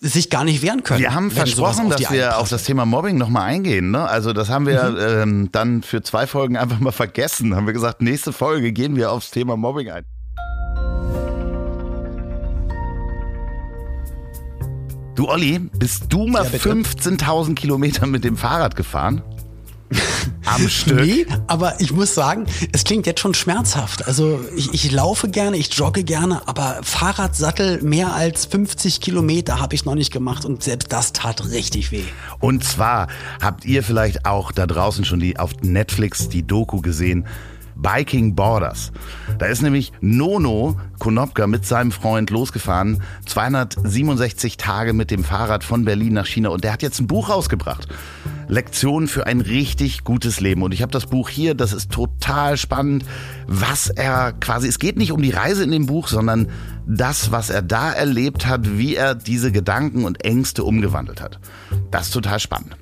sich 0.00 0.30
gar 0.30 0.42
nicht 0.42 0.62
wehren 0.62 0.82
können. 0.82 0.98
Wir 0.98 1.14
haben 1.14 1.30
versprochen, 1.30 1.90
dass 1.90 2.10
wir 2.10 2.38
auf 2.38 2.48
das 2.48 2.64
Thema 2.64 2.84
Mobbing 2.84 3.16
nochmal 3.16 3.44
eingehen. 3.44 3.92
Ne? 3.92 4.02
Also 4.02 4.32
das 4.32 4.48
haben 4.48 4.66
wir 4.66 4.90
mhm. 4.90 4.98
ähm, 4.98 5.48
dann 5.52 5.84
für 5.84 6.02
zwei 6.02 6.26
Folgen 6.26 6.56
einfach 6.56 6.80
mal 6.80 6.90
vergessen. 6.90 7.54
Haben 7.54 7.66
wir 7.66 7.72
gesagt, 7.72 8.02
nächste 8.02 8.32
Folge 8.32 8.72
gehen 8.72 8.96
wir 8.96 9.12
aufs 9.12 9.30
Thema 9.30 9.56
Mobbing 9.56 9.90
ein. 9.90 10.04
Du 15.18 15.28
Olli, 15.28 15.58
bist 15.58 16.04
du 16.10 16.28
mal 16.28 16.44
ja, 16.44 16.50
15.000 16.60 17.56
Kilometer 17.56 18.06
mit 18.06 18.22
dem 18.22 18.36
Fahrrad 18.36 18.76
gefahren? 18.76 19.20
Am 20.44 20.68
Stück? 20.68 21.00
Nee, 21.00 21.26
aber 21.48 21.80
ich 21.80 21.90
muss 21.90 22.14
sagen, 22.14 22.46
es 22.70 22.84
klingt 22.84 23.04
jetzt 23.04 23.18
schon 23.18 23.34
schmerzhaft. 23.34 24.06
Also 24.06 24.38
ich, 24.54 24.72
ich 24.72 24.92
laufe 24.92 25.28
gerne, 25.28 25.56
ich 25.56 25.74
jogge 25.74 26.04
gerne, 26.04 26.46
aber 26.46 26.78
Fahrradsattel 26.84 27.82
mehr 27.82 28.14
als 28.14 28.46
50 28.46 29.00
Kilometer 29.00 29.58
habe 29.58 29.74
ich 29.74 29.84
noch 29.84 29.96
nicht 29.96 30.12
gemacht 30.12 30.44
und 30.44 30.62
selbst 30.62 30.92
das 30.92 31.12
tat 31.12 31.50
richtig 31.50 31.90
weh. 31.90 32.04
Und 32.38 32.62
zwar 32.62 33.08
habt 33.42 33.64
ihr 33.64 33.82
vielleicht 33.82 34.24
auch 34.24 34.52
da 34.52 34.68
draußen 34.68 35.04
schon 35.04 35.18
die 35.18 35.36
auf 35.36 35.50
Netflix 35.62 36.28
die 36.28 36.46
Doku 36.46 36.80
gesehen 36.80 37.26
Biking 37.78 38.34
Borders. 38.34 38.92
Da 39.38 39.46
ist 39.46 39.62
nämlich 39.62 39.92
Nono 40.00 40.78
Konopka 40.98 41.46
mit 41.46 41.64
seinem 41.64 41.92
Freund 41.92 42.30
losgefahren, 42.30 43.02
267 43.26 44.56
Tage 44.56 44.92
mit 44.92 45.10
dem 45.10 45.24
Fahrrad 45.24 45.64
von 45.64 45.84
Berlin 45.84 46.14
nach 46.14 46.26
China 46.26 46.50
und 46.50 46.64
der 46.64 46.72
hat 46.72 46.82
jetzt 46.82 47.00
ein 47.00 47.06
Buch 47.06 47.30
rausgebracht. 47.30 47.88
Lektionen 48.48 49.08
für 49.08 49.26
ein 49.26 49.40
richtig 49.40 50.04
gutes 50.04 50.40
Leben. 50.40 50.62
Und 50.62 50.72
ich 50.72 50.80
habe 50.82 50.90
das 50.90 51.06
Buch 51.06 51.28
hier, 51.28 51.54
das 51.54 51.72
ist 51.72 51.92
total 51.92 52.56
spannend, 52.56 53.04
was 53.46 53.88
er 53.90 54.32
quasi, 54.32 54.68
es 54.68 54.78
geht 54.78 54.96
nicht 54.96 55.12
um 55.12 55.22
die 55.22 55.30
Reise 55.30 55.62
in 55.62 55.70
dem 55.70 55.86
Buch, 55.86 56.08
sondern 56.08 56.48
das, 56.86 57.30
was 57.30 57.50
er 57.50 57.62
da 57.62 57.92
erlebt 57.92 58.46
hat, 58.46 58.78
wie 58.78 58.96
er 58.96 59.14
diese 59.14 59.52
Gedanken 59.52 60.04
und 60.04 60.24
Ängste 60.24 60.64
umgewandelt 60.64 61.20
hat. 61.20 61.38
Das 61.90 62.06
ist 62.06 62.12
total 62.12 62.40
spannend. 62.40 62.76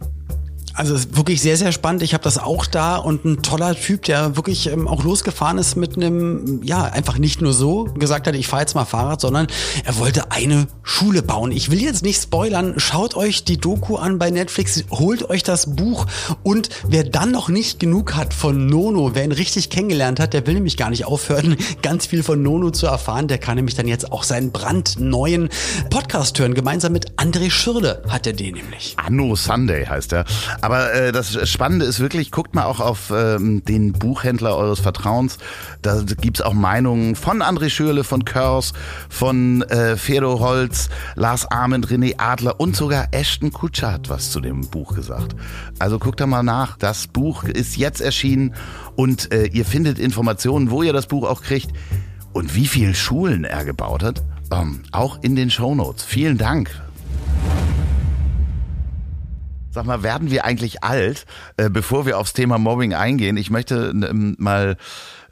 Also 0.76 0.94
wirklich 1.16 1.40
sehr, 1.40 1.56
sehr 1.56 1.72
spannend. 1.72 2.02
Ich 2.02 2.12
habe 2.12 2.22
das 2.22 2.36
auch 2.36 2.66
da 2.66 2.96
und 2.96 3.24
ein 3.24 3.42
toller 3.42 3.74
Typ, 3.74 4.02
der 4.02 4.36
wirklich 4.36 4.70
ähm, 4.70 4.86
auch 4.86 5.02
losgefahren 5.04 5.56
ist 5.56 5.74
mit 5.74 5.96
einem, 5.96 6.62
ja, 6.62 6.84
einfach 6.84 7.16
nicht 7.16 7.40
nur 7.40 7.54
so 7.54 7.84
gesagt 7.84 8.26
hat, 8.26 8.34
ich 8.34 8.46
fahre 8.46 8.62
jetzt 8.62 8.74
mal 8.74 8.84
Fahrrad, 8.84 9.22
sondern 9.22 9.46
er 9.84 9.96
wollte 9.96 10.30
eine 10.32 10.66
Schule 10.82 11.22
bauen. 11.22 11.50
Ich 11.50 11.70
will 11.70 11.80
jetzt 11.80 12.02
nicht 12.02 12.20
spoilern, 12.22 12.74
schaut 12.76 13.16
euch 13.16 13.44
die 13.44 13.56
Doku 13.56 13.96
an 13.96 14.18
bei 14.18 14.30
Netflix, 14.30 14.84
holt 14.90 15.30
euch 15.30 15.42
das 15.42 15.74
Buch 15.76 16.06
und 16.42 16.68
wer 16.86 17.04
dann 17.04 17.30
noch 17.30 17.48
nicht 17.48 17.80
genug 17.80 18.14
hat 18.14 18.34
von 18.34 18.66
Nono, 18.66 19.14
wer 19.14 19.24
ihn 19.24 19.32
richtig 19.32 19.70
kennengelernt 19.70 20.20
hat, 20.20 20.34
der 20.34 20.46
will 20.46 20.54
nämlich 20.54 20.76
gar 20.76 20.90
nicht 20.90 21.06
aufhören, 21.06 21.56
ganz 21.82 22.04
viel 22.04 22.22
von 22.22 22.42
Nono 22.42 22.70
zu 22.70 22.86
erfahren. 22.86 23.28
Der 23.28 23.38
kann 23.38 23.56
nämlich 23.56 23.76
dann 23.76 23.88
jetzt 23.88 24.12
auch 24.12 24.24
seinen 24.24 24.52
brandneuen 24.52 25.48
Podcast 25.88 26.38
hören. 26.38 26.52
Gemeinsam 26.52 26.92
mit 26.92 27.12
André 27.12 27.50
Schirle 27.50 28.02
hat 28.08 28.26
er 28.26 28.34
den 28.34 28.54
nämlich. 28.54 28.94
Anno 28.98 29.36
Sunday 29.36 29.86
heißt 29.86 30.12
er. 30.12 30.26
Aber 30.66 30.92
äh, 30.92 31.12
das 31.12 31.48
Spannende 31.48 31.86
ist 31.86 32.00
wirklich, 32.00 32.32
guckt 32.32 32.56
mal 32.56 32.64
auch 32.64 32.80
auf 32.80 33.12
ähm, 33.14 33.64
den 33.64 33.92
Buchhändler 33.92 34.56
eures 34.56 34.80
Vertrauens. 34.80 35.38
Da 35.80 36.02
gibt's 36.02 36.42
auch 36.42 36.54
Meinungen 36.54 37.14
von 37.14 37.40
André 37.40 37.70
Schürle, 37.70 38.02
von 38.02 38.24
Körs, 38.24 38.72
von 39.08 39.62
äh, 39.62 39.96
Fedor 39.96 40.40
Holz, 40.40 40.88
Lars 41.14 41.48
Ahmed, 41.52 41.86
René 41.86 42.14
Adler 42.18 42.58
und 42.58 42.74
sogar 42.74 43.06
Ashton 43.12 43.52
Kutscher 43.52 43.92
hat 43.92 44.08
was 44.08 44.32
zu 44.32 44.40
dem 44.40 44.62
Buch 44.62 44.96
gesagt. 44.96 45.36
Also 45.78 46.00
guckt 46.00 46.18
da 46.20 46.26
mal 46.26 46.42
nach. 46.42 46.76
Das 46.78 47.06
Buch 47.06 47.44
ist 47.44 47.76
jetzt 47.76 48.00
erschienen 48.00 48.52
und 48.96 49.30
äh, 49.32 49.46
ihr 49.46 49.66
findet 49.66 50.00
Informationen, 50.00 50.72
wo 50.72 50.82
ihr 50.82 50.92
das 50.92 51.06
Buch 51.06 51.28
auch 51.28 51.42
kriegt 51.42 51.70
und 52.32 52.56
wie 52.56 52.66
viele 52.66 52.96
Schulen 52.96 53.44
er 53.44 53.64
gebaut 53.64 54.02
hat. 54.02 54.24
Ähm, 54.50 54.82
auch 54.90 55.22
in 55.22 55.36
den 55.36 55.48
Shownotes. 55.48 56.02
Vielen 56.02 56.38
Dank. 56.38 56.85
Sag 59.76 59.84
mal, 59.84 60.02
werden 60.02 60.30
wir 60.30 60.46
eigentlich 60.46 60.82
alt? 60.84 61.26
Äh, 61.58 61.68
bevor 61.68 62.06
wir 62.06 62.16
aufs 62.16 62.32
Thema 62.32 62.56
Mobbing 62.56 62.94
eingehen, 62.94 63.36
ich 63.36 63.50
möchte 63.50 63.92
ähm, 63.92 64.34
mal 64.38 64.78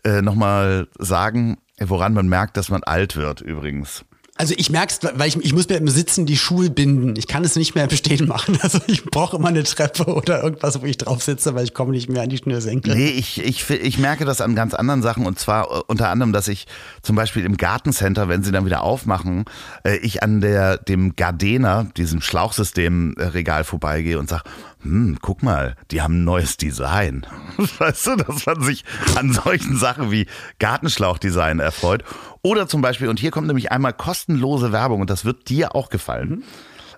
äh, 0.04 0.20
nochmal 0.20 0.86
sagen, 0.98 1.56
woran 1.80 2.12
man 2.12 2.28
merkt, 2.28 2.58
dass 2.58 2.68
man 2.68 2.82
alt 2.82 3.16
wird 3.16 3.40
übrigens. 3.40 4.04
Also 4.36 4.54
ich 4.56 4.68
merk's, 4.68 4.98
weil 5.14 5.28
ich, 5.28 5.36
ich 5.36 5.52
muss 5.52 5.68
mir 5.68 5.76
im 5.76 5.86
Sitzen 5.86 6.26
die 6.26 6.36
Schuhe 6.36 6.68
binden. 6.68 7.14
Ich 7.16 7.28
kann 7.28 7.44
es 7.44 7.54
nicht 7.54 7.76
mehr 7.76 7.84
im 7.84 7.90
Stehen 7.90 8.26
machen. 8.26 8.58
Also 8.64 8.80
ich 8.86 9.04
brauche 9.04 9.36
immer 9.36 9.48
eine 9.48 9.62
Treppe 9.62 10.06
oder 10.06 10.42
irgendwas, 10.42 10.80
wo 10.80 10.86
ich 10.86 10.96
drauf 10.96 11.22
sitze, 11.22 11.54
weil 11.54 11.64
ich 11.64 11.74
komme 11.74 11.90
nicht 11.90 12.08
mehr 12.08 12.22
an 12.22 12.30
die 12.30 12.38
Schnürsenkel. 12.38 12.96
Nee, 12.96 13.08
ich, 13.08 13.44
ich, 13.44 13.68
ich 13.68 13.98
merke 13.98 14.24
das 14.24 14.40
an 14.40 14.54
ganz 14.54 14.72
anderen 14.72 15.02
Sachen 15.02 15.26
und 15.26 15.38
zwar 15.38 15.64
äh, 15.64 15.82
unter 15.86 16.08
anderem, 16.08 16.32
dass 16.32 16.48
ich 16.48 16.66
zum 17.02 17.14
Beispiel 17.14 17.44
im 17.44 17.58
Gartencenter, 17.58 18.28
wenn 18.28 18.42
sie 18.42 18.52
dann 18.52 18.64
wieder 18.64 18.82
aufmachen, 18.82 19.44
äh, 19.84 19.96
ich 19.98 20.22
an 20.22 20.40
der 20.40 20.78
dem 20.78 21.14
Gardena, 21.14 21.84
diesem 21.96 22.22
Schlauchsystem-Regal 22.22 23.64
vorbeigehe 23.64 24.18
und 24.18 24.30
sage, 24.30 24.44
hm, 24.84 25.18
guck 25.20 25.42
mal, 25.42 25.76
die 25.90 26.02
haben 26.02 26.20
ein 26.20 26.24
neues 26.24 26.56
Design. 26.58 27.26
Weißt 27.78 28.06
du, 28.06 28.16
dass 28.16 28.46
man 28.46 28.62
sich 28.62 28.84
an 29.16 29.32
solchen 29.32 29.76
Sachen 29.76 30.10
wie 30.10 30.26
Gartenschlauchdesign 30.58 31.58
erfreut. 31.58 32.04
Oder 32.42 32.68
zum 32.68 32.82
Beispiel, 32.82 33.08
und 33.08 33.18
hier 33.18 33.30
kommt 33.30 33.46
nämlich 33.46 33.72
einmal 33.72 33.94
kostenlose 33.94 34.72
Werbung 34.72 35.00
und 35.00 35.10
das 35.10 35.24
wird 35.24 35.48
dir 35.48 35.74
auch 35.74 35.88
gefallen. 35.88 36.28
Mhm. 36.28 36.42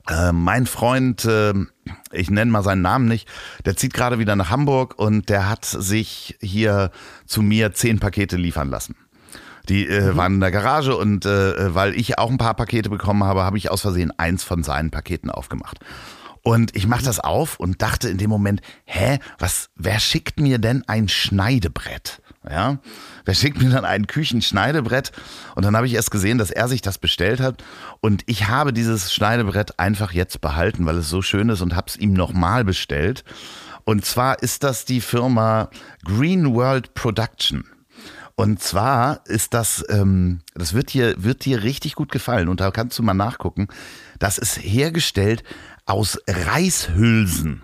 Äh, 0.09 0.33
mein 0.33 0.67
Freund, 0.67 1.25
äh, 1.25 1.55
ich 2.13 2.31
nenne 2.31 2.51
mal 2.51 2.63
seinen 2.63 2.83
Namen 2.83 3.07
nicht, 3.07 3.29
der 3.65 3.77
zieht 3.77 3.95
gerade 3.95 4.19
wieder 4.19 4.37
nach 4.37 4.51
Hamburg 4.51 4.99
und 4.99 5.29
der 5.29 5.49
hat 5.49 5.65
sich 5.65 6.37
hier 6.41 6.91
zu 7.27 7.43
mir 7.43 7.73
zehn 7.73 7.99
Pakete 7.99 8.37
liefern 8.37 8.69
lassen. 8.69 8.97
Die 9.69 9.87
äh, 9.87 10.13
mhm. 10.13 10.17
waren 10.17 10.35
in 10.35 10.41
der 10.41 10.53
Garage 10.53 10.97
und 10.97 11.27
äh, 11.27 11.75
weil 11.75 11.95
ich 11.95 12.19
auch 12.19 12.31
ein 12.31 12.39
paar 12.39 12.55
Pakete 12.55 12.89
bekommen 12.89 13.25
habe, 13.25 13.43
habe 13.43 13.59
ich 13.59 13.71
aus 13.71 13.81
Versehen 13.81 14.13
eins 14.17 14.45
von 14.45 14.63
seinen 14.63 14.91
Paketen 14.91 15.31
aufgemacht. 15.31 15.79
Und 16.47 16.77
ich 16.77 16.87
mache 16.87 17.03
das 17.03 17.19
auf 17.19 17.59
und 17.59 17.83
dachte 17.83 18.09
in 18.09 18.19
dem 18.19 18.31
Moment, 18.31 18.61
hä, 18.85 19.19
was, 19.41 19.69
wer 19.75 19.99
schickt 19.99 20.39
mir 20.39 20.61
denn 20.61 20.85
ein 20.87 21.09
Schneidebrett? 21.09 22.23
Ja, 22.49 22.79
wer 23.25 23.35
schickt 23.35 23.61
mir 23.61 23.69
dann 23.69 23.85
ein 23.85 24.07
Küchenschneidebrett? 24.07 25.11
Und 25.57 25.65
dann 25.65 25.75
habe 25.75 25.89
ich 25.89 25.95
erst 25.95 26.13
gesehen, 26.13 26.39
dass 26.39 26.53
er 26.53 26.69
sich 26.69 26.83
das 26.83 26.99
bestellt 26.99 27.41
hat. 27.41 27.65
Und 28.01 28.23
ich 28.27 28.47
habe 28.47 28.73
dieses 28.73 29.13
Schneidebrett 29.13 29.81
einfach 29.81 30.13
jetzt 30.13 30.41
behalten, 30.41 30.87
weil 30.87 30.99
es 30.99 31.09
so 31.09 31.21
schön 31.21 31.49
ist 31.49 31.63
und 31.63 31.75
habe 31.75 31.89
es 31.89 31.97
ihm 31.97 32.13
nochmal 32.13 32.63
bestellt. 32.63 33.25
Und 33.83 34.05
zwar 34.05 34.41
ist 34.41 34.63
das 34.63 34.85
die 34.85 35.01
Firma 35.01 35.69
Green 36.05 36.55
World 36.55 36.95
Production. 36.95 37.65
Und 38.37 38.63
zwar 38.63 39.27
ist 39.27 39.53
das, 39.53 39.85
ähm, 39.89 40.43
das 40.55 40.75
wird 40.75 40.93
dir, 40.93 41.15
wird 41.25 41.45
dir 41.45 41.65
richtig 41.65 41.97
gut 41.97 42.13
gefallen. 42.13 42.49
Und 42.49 42.61
da 42.61 42.71
kannst 42.71 42.97
du 42.99 43.03
mal 43.03 43.15
nachgucken. 43.15 43.67
Das 44.21 44.39
ist 44.39 44.59
hergestellt 44.59 45.43
aus 45.87 46.19
Reishülsen. 46.29 47.63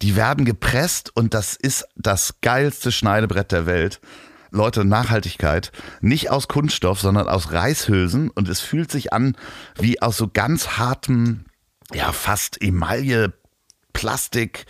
Die 0.00 0.16
werden 0.16 0.44
gepresst 0.44 1.14
und 1.14 1.34
das 1.34 1.54
ist 1.54 1.86
das 1.94 2.40
geilste 2.40 2.90
Schneidebrett 2.90 3.52
der 3.52 3.66
Welt. 3.66 4.00
Leute, 4.50 4.84
Nachhaltigkeit. 4.84 5.70
Nicht 6.00 6.30
aus 6.30 6.48
Kunststoff, 6.48 7.00
sondern 7.00 7.28
aus 7.28 7.52
Reishülsen 7.52 8.28
und 8.30 8.48
es 8.48 8.60
fühlt 8.60 8.90
sich 8.90 9.12
an 9.12 9.36
wie 9.78 10.02
aus 10.02 10.16
so 10.16 10.28
ganz 10.28 10.76
hartem, 10.76 11.44
ja, 11.94 12.12
fast 12.12 12.60
Emaille, 12.60 13.32
Plastik, 13.92 14.66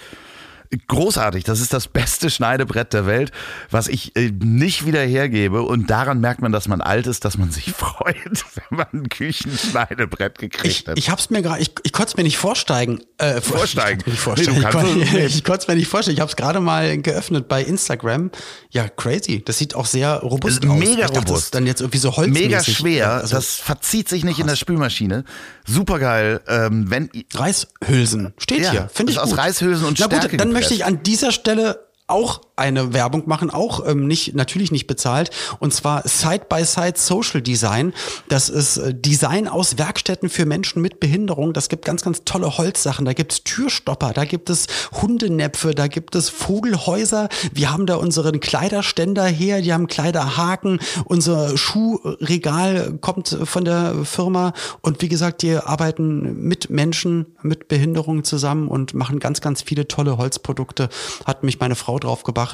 großartig. 0.89 1.45
Das 1.45 1.61
ist 1.61 1.73
das 1.73 1.89
beste 1.89 2.31
Schneidebrett 2.31 2.93
der 2.93 3.07
Welt, 3.07 3.33
was 3.71 3.89
ich 3.89 4.17
äh, 4.17 4.31
nicht 4.31 4.87
wieder 4.87 5.01
hergebe. 5.01 5.63
Und 5.63 5.91
daran 5.91 6.21
merkt 6.21 6.43
man, 6.43 6.53
dass 6.53 6.69
man 6.69 6.81
alt 6.81 7.07
ist, 7.07 7.25
dass 7.25 7.39
man 7.39 7.51
sich 7.51 7.73
freut, 7.77 8.45
wenn 8.55 8.79
man 8.79 8.87
ein 8.93 9.09
Küchenschneidebrett 9.09 10.39
gekriegt 10.39 10.65
ich, 10.65 10.89
hat. 10.89 10.99
Ich 10.99 11.11
hab's 11.11 11.31
mir 11.31 11.43
gerade, 11.43 11.61
ich, 11.61 11.73
ich 11.83 11.93
konnte 11.93 12.11
es 12.11 12.17
mir 12.17 12.23
nicht 12.23 12.39
vorsteigen. 12.39 13.01
Äh, 13.19 13.41
vorsteigen. 13.41 14.03
Vorsteigen. 14.17 14.63
Nee, 14.97 15.27
ich, 15.27 15.37
ich 15.37 15.45
konnte 15.45 15.63
es 15.63 15.69
mir 15.69 15.77
nicht 15.77 15.89
vorstellen. 15.89 16.17
Ich 16.17 16.21
habe 16.21 16.31
es 16.31 16.37
gerade 16.37 16.61
mal 16.61 16.99
geöffnet 16.99 17.49
bei 17.49 17.63
Instagram. 17.63 18.31
Ja, 18.71 18.89
crazy. 18.89 19.43
Das 19.45 19.59
sieht 19.59 19.75
auch 19.75 19.87
sehr 19.87 20.15
robust 20.19 20.67
aus. 20.67 20.79
Mega 20.79 21.07
dachte, 21.07 21.19
robust. 21.19 21.55
dann 21.55 21.67
jetzt 21.67 21.81
irgendwie 21.81 21.99
so 21.99 22.17
holzmäßig. 22.17 22.49
Mega 22.49 22.63
schwer. 22.63 23.11
Also, 23.13 23.37
das 23.37 23.57
verzieht 23.57 24.09
sich 24.09 24.25
nicht 24.25 24.37
krass. 24.37 24.43
in 24.43 24.47
der 24.49 24.57
Spülmaschine. 24.57 25.25
Super 25.67 25.99
geil. 25.99 26.41
Ähm, 26.49 26.91
wenn 26.91 27.11
Reishülsen 27.35 28.35
steht 28.39 28.63
ja, 28.63 28.71
hier. 28.71 28.91
Finde 28.93 29.13
ich 29.13 29.19
aus 29.19 29.31
gut. 29.31 29.39
Reishülsen 29.39 29.87
und 29.87 29.99
Na 29.99 30.07
Stärke 30.07 30.29
gut, 30.31 30.41
dann 30.41 30.53
möchte 30.63 30.75
ich 30.75 30.85
an 30.85 31.03
dieser 31.03 31.33
Stelle 31.33 31.89
auch 32.07 32.41
eine 32.63 32.93
Werbung 32.95 33.25
machen, 33.27 33.51
auch 33.51 33.85
ähm, 33.87 34.07
nicht 34.07 34.37
natürlich 34.37 34.71
nicht 34.71 34.87
bezahlt 34.87 35.31
und 35.59 35.75
zwar 35.75 36.07
Side 36.07 36.47
by 36.49 36.65
Side 36.65 36.95
Social 36.97 37.43
Design. 37.43 37.93
Das 38.29 38.49
ist 38.49 38.77
äh, 38.77 38.95
Design 38.95 39.49
aus 39.49 39.79
Werkstätten 39.79 40.29
für 40.29 40.47
Menschen 40.47 40.81
mit 40.81 41.01
Behinderung. 41.01 41.53
Das 41.53 41.69
gibt 41.69 41.85
ganz 41.85 42.03
ganz 42.03 42.23
tolle 42.25 42.57
Holzsachen. 42.59 43.05
Da 43.05 43.15
gibt's 43.15 43.43
Türstopper, 43.43 44.13
da 44.13 44.25
gibt 44.25 44.49
es 44.49 44.69
Hundenäpfe, 44.93 45.75
da 45.75 45.89
gibt 45.89 46.15
es 46.15 46.29
Vogelhäuser. 46.29 47.29
Wir 47.53 47.73
haben 47.73 47.87
da 47.87 47.97
unseren 47.97 48.39
Kleiderständer 48.39 49.25
her, 49.25 49.61
die 49.61 49.73
haben 49.73 49.89
Kleiderhaken. 49.89 50.79
Unser 51.05 51.57
Schuhregal 51.57 52.97
kommt 53.01 53.37
von 53.43 53.65
der 53.65 54.05
Firma 54.05 54.53
und 54.83 55.03
wie 55.03 55.09
gesagt, 55.09 55.43
die 55.43 55.57
arbeiten 55.57 56.47
mit 56.47 56.71
Menschen 56.71 57.27
mit 57.43 57.67
Behinderung 57.67 58.23
zusammen 58.23 58.69
und 58.69 58.95
machen 58.95 59.19
ganz 59.19 59.41
ganz 59.41 59.63
viele 59.63 59.89
tolle 59.89 60.17
Holzprodukte. 60.17 60.89
Hat 61.27 61.43
mich 61.43 61.59
meine 61.59 61.75
Frau 61.75 61.99
drauf 61.99 62.23
gebracht 62.23 62.52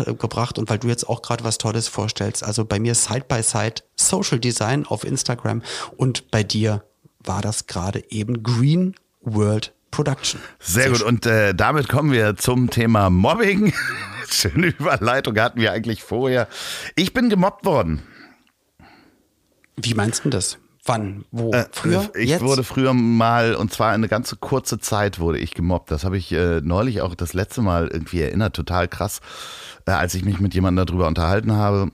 und 0.59 0.71
weil 0.71 0.79
du 0.79 0.89
jetzt 0.89 1.09
auch 1.09 1.23
gerade 1.23 1.45
was 1.45 1.59
Tolles 1.59 1.89
vorstellst. 1.89 2.45
Also 2.45 2.65
bei 2.65 2.79
mir 2.79 2.95
Side 2.95 3.27
by 3.29 3.43
Side 3.43 3.83
Social 3.97 4.39
Design 4.39 4.87
auf 4.87 5.05
Instagram 5.05 5.63
und 5.97 6.31
bei 6.31 6.43
dir 6.43 6.85
war 7.19 7.43
das 7.43 7.67
gerade 7.67 8.05
eben 8.11 8.43
Green 8.43 8.95
World 9.21 9.75
Production. 9.91 10.41
Sehr, 10.59 10.85
Sehr 10.85 10.93
gut. 10.93 11.03
Und 11.03 11.27
äh, 11.27 11.55
damit 11.55 11.89
kommen 11.89 12.13
wir 12.13 12.37
zum 12.37 12.71
Thema 12.71 13.11
Mobbing. 13.11 13.73
Schöne 14.31 14.69
Überleitung 14.69 15.39
hatten 15.39 15.61
wir 15.61 15.73
eigentlich 15.73 16.03
vorher. 16.03 16.49
Ich 16.95 17.15
bin 17.15 17.31
gemobbt 17.31 17.65
worden. 17.65 18.03
Wie 19.77 19.95
meinst 19.95 20.25
du 20.25 20.31
das? 20.31 20.59
Wann? 20.89 21.25
Wo? 21.31 21.53
Äh, 21.53 21.67
früher? 21.71 22.11
Ich 22.15 22.31
Jetzt? 22.31 22.43
wurde 22.43 22.65
früher 22.65 22.95
mal, 22.95 23.55
und 23.55 23.73
zwar 23.73 23.93
eine 23.93 24.09
ganze 24.09 24.37
kurze 24.37 24.79
Zeit 24.79 25.21
wurde 25.21 25.39
ich 25.39 25.55
gemobbt. 25.55 25.91
Das 25.91 26.05
habe 26.05 26.17
ich 26.17 26.33
äh, 26.33 26.61
neulich 26.63 27.03
auch 27.03 27.15
das 27.15 27.35
letzte 27.35 27.63
Mal 27.63 27.89
irgendwie 27.89 28.23
erinnert. 28.23 28.57
Total 28.57 28.89
krass. 28.89 29.21
Äh, 29.87 29.93
als 29.93 30.15
ich 30.15 30.25
mich 30.25 30.41
mit 30.41 30.55
jemandem 30.55 30.87
darüber 30.87 31.07
unterhalten 31.07 31.53
habe, 31.53 31.91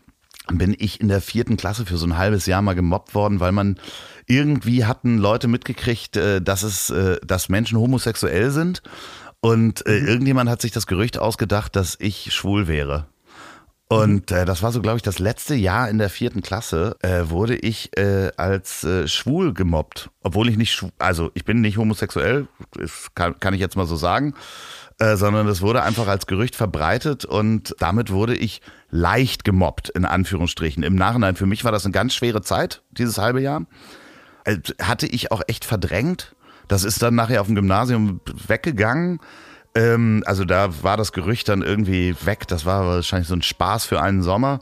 bin 0.52 0.76
ich 0.78 1.00
in 1.00 1.08
der 1.08 1.20
vierten 1.20 1.56
Klasse 1.56 1.86
für 1.86 1.96
so 1.96 2.06
ein 2.06 2.16
halbes 2.16 2.46
Jahr 2.46 2.62
mal 2.62 2.74
gemobbt 2.74 3.14
worden, 3.14 3.40
weil 3.40 3.52
man 3.52 3.78
irgendwie 4.26 4.84
hatten 4.84 5.18
Leute 5.18 5.48
mitgekriegt, 5.48 6.16
äh, 6.16 6.40
dass 6.40 6.62
es, 6.62 6.90
äh, 6.90 7.18
dass 7.26 7.48
Menschen 7.48 7.78
homosexuell 7.78 8.50
sind. 8.50 8.82
Und 9.40 9.86
äh, 9.86 10.00
mhm. 10.00 10.06
irgendjemand 10.08 10.48
hat 10.48 10.62
sich 10.62 10.72
das 10.72 10.86
Gerücht 10.86 11.18
ausgedacht, 11.18 11.76
dass 11.76 11.96
ich 11.98 12.32
schwul 12.32 12.68
wäre. 12.68 13.06
Und 13.94 14.32
äh, 14.32 14.44
das 14.44 14.60
war 14.62 14.72
so, 14.72 14.82
glaube 14.82 14.96
ich, 14.96 15.02
das 15.02 15.20
letzte 15.20 15.54
Jahr 15.54 15.88
in 15.88 15.98
der 15.98 16.10
vierten 16.10 16.42
Klasse, 16.42 16.96
äh, 17.02 17.30
wurde 17.30 17.54
ich 17.54 17.96
äh, 17.96 18.32
als 18.36 18.82
äh, 18.82 19.06
schwul 19.06 19.54
gemobbt. 19.54 20.10
Obwohl 20.22 20.48
ich 20.48 20.56
nicht, 20.56 20.84
also 20.98 21.30
ich 21.34 21.44
bin 21.44 21.60
nicht 21.60 21.76
homosexuell, 21.76 22.48
das 22.72 23.10
kann, 23.14 23.38
kann 23.38 23.54
ich 23.54 23.60
jetzt 23.60 23.76
mal 23.76 23.86
so 23.86 23.94
sagen, 23.94 24.34
äh, 24.98 25.14
sondern 25.14 25.46
es 25.46 25.62
wurde 25.62 25.84
einfach 25.84 26.08
als 26.08 26.26
Gerücht 26.26 26.56
verbreitet 26.56 27.24
und 27.24 27.76
damit 27.78 28.10
wurde 28.10 28.34
ich 28.34 28.62
leicht 28.90 29.44
gemobbt, 29.44 29.90
in 29.90 30.04
Anführungsstrichen. 30.04 30.82
Im 30.82 30.96
Nachhinein, 30.96 31.36
für 31.36 31.46
mich 31.46 31.64
war 31.64 31.70
das 31.70 31.84
eine 31.84 31.92
ganz 31.92 32.14
schwere 32.14 32.42
Zeit, 32.42 32.82
dieses 32.90 33.18
halbe 33.18 33.40
Jahr. 33.40 33.64
Äh, 34.44 34.58
hatte 34.82 35.06
ich 35.06 35.30
auch 35.30 35.42
echt 35.46 35.64
verdrängt. 35.64 36.34
Das 36.66 36.82
ist 36.82 37.00
dann 37.00 37.14
nachher 37.14 37.40
auf 37.40 37.46
dem 37.46 37.54
Gymnasium 37.54 38.20
weggegangen. 38.48 39.20
Ähm, 39.74 40.22
also 40.26 40.44
da 40.44 40.82
war 40.82 40.96
das 40.96 41.12
Gerücht 41.12 41.48
dann 41.48 41.62
irgendwie 41.62 42.14
weg. 42.24 42.46
Das 42.48 42.64
war 42.64 42.86
wahrscheinlich 42.86 43.28
so 43.28 43.34
ein 43.34 43.42
Spaß 43.42 43.84
für 43.84 44.00
einen 44.00 44.22
Sommer. 44.22 44.60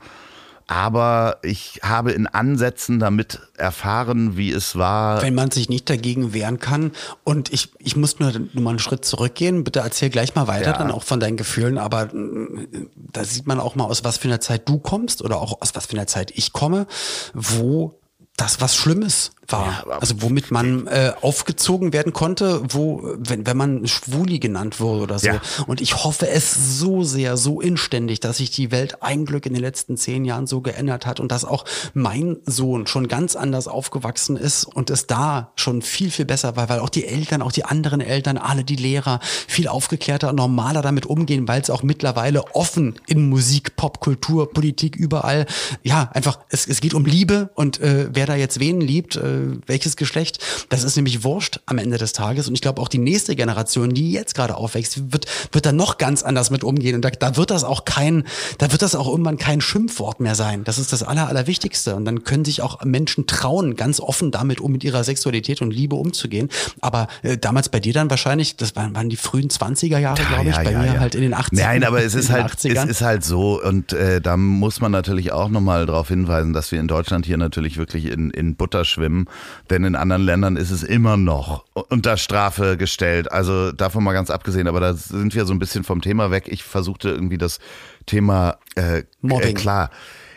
Aber 0.69 1.39
ich 1.43 1.81
habe 1.83 2.13
in 2.13 2.27
Ansätzen 2.27 2.99
damit 2.99 3.41
erfahren, 3.59 4.37
wie 4.39 4.51
es 4.53 4.77
war. 4.77 5.21
Wenn 5.21 5.35
man 5.35 5.51
sich 5.51 5.69
nicht 5.69 5.91
dagegen 5.91 6.33
wehren 6.33 6.61
kann. 6.61 6.93
Und 7.25 7.53
ich, 7.53 7.73
ich 7.79 7.97
muss 7.97 8.21
nur, 8.21 8.33
nur 8.33 8.63
mal 8.63 8.71
einen 8.71 8.79
Schritt 8.79 9.05
zurückgehen. 9.05 9.65
Bitte 9.65 9.81
erzähl 9.81 10.09
gleich 10.09 10.35
mal 10.35 10.47
weiter, 10.47 10.71
Ja. 10.71 10.79
dann 10.79 10.91
auch 10.91 11.03
von 11.03 11.21
deinen 11.21 11.37
Gefühlen. 11.37 11.77
Aber 11.77 12.07
mm, 12.07 12.89
da 12.97 13.25
sieht 13.25 13.47
man 13.47 13.61
auch 13.61 13.75
mal, 13.75 13.85
aus 13.85 14.05
was 14.05 14.17
für 14.17 14.29
einer 14.29 14.41
Zeit 14.41 14.67
du 14.67 14.79
kommst 14.79 15.21
oder 15.21 15.39
auch 15.43 15.61
aus 15.61 15.75
was 15.75 15.87
für 15.87 15.95
einer 15.97 16.07
Zeit 16.07 16.31
ich 16.35 16.53
komme, 16.53 16.87
wo 17.35 17.99
das 18.39 18.63
was 18.63 18.75
Schlimmes 18.75 19.33
war. 19.53 19.85
Ja, 19.87 19.99
also 19.99 20.23
womit 20.23 20.51
man 20.51 20.87
äh, 20.87 21.13
aufgezogen 21.21 21.93
werden 21.93 22.13
konnte, 22.13 22.63
wo, 22.69 23.03
wenn, 23.19 23.47
wenn 23.47 23.57
man 23.57 23.87
Schwuli 23.87 24.39
genannt 24.39 24.81
wurde 24.81 25.03
oder 25.03 25.19
so. 25.19 25.29
Ja. 25.29 25.41
Und 25.67 25.81
ich 25.81 26.05
hoffe 26.05 26.29
es 26.29 26.79
so 26.79 27.05
sehr, 27.05 27.37
so 27.37 27.61
inständig, 27.61 28.21
dass 28.21 28.39
sich 28.39 28.51
die 28.51 28.71
Welt 28.71 29.03
ein 29.03 29.25
Glück 29.25 29.47
in 29.47 29.53
den 29.53 29.63
letzten 29.63 29.97
zehn 29.97 30.25
Jahren 30.25 30.47
so 30.47 30.61
geändert 30.61 31.07
hat 31.07 31.21
und 31.21 31.31
dass 31.31 31.45
auch 31.45 31.65
mein 31.95 32.39
Sohn 32.45 32.87
schon 32.87 33.09
ganz 33.09 33.37
anders 33.37 33.69
aufgewachsen 33.69 34.37
ist 34.37 34.65
und 34.65 34.91
es 34.91 35.07
da 35.07 35.53
schon 35.57 35.83
viel, 35.83 36.11
viel 36.11 36.25
besser 36.25 36.57
war, 36.57 36.69
weil 36.69 36.81
auch 36.81 36.89
die 36.89 37.07
Eltern, 37.07 37.43
auch 37.43 37.53
die 37.53 37.65
anderen 37.65 38.01
Eltern, 38.01 38.39
alle 38.39 38.65
die 38.65 38.77
Lehrer 38.77 39.21
viel 39.23 39.69
aufgeklärter 39.69 40.31
und 40.31 40.37
normaler 40.37 40.83
damit 40.83 41.07
umgehen, 41.07 41.47
weil 41.49 41.61
es 41.61 41.71
auch 41.71 41.83
mittlerweile 41.83 42.45
offen 42.55 42.95
in 43.07 43.29
Musik, 43.29 43.77
Popkultur, 43.77 44.51
Politik, 44.51 44.97
überall, 44.97 45.47
ja, 45.83 46.11
einfach, 46.13 46.39
es, 46.49 46.67
es 46.67 46.81
geht 46.81 46.95
um 46.95 47.05
Liebe 47.05 47.51
und 47.55 47.81
äh, 47.81 48.09
wer 48.13 48.27
da 48.27 48.35
jetzt 48.35 48.61
wen 48.61 48.81
liebt, 48.81 49.17
äh, 49.17 49.42
welches 49.67 49.97
Geschlecht, 49.97 50.39
das 50.69 50.85
ist 50.85 50.97
nämlich 50.97 51.25
wurscht 51.25 51.61
am 51.67 51.79
Ende 51.79 51.99
des 51.99 52.13
Tages. 52.13 52.49
Und 52.49 52.55
ich 52.55 52.61
glaube, 52.61 52.81
auch 52.81 52.89
die 52.89 52.99
nächste 52.99 53.37
Generation, 53.37 53.91
die 53.91 54.13
jetzt 54.13 54.35
gerade 54.35 54.57
aufwächst, 54.57 55.13
wird, 55.13 55.27
wird 55.53 55.67
da 55.67 55.73
noch 55.73 55.99
ganz 55.99 56.23
anders 56.23 56.51
mit 56.51 56.65
umgehen. 56.65 56.95
Und 56.97 57.05
da, 57.05 57.11
da 57.11 57.37
wird 57.37 57.51
das 57.51 57.65
auch 57.65 57.85
kein, 57.85 58.25
da 58.59 58.73
wird 58.73 58.83
das 58.83 58.95
auch 58.95 59.09
irgendwann 59.09 59.39
kein 59.39 59.61
Schimpfwort 59.61 60.21
mehr 60.21 60.35
sein. 60.35 60.65
Das 60.65 60.79
ist 60.79 60.93
das 60.93 61.03
Aller, 61.03 61.29
Allerwichtigste. 61.29 61.95
Und 61.95 62.05
dann 62.05 62.25
können 62.25 62.45
sich 62.45 62.63
auch 62.63 62.85
Menschen 62.85 63.27
trauen, 63.27 63.77
ganz 63.77 64.01
offen 64.01 64.31
damit 64.31 64.61
um 64.61 64.73
mit 64.73 64.85
ihrer 64.85 65.05
Sexualität 65.05 65.63
und 65.63 65.71
Liebe 65.71 65.97
umzugehen. 65.97 66.49
Aber 66.81 67.09
äh, 67.23 67.39
damals 67.39 67.69
bei 67.69 67.81
dir 67.81 67.93
dann 67.93 68.11
wahrscheinlich, 68.11 68.57
das 68.57 68.77
waren, 68.77 68.95
waren 68.95 69.09
die 69.09 69.17
frühen 69.17 69.49
20er 69.49 69.99
Jahre, 69.99 70.23
glaube 70.23 70.51
ich, 70.51 70.57
bei 70.57 70.73
mir 70.73 71.01
halt 71.01 71.15
in 71.15 71.23
den 71.23 71.35
80ern. 71.35 71.49
Nein, 71.53 71.85
aber 71.85 72.03
es 72.03 72.15
ist 72.15 72.31
halt, 72.31 72.53
es 72.55 72.65
80ern. 72.65 72.89
ist 72.89 73.01
halt 73.03 73.25
so 73.25 73.63
und 73.63 73.93
äh, 73.93 74.21
da 74.21 74.37
muss 74.37 74.81
man 74.81 74.93
natürlich 74.93 75.33
auch 75.33 75.49
nochmal 75.49 75.87
darauf 75.87 76.09
hinweisen, 76.09 76.53
dass 76.53 76.73
wir 76.73 76.81
in 76.81 76.89
Deutschland 76.89 77.27
hier 77.27 77.37
natürlich 77.37 77.77
wirklich 77.77 78.07
in, 78.07 78.31
in 78.31 78.57
Butter 78.57 78.85
schwimmen, 78.85 79.27
denn 79.71 79.85
in 79.85 79.97
anderen 79.97 80.23
Ländern 80.23 80.57
ist 80.57 80.71
es 80.71 80.83
immer 80.83 81.17
noch 81.17 81.65
unter 81.89 82.17
Strafe 82.17 82.77
gestellt. 82.77 83.31
Also 83.31 83.73
davon 83.73 84.05
mal 84.05 84.13
ganz 84.13 84.31
abgesehen, 84.31 84.69
aber 84.69 84.81
da 84.81 84.95
sind 84.95 85.35
wir 85.35 85.45
so 85.45 85.53
ein 85.53 85.59
bisschen 85.59 85.85
vom 85.85 86.01
Thema 86.01 86.31
weg. 86.31 86.49
Ich 86.49 86.63
versuchte 86.65 87.11
irgendwie 87.11 87.39
das 87.39 87.59
Thema 88.07 88.59
äh, 88.75 89.03
Mobbing. 89.21 89.57
Äh, 89.57 89.61
klar. 89.61 89.91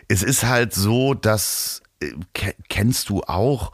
Es 0.08 0.24
ist 0.24 0.46
halt 0.46 0.74
so, 0.74 1.14
dass 1.14 1.82
äh, 2.00 2.12
ke- 2.34 2.56
kennst 2.70 3.10
du 3.10 3.22
auch 3.24 3.72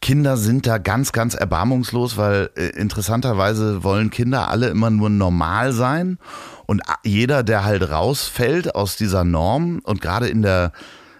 Kinder 0.00 0.36
sind 0.36 0.66
da 0.66 0.76
ganz, 0.76 1.12
ganz 1.12 1.32
erbarmungslos, 1.32 2.18
weil 2.18 2.50
äh, 2.56 2.66
interessanterweise 2.78 3.82
wollen 3.84 4.10
Kinder 4.10 4.50
alle 4.50 4.68
immer 4.68 4.90
nur 4.90 5.08
normal 5.08 5.72
sein. 5.72 6.18
Und 6.66 6.82
jeder, 7.04 7.42
der 7.42 7.64
halt 7.64 7.90
rausfällt 7.90 8.74
aus 8.74 8.96
dieser 8.96 9.24
Norm 9.24 9.80
und 9.82 10.02
gerade 10.02 10.28
in 10.28 10.42
der, 10.42 10.72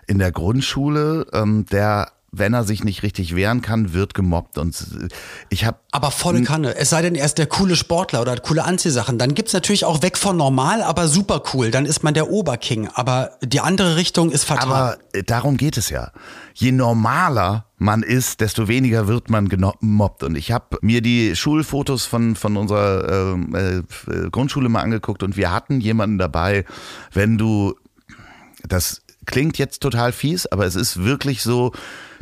in 0.07 0.19
der 0.19 0.33
Grundschule, 0.33 1.27
ähm, 1.33 1.65
der, 1.65 2.13
wenn 2.39 2.55
er 2.55 2.65
sich 2.65 2.85
nicht 2.85 3.03
richtig 3.03 3.35
wehren 3.35 3.63
kann, 3.63 3.93
wird 3.93 4.15
gemobbt. 4.15 4.59
Und 4.59 4.75
äh, 4.77 5.09
ich 5.49 5.65
habe 5.65 5.79
Aber 5.93 6.11
volle 6.11 6.43
Kanne. 6.43 6.77
Es 6.77 6.91
sei 6.91 7.03
denn, 7.03 7.15
er 7.15 7.25
ist 7.25 7.39
der 7.39 7.47
coole 7.47 7.77
Sportler 7.77 8.21
oder 8.21 8.33
hat 8.33 8.43
coole 8.43 8.65
Anziehsachen. 8.65 9.19
Dann 9.19 9.35
gibt's 9.35 9.53
natürlich 9.53 9.85
auch 9.85 10.03
weg 10.03 10.19
von 10.19 10.37
normal, 10.37 10.83
aber 10.83 11.09
super 11.09 11.43
cool. 11.53 11.71
Dann 11.71 11.87
ist 11.87 12.03
man 12.03 12.15
der 12.15 12.31
Oberking. 12.31 12.89
Aber 12.95 13.33
die 13.43 13.61
andere 13.61 13.97
Richtung 13.97 14.31
ist 14.31 14.45
fatal. 14.45 14.69
Aber 14.69 14.99
äh, 15.13 15.23
darum 15.23 15.57
geht 15.57 15.77
es 15.77 15.91
ja. 15.91 16.13
Je 16.55 16.73
normaler 16.73 17.67
man 17.79 18.03
ist, 18.03 18.41
desto 18.41 18.69
weniger 18.69 19.09
wird 19.09 19.31
man 19.31 19.49
gemobbt. 19.49 20.23
Und 20.23 20.37
ich 20.37 20.53
habe 20.53 20.79
mir 20.81 21.03
die 21.03 21.37
Schulfotos 21.37 22.07
von, 22.07 22.37
von 22.37 22.57
unserer 22.57 23.33
ähm, 23.35 23.55
äh, 23.55 24.31
Grundschule 24.31 24.69
mal 24.69 24.83
angeguckt 24.83 25.23
und 25.23 25.37
wir 25.37 25.53
hatten 25.53 25.81
jemanden 25.81 26.19
dabei, 26.19 26.65
wenn 27.13 27.37
du, 27.37 27.75
das 28.67 29.03
klingt 29.27 29.59
jetzt 29.59 29.81
total 29.81 30.13
fies, 30.13 30.47
aber 30.47 30.67
es 30.67 30.77
ist 30.77 31.05
wirklich 31.05 31.43
so, 31.43 31.73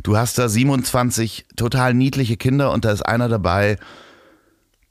du 0.03 0.17
hast 0.17 0.37
da 0.37 0.47
27 0.49 1.45
total 1.55 1.93
niedliche 1.93 2.37
Kinder 2.37 2.71
und 2.71 2.85
da 2.85 2.91
ist 2.91 3.01
einer 3.01 3.29
dabei, 3.29 3.77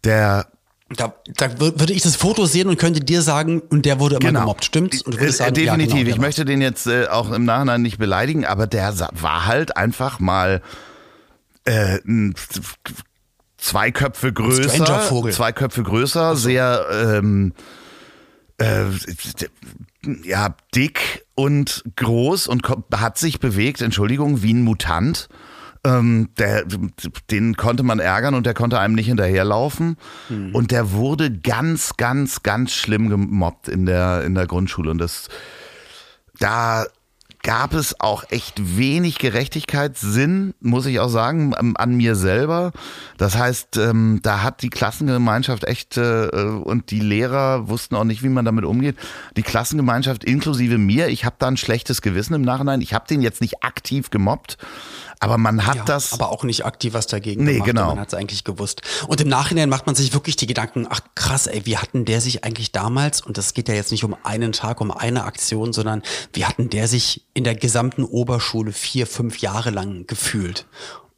der 0.05 0.47
da, 0.95 1.15
da 1.39 1.47
wür- 1.47 1.81
würde 1.81 1.93
ich 1.95 2.03
das 2.03 2.17
Foto 2.17 2.45
sehen 2.45 2.69
und 2.69 2.79
könnte 2.79 3.01
dir 3.01 3.23
sagen, 3.23 3.61
und 3.61 3.87
der 3.87 3.99
wurde 3.99 4.17
immer 4.17 4.41
gemobbt, 4.41 4.65
stimmt's? 4.67 5.01
Und 5.01 5.19
Äh, 5.19 5.33
sagen, 5.33 5.55
ja, 5.57 5.73
Definitiv. 5.73 5.93
genau, 5.95 6.05
der 6.05 6.15
ich 6.15 6.21
möchte 6.21 6.45
den 6.45 6.61
jetzt 6.61 6.87
äh, 6.87 7.07
auch 7.07 7.31
im 7.33 7.45
Nachhinein 7.47 7.81
nicht 7.81 7.97
beleidigen, 7.99 8.45
aber 8.45 8.67
der 8.67 8.93
war 9.13 9.47
halt 9.47 9.77
einfach 9.79 10.21
mal 10.21 10.61
äh, 11.65 11.99
zwei 13.57 13.91
Köpfe 13.91 14.33
größer, 14.35 15.31
zwei 15.31 15.53
Köpfe 15.53 15.83
größer, 15.83 16.37
sehr 16.37 16.85
ähm, 16.91 17.55
äh, 18.59 18.85
ja 20.25 20.55
dick 20.75 21.25
und 21.35 21.85
groß 21.97 22.47
und 22.49 22.63
hat 22.95 23.19
sich 23.19 23.41
bewegt. 23.41 23.81
Entschuldigung, 23.81 24.43
wie 24.43 24.55
ein 24.55 24.63
Mutant. 24.63 25.29
Ähm, 25.85 26.29
der, 26.39 26.65
den 27.31 27.57
konnte 27.57 27.83
man 27.83 27.99
ärgern 27.99 28.35
und 28.35 28.47
der 28.47 28.55
konnte 28.55 28.79
einem 28.79 28.95
nicht 28.95 29.09
hinterherlaufen. 29.09 29.97
Und 30.53 30.71
der 30.71 30.93
wurde 30.93 31.33
ganz, 31.33 31.97
ganz, 31.97 32.43
ganz 32.45 32.73
schlimm 32.73 33.09
gemobbt 33.09 33.69
in 33.69 33.87
der, 33.87 34.23
in 34.25 34.35
der 34.35 34.47
Grundschule. 34.47 34.91
Und 34.91 34.99
das, 34.99 35.29
da 36.39 36.87
gab 37.43 37.74
es 37.74 37.99
auch 38.01 38.24
echt 38.30 38.76
wenig 38.78 39.18
Gerechtigkeitssinn, 39.18 40.55
muss 40.61 40.86
ich 40.86 41.01
auch 41.01 41.09
sagen, 41.09 41.55
an, 41.55 41.76
an 41.76 41.95
mir 41.97 42.14
selber. 42.14 42.72
Das 43.18 43.36
heißt, 43.36 43.76
ähm, 43.78 44.20
da 44.22 44.43
hat 44.43 44.62
die 44.62 44.70
Klassengemeinschaft 44.70 45.64
echt 45.64 45.97
äh, 45.97 46.28
und 46.28 46.90
die 46.90 47.01
Lehrer 47.01 47.68
wussten 47.68 47.97
auch 47.97 48.05
nicht, 48.05 48.22
wie 48.22 48.28
man 48.28 48.45
damit 48.45 48.64
umgeht. 48.64 48.97
Die 49.36 49.43
Klassengemeinschaft 49.43 50.24
inklusive 50.24 50.78
mir, 50.78 51.09
ich 51.09 51.24
habe 51.24 51.36
da 51.38 51.49
ein 51.49 51.57
schlechtes 51.57 52.01
Gewissen 52.01 52.34
im 52.34 52.43
Nachhinein. 52.43 52.80
Ich 52.80 52.95
habe 52.95 53.09
den 53.09 53.22
jetzt 53.22 53.40
nicht 53.40 53.64
aktiv 53.64 54.11
gemobbt, 54.11 54.57
aber 55.23 55.39
man 55.39 55.64
hat 55.66 55.77
Ja, 55.77 55.85
das. 55.85 56.12
aber 56.12 56.31
auch 56.31 56.43
nicht 56.43 56.64
aktiv 56.66 56.95
was 56.95 57.07
dagegen 57.07 57.45
Nee, 57.45 57.53
gemacht. 57.55 57.66
genau. 57.68 57.87
Man 57.89 58.01
hat 58.01 58.09
es 58.09 58.14
eigentlich 58.14 58.43
gewusst. 58.45 58.83
Und 59.07 59.20
im 59.20 59.29
Nachhinein 59.29 59.68
macht 59.68 59.87
man 59.87 59.95
sich 59.95 60.12
wirklich 60.12 60.37
die 60.37 60.47
Gedanken, 60.47 60.87
ach 60.91 61.01
krass, 61.14 61.47
ey, 61.47 61.64
wie 61.64 61.79
hatten 61.79 62.05
der 62.05 62.20
sich 62.20 62.43
eigentlich 62.45 62.73
damals, 62.73 63.20
und 63.20 63.39
das 63.39 63.55
geht 63.55 63.68
ja 63.68 63.75
jetzt 63.75 63.93
nicht 63.93 64.03
um 64.05 64.16
einen 64.25 64.53
Tag, 64.53 64.81
um 64.81 64.91
eine 64.91 65.25
Aktion, 65.25 65.73
sondern 65.73 66.03
wie 66.33 66.45
hatten 66.45 66.70
der 66.70 66.89
sich 66.89 67.25
in 67.35 67.45
der 67.45 67.55
gesamten 67.55 68.05
Oberschule 68.05 68.73
vier, 68.73 69.07
fünf 69.07 69.39
Jahre 69.39 69.70
lang 69.70 70.07
gefühlt? 70.09 70.66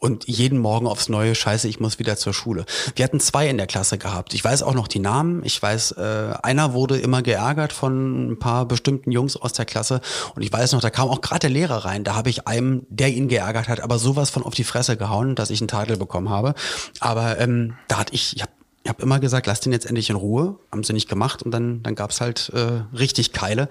Und 0.05 0.28
jeden 0.28 0.59
Morgen 0.59 0.86
aufs 0.86 1.09
Neue, 1.09 1.34
scheiße, 1.34 1.66
ich 1.66 1.80
muss 1.80 1.98
wieder 1.98 2.18
zur 2.18 2.34
Schule. 2.34 2.66
Wir 2.94 3.07
hatten 3.07 3.20
zwei 3.20 3.48
in 3.48 3.57
der 3.57 3.66
Klasse 3.66 3.96
gehabt. 3.96 4.34
Ich 4.34 4.44
weiß 4.44 4.62
auch 4.62 4.74
noch 4.74 4.86
die 4.86 4.98
Namen. 4.98 5.42
Ich 5.46 5.62
weiß, 5.62 5.92
äh, 5.92 6.34
einer 6.42 6.74
wurde 6.74 6.98
immer 6.98 7.22
geärgert 7.22 7.72
von 7.72 8.32
ein 8.32 8.38
paar 8.38 8.66
bestimmten 8.68 9.12
Jungs 9.12 9.34
aus 9.34 9.55
der 9.55 9.64
Klasse. 9.64 10.02
Und 10.34 10.42
ich 10.42 10.52
weiß 10.52 10.72
noch, 10.72 10.82
da 10.82 10.90
kam 10.90 11.09
auch 11.09 11.22
gerade 11.22 11.40
der 11.40 11.50
Lehrer 11.50 11.86
rein. 11.86 12.05
Da 12.05 12.16
habe 12.16 12.28
ich 12.28 12.46
einem, 12.46 12.84
der 12.90 13.14
ihn 13.14 13.28
geärgert 13.28 13.66
hat, 13.66 13.80
aber 13.80 13.98
sowas 13.98 14.28
von 14.28 14.42
auf 14.42 14.52
die 14.52 14.64
Fresse 14.64 14.98
gehauen, 14.98 15.36
dass 15.36 15.48
ich 15.48 15.62
einen 15.62 15.68
Tadel 15.68 15.96
bekommen 15.96 16.28
habe. 16.28 16.55
Aber 17.00 17.40
ähm, 17.40 17.72
da 17.88 17.96
hatte 17.96 18.12
ich, 18.12 18.36
ich 18.36 18.42
habe 18.42 18.52
ich 18.85 18.91
habe 18.91 19.03
immer 19.03 19.18
gesagt, 19.18 19.47
lass 19.47 19.61
den 19.61 19.72
jetzt 19.72 19.87
endlich 19.87 20.11
in 20.11 20.16
Ruhe. 20.16 20.59
Haben 20.70 20.85
sie 20.85 20.93
nicht 20.93 21.09
gemacht 21.09 21.43
und 21.43 21.51
dann, 21.53 21.82
dann 21.82 21.95
gab's 21.95 22.20
halt 22.20 22.51
äh, 22.51 22.82
richtig 22.95 23.32
Keile. 23.32 23.70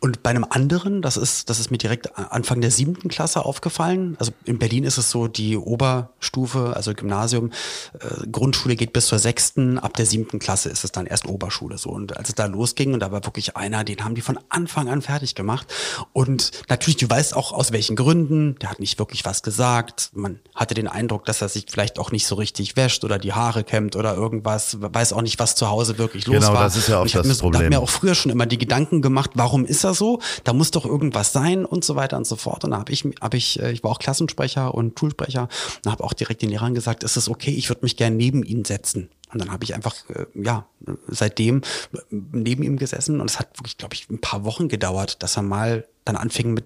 Und 0.00 0.24
bei 0.24 0.30
einem 0.30 0.44
anderen, 0.50 1.00
das 1.00 1.16
ist, 1.16 1.48
das 1.48 1.60
ist 1.60 1.70
mir 1.70 1.78
direkt 1.78 2.18
Anfang 2.18 2.60
der 2.60 2.72
siebten 2.72 3.08
Klasse 3.08 3.44
aufgefallen. 3.44 4.16
Also 4.18 4.32
in 4.46 4.58
Berlin 4.58 4.82
ist 4.82 4.98
es 4.98 5.12
so, 5.12 5.28
die 5.28 5.56
Oberstufe, 5.56 6.72
also 6.74 6.92
Gymnasium, 6.92 7.52
äh, 8.00 8.26
Grundschule 8.32 8.74
geht 8.74 8.92
bis 8.92 9.06
zur 9.06 9.20
sechsten, 9.20 9.78
ab 9.78 9.94
der 9.94 10.06
siebten 10.06 10.40
Klasse 10.40 10.70
ist 10.70 10.82
es 10.82 10.90
dann 10.90 11.06
erst 11.06 11.26
Oberschule 11.26 11.78
so. 11.78 11.90
Und 11.90 12.16
als 12.16 12.30
es 12.30 12.34
da 12.34 12.46
losging, 12.46 12.94
und 12.94 13.00
da 13.00 13.12
war 13.12 13.24
wirklich 13.24 13.56
einer, 13.56 13.84
den 13.84 14.04
haben 14.04 14.16
die 14.16 14.22
von 14.22 14.40
Anfang 14.48 14.88
an 14.88 15.02
fertig 15.02 15.36
gemacht. 15.36 15.72
Und 16.12 16.50
natürlich, 16.68 16.96
du 16.96 17.08
weißt 17.08 17.36
auch 17.36 17.52
aus 17.52 17.70
welchen 17.70 17.94
Gründen, 17.94 18.56
der 18.58 18.70
hat 18.70 18.80
nicht 18.80 18.98
wirklich 18.98 19.24
was 19.24 19.44
gesagt. 19.44 20.10
Man 20.14 20.40
hatte 20.56 20.74
den 20.74 20.88
Eindruck, 20.88 21.26
dass 21.26 21.42
er 21.42 21.48
sich 21.48 21.66
vielleicht 21.70 22.00
auch 22.00 22.10
nicht 22.10 22.26
so 22.26 22.34
richtig 22.34 22.74
wäscht 22.74 23.04
oder 23.04 23.20
die 23.20 23.34
Haare 23.34 23.62
kämmt 23.62 23.94
oder 23.94 24.16
irgendwas. 24.16 24.47
Was, 24.48 24.78
weiß 24.80 25.12
auch 25.12 25.22
nicht, 25.22 25.38
was 25.38 25.54
zu 25.54 25.68
Hause 25.68 25.98
wirklich 25.98 26.26
los 26.26 26.34
Genau, 26.34 26.54
war. 26.54 26.64
das 26.64 26.76
ist 26.76 26.88
ja 26.88 27.00
auch 27.00 27.06
ich 27.06 27.12
das 27.12 27.26
mir, 27.26 27.34
Problem. 27.34 27.62
hab 27.62 27.70
mir 27.70 27.80
auch 27.80 27.88
früher 27.88 28.14
schon 28.14 28.32
immer 28.32 28.46
die 28.46 28.58
Gedanken 28.58 29.02
gemacht, 29.02 29.30
warum 29.34 29.64
ist 29.64 29.84
er 29.84 29.94
so? 29.94 30.20
Da 30.44 30.52
muss 30.52 30.70
doch 30.70 30.84
irgendwas 30.84 31.32
sein 31.32 31.64
und 31.64 31.84
so 31.84 31.94
weiter 31.94 32.16
und 32.16 32.26
so 32.26 32.36
fort. 32.36 32.64
Und 32.64 32.72
da 32.72 32.78
habe 32.78 32.90
ich, 32.92 33.04
hab 33.20 33.34
ich, 33.34 33.60
äh, 33.60 33.70
ich 33.70 33.84
war 33.84 33.90
auch 33.90 33.98
Klassensprecher 33.98 34.74
und 34.74 34.98
Schulsprecher 34.98 35.48
und 35.84 35.92
habe 35.92 36.02
auch 36.02 36.14
direkt 36.14 36.42
den 36.42 36.50
Lehrern 36.50 36.74
gesagt, 36.74 37.04
es 37.04 37.16
ist 37.16 37.28
okay, 37.28 37.50
ich 37.50 37.68
würde 37.68 37.82
mich 37.82 37.96
gerne 37.96 38.16
neben 38.16 38.42
ihn 38.42 38.64
setzen. 38.64 39.10
Und 39.32 39.40
dann 39.40 39.52
habe 39.52 39.62
ich 39.64 39.74
einfach, 39.74 39.94
äh, 40.08 40.24
ja, 40.34 40.66
seitdem 41.06 41.62
äh, 41.92 41.98
neben 42.10 42.62
ihm 42.62 42.78
gesessen 42.78 43.20
und 43.20 43.30
es 43.30 43.38
hat 43.38 43.58
wirklich, 43.58 43.76
glaube 43.76 43.94
ich, 43.94 44.08
ein 44.10 44.20
paar 44.20 44.44
Wochen 44.44 44.68
gedauert, 44.68 45.22
dass 45.22 45.36
er 45.36 45.42
mal 45.42 45.86
dann 46.04 46.16
anfing 46.16 46.54
mit 46.54 46.64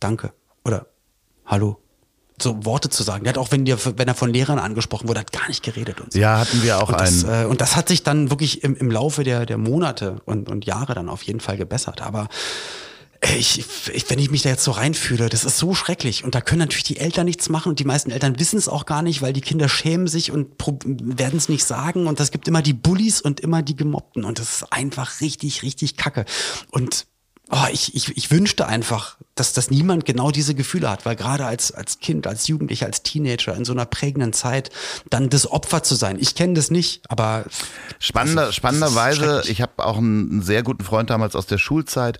Danke 0.00 0.32
oder 0.64 0.86
Hallo. 1.46 1.78
So 2.40 2.64
Worte 2.64 2.88
zu 2.90 3.02
sagen. 3.04 3.24
Der 3.24 3.32
hat 3.32 3.38
auch, 3.38 3.52
wenn, 3.52 3.64
dir, 3.64 3.78
wenn 3.96 4.08
er 4.08 4.14
von 4.14 4.28
Lehrern 4.32 4.58
angesprochen 4.58 5.08
wurde, 5.08 5.20
hat 5.20 5.30
gar 5.32 5.46
nicht 5.46 5.62
geredet 5.62 6.00
und 6.00 6.12
so. 6.12 6.18
Ja, 6.18 6.38
hatten 6.38 6.62
wir 6.62 6.82
auch 6.82 6.88
Und 6.88 7.00
das, 7.00 7.24
einen. 7.24 7.44
äh, 7.44 7.46
und 7.46 7.60
das 7.60 7.76
hat 7.76 7.88
sich 7.88 8.02
dann 8.02 8.30
wirklich 8.30 8.64
im, 8.64 8.76
im 8.76 8.90
Laufe 8.90 9.22
der, 9.22 9.46
der 9.46 9.56
Monate 9.58 10.20
und, 10.24 10.48
und 10.48 10.64
Jahre 10.64 10.94
dann 10.94 11.08
auf 11.08 11.22
jeden 11.22 11.38
Fall 11.40 11.56
gebessert. 11.56 12.02
Aber 12.02 12.28
äh, 13.20 13.36
ich, 13.36 13.64
ich, 13.92 14.10
wenn 14.10 14.18
ich 14.18 14.32
mich 14.32 14.42
da 14.42 14.48
jetzt 14.48 14.64
so 14.64 14.72
reinfühle, 14.72 15.28
das 15.28 15.44
ist 15.44 15.58
so 15.58 15.74
schrecklich. 15.74 16.24
Und 16.24 16.34
da 16.34 16.40
können 16.40 16.58
natürlich 16.58 16.82
die 16.82 16.96
Eltern 16.96 17.26
nichts 17.26 17.48
machen 17.48 17.68
und 17.68 17.78
die 17.78 17.84
meisten 17.84 18.10
Eltern 18.10 18.38
wissen 18.40 18.58
es 18.58 18.68
auch 18.68 18.84
gar 18.84 19.02
nicht, 19.02 19.22
weil 19.22 19.32
die 19.32 19.40
Kinder 19.40 19.68
schämen 19.68 20.08
sich 20.08 20.32
und 20.32 20.48
werden 20.84 21.36
es 21.36 21.48
nicht 21.48 21.64
sagen. 21.64 22.08
Und 22.08 22.18
es 22.18 22.32
gibt 22.32 22.48
immer 22.48 22.62
die 22.62 22.74
Bullies 22.74 23.20
und 23.20 23.38
immer 23.38 23.62
die 23.62 23.76
Gemobbten. 23.76 24.24
Und 24.24 24.40
das 24.40 24.56
ist 24.56 24.72
einfach 24.72 25.20
richtig, 25.20 25.62
richtig 25.62 25.96
kacke. 25.96 26.24
Und 26.72 27.06
oh, 27.50 27.66
ich, 27.70 27.94
ich, 27.94 28.16
ich 28.16 28.30
wünschte 28.30 28.66
einfach, 28.66 29.16
dass, 29.34 29.52
dass 29.52 29.70
niemand 29.70 30.06
genau 30.06 30.30
diese 30.30 30.54
Gefühle 30.54 30.88
hat, 30.88 31.04
weil 31.04 31.16
gerade 31.16 31.44
als, 31.44 31.72
als 31.72 31.98
Kind, 31.98 32.26
als 32.26 32.46
Jugendlicher, 32.46 32.86
als 32.86 33.02
Teenager 33.02 33.54
in 33.54 33.64
so 33.64 33.72
einer 33.72 33.84
prägenden 33.84 34.32
Zeit 34.32 34.70
dann 35.10 35.28
das 35.28 35.50
Opfer 35.50 35.82
zu 35.82 35.94
sein. 35.94 36.18
Ich 36.18 36.34
kenne 36.34 36.54
das 36.54 36.70
nicht, 36.70 37.02
aber 37.08 37.44
Spannender, 37.98 38.46
das 38.46 38.54
spannenderweise, 38.54 39.42
ich 39.48 39.60
habe 39.60 39.84
auch 39.84 39.98
einen, 39.98 40.30
einen 40.30 40.42
sehr 40.42 40.62
guten 40.62 40.84
Freund 40.84 41.10
damals 41.10 41.36
aus 41.36 41.46
der 41.46 41.58
Schulzeit, 41.58 42.18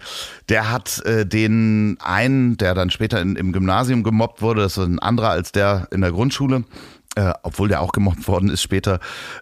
der 0.48 0.70
hat 0.70 1.00
äh, 1.06 1.24
den 1.24 1.96
einen, 2.00 2.56
der 2.56 2.74
dann 2.74 2.90
später 2.90 3.20
in, 3.20 3.36
im 3.36 3.52
Gymnasium 3.52 4.02
gemobbt 4.02 4.42
wurde, 4.42 4.62
das 4.62 4.76
ist 4.76 4.84
ein 4.84 4.98
anderer 4.98 5.30
als 5.30 5.52
der 5.52 5.88
in 5.90 6.02
der 6.02 6.12
Grundschule, 6.12 6.64
äh, 7.16 7.32
obwohl 7.42 7.68
der 7.68 7.80
auch 7.80 7.92
gemobbt 7.92 8.28
worden 8.28 8.50
ist 8.50 8.62
später, 8.62 9.00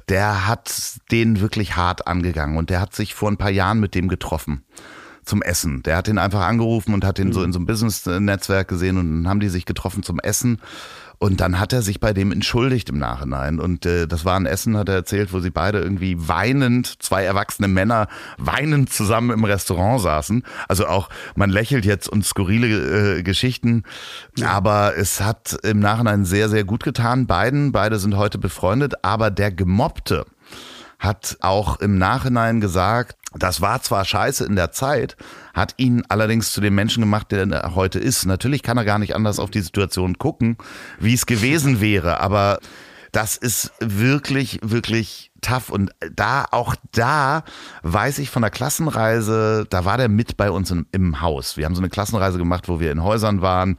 der 0.08 0.46
hat 0.46 0.72
den 1.10 1.40
wirklich 1.40 1.74
hart 1.74 2.06
angegangen 2.06 2.56
und 2.56 2.70
der 2.70 2.80
hat 2.80 2.94
sich 2.94 3.14
vor 3.14 3.30
ein 3.30 3.38
paar 3.38 3.50
Jahren 3.50 3.80
mit 3.80 3.94
dem 3.94 4.08
getroffen 4.08 4.64
zum 5.24 5.42
Essen. 5.42 5.82
Der 5.82 5.96
hat 5.96 6.08
ihn 6.08 6.18
einfach 6.18 6.42
angerufen 6.42 6.94
und 6.94 7.04
hat 7.04 7.18
ihn 7.18 7.32
so 7.32 7.42
in 7.42 7.52
so 7.52 7.58
einem 7.58 7.66
Business-Netzwerk 7.66 8.68
gesehen 8.68 8.98
und 8.98 9.22
dann 9.22 9.28
haben 9.28 9.40
die 9.40 9.48
sich 9.48 9.64
getroffen 9.64 10.02
zum 10.02 10.18
Essen. 10.18 10.60
Und 11.18 11.40
dann 11.40 11.60
hat 11.60 11.72
er 11.72 11.82
sich 11.82 12.00
bei 12.00 12.12
dem 12.12 12.32
entschuldigt 12.32 12.88
im 12.88 12.98
Nachhinein. 12.98 13.60
Und 13.60 13.86
äh, 13.86 14.08
das 14.08 14.24
war 14.24 14.34
ein 14.34 14.44
Essen, 14.44 14.76
hat 14.76 14.88
er 14.88 14.96
erzählt, 14.96 15.32
wo 15.32 15.38
sie 15.38 15.50
beide 15.50 15.78
irgendwie 15.78 16.16
weinend, 16.18 17.00
zwei 17.00 17.22
erwachsene 17.22 17.68
Männer 17.68 18.08
weinend 18.38 18.92
zusammen 18.92 19.30
im 19.30 19.44
Restaurant 19.44 20.00
saßen. 20.00 20.42
Also 20.66 20.88
auch, 20.88 21.10
man 21.36 21.50
lächelt 21.50 21.84
jetzt 21.84 22.08
und 22.08 22.26
skurrile 22.26 23.18
äh, 23.18 23.22
Geschichten, 23.22 23.84
aber 24.44 24.96
es 24.96 25.20
hat 25.20 25.56
im 25.62 25.78
Nachhinein 25.78 26.24
sehr, 26.24 26.48
sehr 26.48 26.64
gut 26.64 26.82
getan. 26.82 27.28
Beiden, 27.28 27.70
beide 27.70 28.00
sind 28.00 28.16
heute 28.16 28.38
befreundet, 28.38 28.94
aber 29.02 29.30
der 29.30 29.52
Gemobbte, 29.52 30.26
hat 31.02 31.36
auch 31.40 31.80
im 31.80 31.98
Nachhinein 31.98 32.60
gesagt, 32.60 33.16
das 33.38 33.60
war 33.60 33.82
zwar 33.82 34.04
scheiße 34.04 34.44
in 34.44 34.56
der 34.56 34.72
Zeit, 34.72 35.16
hat 35.54 35.74
ihn 35.76 36.02
allerdings 36.08 36.52
zu 36.52 36.60
dem 36.60 36.74
Menschen 36.74 37.02
gemacht, 37.02 37.32
der 37.32 37.46
er 37.50 37.74
heute 37.74 37.98
ist. 37.98 38.26
Natürlich 38.26 38.62
kann 38.62 38.76
er 38.76 38.84
gar 38.84 38.98
nicht 38.98 39.14
anders 39.14 39.38
auf 39.38 39.50
die 39.50 39.60
Situation 39.60 40.18
gucken, 40.18 40.56
wie 40.98 41.14
es 41.14 41.26
gewesen 41.26 41.80
wäre, 41.80 42.20
aber 42.20 42.58
das 43.12 43.36
ist 43.36 43.72
wirklich, 43.78 44.58
wirklich 44.62 45.30
tough. 45.42 45.68
Und 45.68 45.90
da, 46.14 46.46
auch 46.50 46.74
da 46.92 47.44
weiß 47.82 48.18
ich 48.18 48.30
von 48.30 48.40
der 48.40 48.50
Klassenreise, 48.50 49.66
da 49.68 49.84
war 49.84 49.98
der 49.98 50.08
mit 50.08 50.38
bei 50.38 50.50
uns 50.50 50.70
im, 50.70 50.86
im 50.92 51.20
Haus. 51.20 51.58
Wir 51.58 51.66
haben 51.66 51.74
so 51.74 51.82
eine 51.82 51.90
Klassenreise 51.90 52.38
gemacht, 52.38 52.68
wo 52.68 52.80
wir 52.80 52.90
in 52.90 53.02
Häusern 53.02 53.42
waren. 53.42 53.76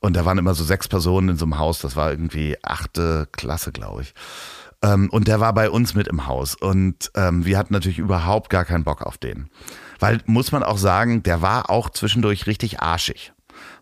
Und 0.00 0.16
da 0.16 0.26
waren 0.26 0.36
immer 0.36 0.52
so 0.52 0.64
sechs 0.64 0.86
Personen 0.86 1.30
in 1.30 1.38
so 1.38 1.46
einem 1.46 1.58
Haus. 1.58 1.78
Das 1.78 1.96
war 1.96 2.10
irgendwie 2.10 2.58
achte 2.62 3.26
Klasse, 3.32 3.72
glaube 3.72 4.02
ich. 4.02 4.12
Ähm, 4.84 5.08
und 5.10 5.28
der 5.28 5.40
war 5.40 5.52
bei 5.54 5.70
uns 5.70 5.94
mit 5.94 6.08
im 6.08 6.26
Haus. 6.26 6.54
Und 6.54 7.10
ähm, 7.16 7.44
wir 7.44 7.56
hatten 7.56 7.72
natürlich 7.72 7.98
überhaupt 7.98 8.50
gar 8.50 8.64
keinen 8.64 8.84
Bock 8.84 9.02
auf 9.02 9.16
den. 9.18 9.48
Weil, 9.98 10.20
muss 10.26 10.52
man 10.52 10.62
auch 10.62 10.78
sagen, 10.78 11.22
der 11.22 11.40
war 11.40 11.70
auch 11.70 11.88
zwischendurch 11.90 12.46
richtig 12.46 12.80
arschig. 12.80 13.32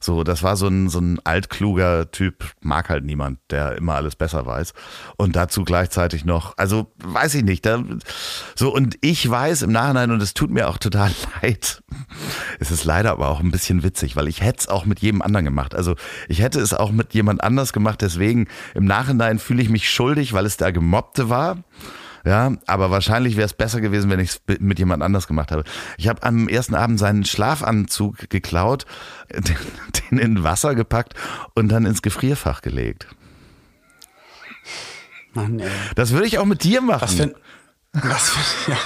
So, 0.03 0.25
das 0.25 0.43
war 0.43 0.57
so 0.57 0.67
ein, 0.67 0.89
so 0.89 0.99
ein 0.99 1.21
altkluger 1.23 2.11
Typ, 2.11 2.45
mag 2.61 2.89
halt 2.89 3.05
niemand, 3.05 3.39
der 3.51 3.77
immer 3.77 3.95
alles 3.95 4.17
besser 4.17 4.45
weiß. 4.45 4.75
Und 5.17 5.37
dazu 5.37 5.65
gleichzeitig 5.65 6.25
noch, 6.25 6.59
also 6.59 6.93
weiß 6.99 7.35
ich 7.37 7.45
nicht, 7.45 7.65
da, 7.65 7.85
so 8.57 8.75
und 8.75 8.97
ich 9.01 9.29
weiß 9.31 9.63
im 9.63 9.71
Nachhinein, 9.71 10.11
und 10.11 10.21
es 10.21 10.35
tut 10.35 10.51
mir 10.51 10.69
auch 10.69 10.79
total 10.79 11.13
leid, 11.43 11.83
es 12.59 12.73
ist 12.73 12.85
leider 12.85 13.13
aber 13.13 13.29
auch 13.29 13.39
ein 13.39 13.53
bisschen 13.53 13.85
witzig, 13.85 14.17
weil 14.17 14.27
ich 14.27 14.41
hätte 14.41 14.59
es 14.61 14.69
auch 14.69 14.87
mit 14.87 14.99
jedem 14.99 15.23
anderen 15.23 15.45
gemacht. 15.45 15.75
Also 15.75 15.95
ich 16.29 16.41
hätte 16.43 16.61
es 16.61 16.75
auch 16.75 16.91
mit 16.91 17.15
jemand 17.15 17.45
anders 17.45 17.73
gemacht, 17.73 18.03
deswegen 18.03 18.49
im 18.75 18.85
Nachhinein 18.85 19.39
fühle 19.39 19.63
ich 19.63 19.69
mich 19.69 19.89
schuldig, 19.89 20.33
weil 20.33 20.47
es 20.47 20.57
der 20.57 20.73
Gemobbte 20.73 21.29
war. 21.29 21.59
Ja, 22.25 22.53
aber 22.67 22.91
wahrscheinlich 22.91 23.37
wäre 23.37 23.47
es 23.47 23.53
besser 23.53 23.81
gewesen, 23.81 24.09
wenn 24.11 24.21
ich 24.21 24.31
es 24.31 24.41
mit 24.61 24.79
jemand 24.79 25.03
anders 25.03 25.27
gemacht 25.27 25.51
habe. 25.51 25.65
Ich 25.99 26.07
habe 26.09 26.23
am 26.23 26.49
ersten 26.49 26.75
Abend 26.77 26.99
seinen 26.99 27.25
Schlafanzug 27.25 28.31
geklaut, 28.31 28.87
den, 29.33 29.57
den 30.11 30.19
in 30.19 30.43
Wasser 30.45 30.75
gepackt 30.75 31.15
und 31.55 31.69
dann 31.69 31.85
ins 31.85 32.01
Gefrierfach 32.03 32.63
gelegt. 32.63 33.09
Mann, 35.35 35.61
ey. 35.61 35.69
Das 35.95 36.13
würde 36.13 36.27
ich 36.27 36.39
auch 36.39 36.45
mit 36.45 36.63
dir 36.65 36.81
machen. 36.81 37.03
Was 37.03 37.15
für 37.15 37.35
was 37.95 38.31
für, 38.31 38.71
ja. 38.73 38.79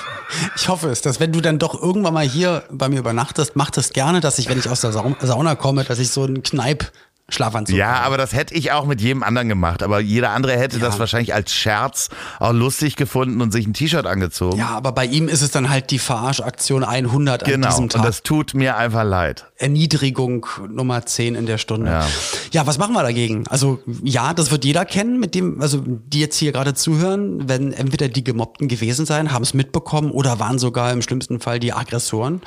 Ich 0.57 0.69
hoffe 0.69 0.89
es, 0.91 1.01
dass 1.01 1.21
wenn 1.21 1.33
du 1.33 1.41
dann 1.41 1.59
doch 1.61 1.81
irgendwann 1.81 2.15
mal 2.15 2.27
hier 2.27 2.65
bei 2.71 2.89
mir 2.89 2.99
übernachtest, 2.99 3.55
mach 3.55 3.71
das 3.71 3.93
gerne, 3.93 4.21
dass 4.21 4.39
ich, 4.41 4.49
wenn 4.49 4.59
ich 4.59 4.69
aus 4.69 4.81
der 4.81 4.91
Saun- 4.93 5.15
Sauna 5.21 5.55
komme, 5.55 5.85
dass 5.85 5.99
ich 6.01 6.11
so 6.11 6.25
einen 6.25 6.43
Kneip 6.43 6.91
Schlafanzug 7.29 7.77
ja, 7.77 8.03
aber 8.03 8.17
das 8.19 8.33
hätte 8.35 8.55
ich 8.55 8.71
auch 8.71 8.87
mit 8.87 9.01
jedem 9.01 9.25
anderen 9.25 9.49
gemacht. 9.49 9.83
Aber 9.83 9.99
jeder 9.99 10.31
andere 10.31 10.57
hätte 10.57 10.79
das 10.79 11.01
wahrscheinlich 11.01 11.35
als 11.35 11.53
Scherz 11.53 12.09
auch 12.39 12.53
lustig 12.53 12.95
gefunden 12.95 13.41
und 13.41 13.51
sich 13.51 13.67
ein 13.67 13.75
T-Shirt 13.75 14.07
angezogen. 14.07 14.57
Ja, 14.59 14.69
aber 14.69 14.93
bei 14.93 15.07
ihm 15.07 15.27
ist 15.27 15.43
es 15.43 15.51
dann 15.51 15.69
halt 15.69 15.91
die 15.91 15.99
Verarschaktion 15.99 16.85
100 16.85 17.43
an 17.43 17.51
genau. 17.51 17.69
diesem 17.69 17.83
Und 17.85 17.93
Tag. 17.93 18.05
das 18.05 18.23
tut 18.23 18.55
mir 18.55 18.77
einfach 18.77 19.03
leid. 19.03 19.47
Erniedrigung 19.57 20.47
Nummer 20.71 21.05
10 21.05 21.35
in 21.35 21.47
der 21.47 21.59
Stunde. 21.59 21.91
Ja. 21.91 22.07
Ja. 22.53 22.67
was 22.69 22.79
machen 22.79 22.95
wir 22.95 23.03
dagegen? 23.03 23.45
Also 23.49 23.81
ja, 24.05 24.33
das 24.33 24.53
wird 24.53 24.65
jeder 24.65 24.85
kennen, 24.85 25.19
mit 25.19 25.35
dem, 25.35 25.61
also 25.61 25.83
die 25.85 26.21
jetzt 26.21 26.37
hier 26.37 26.53
gerade 26.53 26.75
zuhören, 26.75 27.49
werden 27.49 27.73
entweder 27.73 28.09
die 28.09 28.23
Gemobbten 28.23 28.69
gewesen 28.69 29.05
sein, 29.05 29.33
haben 29.33 29.43
es 29.43 29.53
mitbekommen 29.53 30.13
oder 30.13 30.39
waren 30.39 30.61
sogar 30.61 30.93
im 30.93 31.03
schlimmsten 31.03 31.41
Fall 31.41 31.59
die 31.59 31.73
Aggressoren. 31.73 32.41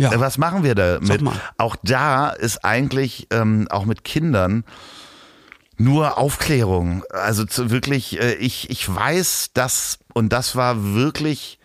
Ja, 0.00 0.12
Äh, 0.12 0.20
Was 0.20 0.38
machen 0.38 0.64
wir 0.64 0.74
damit? 0.74 1.08
Auch 1.58 1.76
da 1.82 2.30
ist 2.30 2.64
eigentlich, 2.64 3.28
ähm, 3.30 3.68
auch 3.70 3.84
mit 3.84 4.02
Kindern, 4.04 4.64
nur 5.76 6.18
Aufklärung. 6.18 7.04
Also 7.10 7.44
zu 7.44 7.70
wirklich, 7.70 8.20
äh, 8.20 8.34
ich, 8.34 8.68
ich 8.70 8.92
weiß, 8.92 9.50
dass, 9.54 9.98
und 10.12 10.32
das 10.32 10.56
war 10.56 10.94
wirklich 10.94 11.59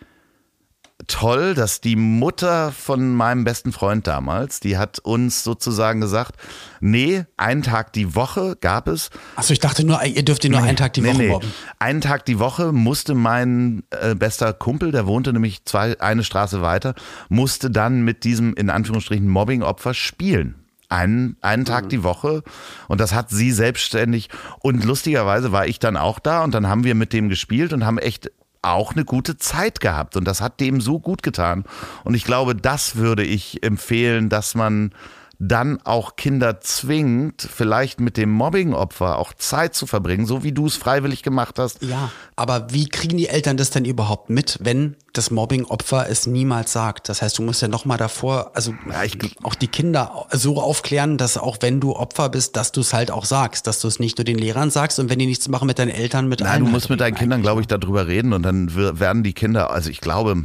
toll, 1.06 1.54
dass 1.54 1.80
die 1.80 1.96
Mutter 1.96 2.72
von 2.72 3.14
meinem 3.14 3.44
besten 3.44 3.72
Freund 3.72 4.06
damals, 4.06 4.60
die 4.60 4.76
hat 4.78 4.98
uns 4.98 5.44
sozusagen 5.44 6.00
gesagt, 6.00 6.36
nee, 6.80 7.24
einen 7.36 7.62
Tag 7.62 7.92
die 7.92 8.14
Woche 8.14 8.56
gab 8.60 8.88
es. 8.88 9.10
Achso, 9.36 9.52
ich 9.52 9.60
dachte 9.60 9.84
nur, 9.84 10.02
ihr 10.04 10.24
dürft 10.24 10.44
ihn 10.44 10.52
nur 10.52 10.62
einen 10.62 10.76
Tag 10.76 10.92
die 10.94 11.00
Nee, 11.00 11.08
Woche 11.08 11.18
nee. 11.18 11.28
mobben. 11.28 11.52
Einen 11.78 12.00
Tag 12.00 12.24
die 12.26 12.38
Woche 12.38 12.72
musste 12.72 13.14
mein 13.14 13.82
äh, 13.90 14.14
bester 14.14 14.52
Kumpel, 14.52 14.92
der 14.92 15.06
wohnte 15.06 15.32
nämlich 15.32 15.64
zwei, 15.64 16.00
eine 16.00 16.24
Straße 16.24 16.62
weiter, 16.62 16.94
musste 17.28 17.70
dann 17.70 18.02
mit 18.02 18.24
diesem 18.24 18.54
in 18.54 18.70
Anführungsstrichen 18.70 19.28
Mobbing-Opfer 19.28 19.94
spielen. 19.94 20.56
Einen, 20.88 21.36
einen 21.40 21.62
Mhm. 21.62 21.66
Tag 21.66 21.88
die 21.88 22.04
Woche 22.04 22.44
und 22.86 23.00
das 23.00 23.12
hat 23.12 23.30
sie 23.30 23.50
selbstständig 23.50 24.28
und 24.60 24.84
lustigerweise 24.84 25.50
war 25.50 25.66
ich 25.66 25.80
dann 25.80 25.96
auch 25.96 26.20
da 26.20 26.44
und 26.44 26.54
dann 26.54 26.68
haben 26.68 26.84
wir 26.84 26.94
mit 26.94 27.12
dem 27.12 27.28
gespielt 27.28 27.72
und 27.72 27.84
haben 27.84 27.98
echt 27.98 28.30
auch 28.62 28.92
eine 28.92 29.04
gute 29.04 29.36
Zeit 29.36 29.80
gehabt. 29.80 30.16
Und 30.16 30.24
das 30.24 30.40
hat 30.40 30.60
dem 30.60 30.80
so 30.80 30.98
gut 30.98 31.22
getan. 31.22 31.64
Und 32.04 32.14
ich 32.14 32.24
glaube, 32.24 32.54
das 32.54 32.96
würde 32.96 33.24
ich 33.24 33.62
empfehlen, 33.62 34.28
dass 34.28 34.54
man 34.54 34.92
dann 35.38 35.80
auch 35.84 36.16
Kinder 36.16 36.60
zwingt, 36.60 37.42
vielleicht 37.42 38.00
mit 38.00 38.16
dem 38.16 38.30
Mobbing-Opfer 38.30 39.18
auch 39.18 39.34
Zeit 39.34 39.74
zu 39.74 39.86
verbringen, 39.86 40.26
so 40.26 40.42
wie 40.42 40.52
du 40.52 40.66
es 40.66 40.76
freiwillig 40.76 41.22
gemacht 41.22 41.58
hast. 41.58 41.82
Ja, 41.82 42.10
aber 42.36 42.68
wie 42.70 42.88
kriegen 42.88 43.16
die 43.16 43.28
Eltern 43.28 43.56
das 43.56 43.70
denn 43.70 43.84
überhaupt 43.84 44.30
mit, 44.30 44.58
wenn 44.62 44.96
das 45.12 45.30
Mobbing-Opfer 45.30 46.08
es 46.08 46.26
niemals 46.26 46.72
sagt? 46.72 47.08
Das 47.08 47.20
heißt, 47.20 47.38
du 47.38 47.42
musst 47.42 47.60
ja 47.60 47.68
noch 47.68 47.84
mal 47.84 47.98
davor, 47.98 48.52
also 48.54 48.74
Ja, 48.90 49.04
ich 49.04 49.18
auch 49.42 49.54
die 49.54 49.68
Kinder 49.68 50.26
so 50.30 50.60
aufklären, 50.60 51.18
dass 51.18 51.36
auch 51.36 51.58
wenn 51.60 51.80
du 51.80 51.94
Opfer 51.94 52.28
bist, 52.28 52.56
dass 52.56 52.72
du 52.72 52.80
es 52.80 52.94
halt 52.94 53.10
auch 53.10 53.24
sagst, 53.24 53.66
dass 53.66 53.80
du 53.80 53.88
es 53.88 53.98
nicht 53.98 54.18
nur 54.18 54.24
den 54.24 54.38
Lehrern 54.38 54.70
sagst 54.70 54.98
und 54.98 55.10
wenn 55.10 55.18
die 55.18 55.26
nichts 55.26 55.48
machen 55.48 55.66
mit 55.66 55.78
deinen 55.78 55.90
Eltern, 55.90 56.28
mit 56.28 56.40
Nein, 56.40 56.64
du 56.64 56.70
musst 56.70 56.88
mit 56.88 57.00
deinen 57.00 57.14
Kindern, 57.14 57.42
glaube 57.42 57.60
ich, 57.60 57.66
darüber 57.66 58.06
reden 58.06 58.32
und 58.32 58.42
dann 58.42 58.74
werden 58.74 59.22
die 59.22 59.34
Kinder, 59.34 59.70
also 59.70 59.90
ich 59.90 60.00
glaube, 60.00 60.42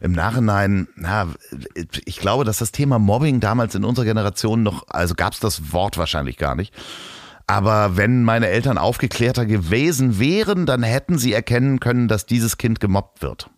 im 0.00 0.12
Nachhinein, 0.12 0.88
na, 0.96 1.28
ich 2.04 2.18
glaube, 2.18 2.44
dass 2.44 2.58
das 2.58 2.72
Thema 2.72 2.98
Mobbing 2.98 3.40
damals 3.40 3.74
in 3.74 3.84
unserer 3.84 4.04
Generation 4.04 4.62
noch, 4.62 4.86
also 4.88 5.14
gab 5.14 5.32
es 5.32 5.40
das 5.40 5.72
Wort 5.72 5.98
wahrscheinlich 5.98 6.36
gar 6.36 6.54
nicht. 6.54 6.74
Aber 7.46 7.96
wenn 7.96 8.24
meine 8.24 8.48
Eltern 8.48 8.76
aufgeklärter 8.76 9.46
gewesen 9.46 10.18
wären, 10.18 10.66
dann 10.66 10.82
hätten 10.82 11.16
sie 11.16 11.32
erkennen 11.32 11.78
können, 11.78 12.08
dass 12.08 12.26
dieses 12.26 12.58
Kind 12.58 12.80
gemobbt 12.80 13.22
wird. 13.22 13.50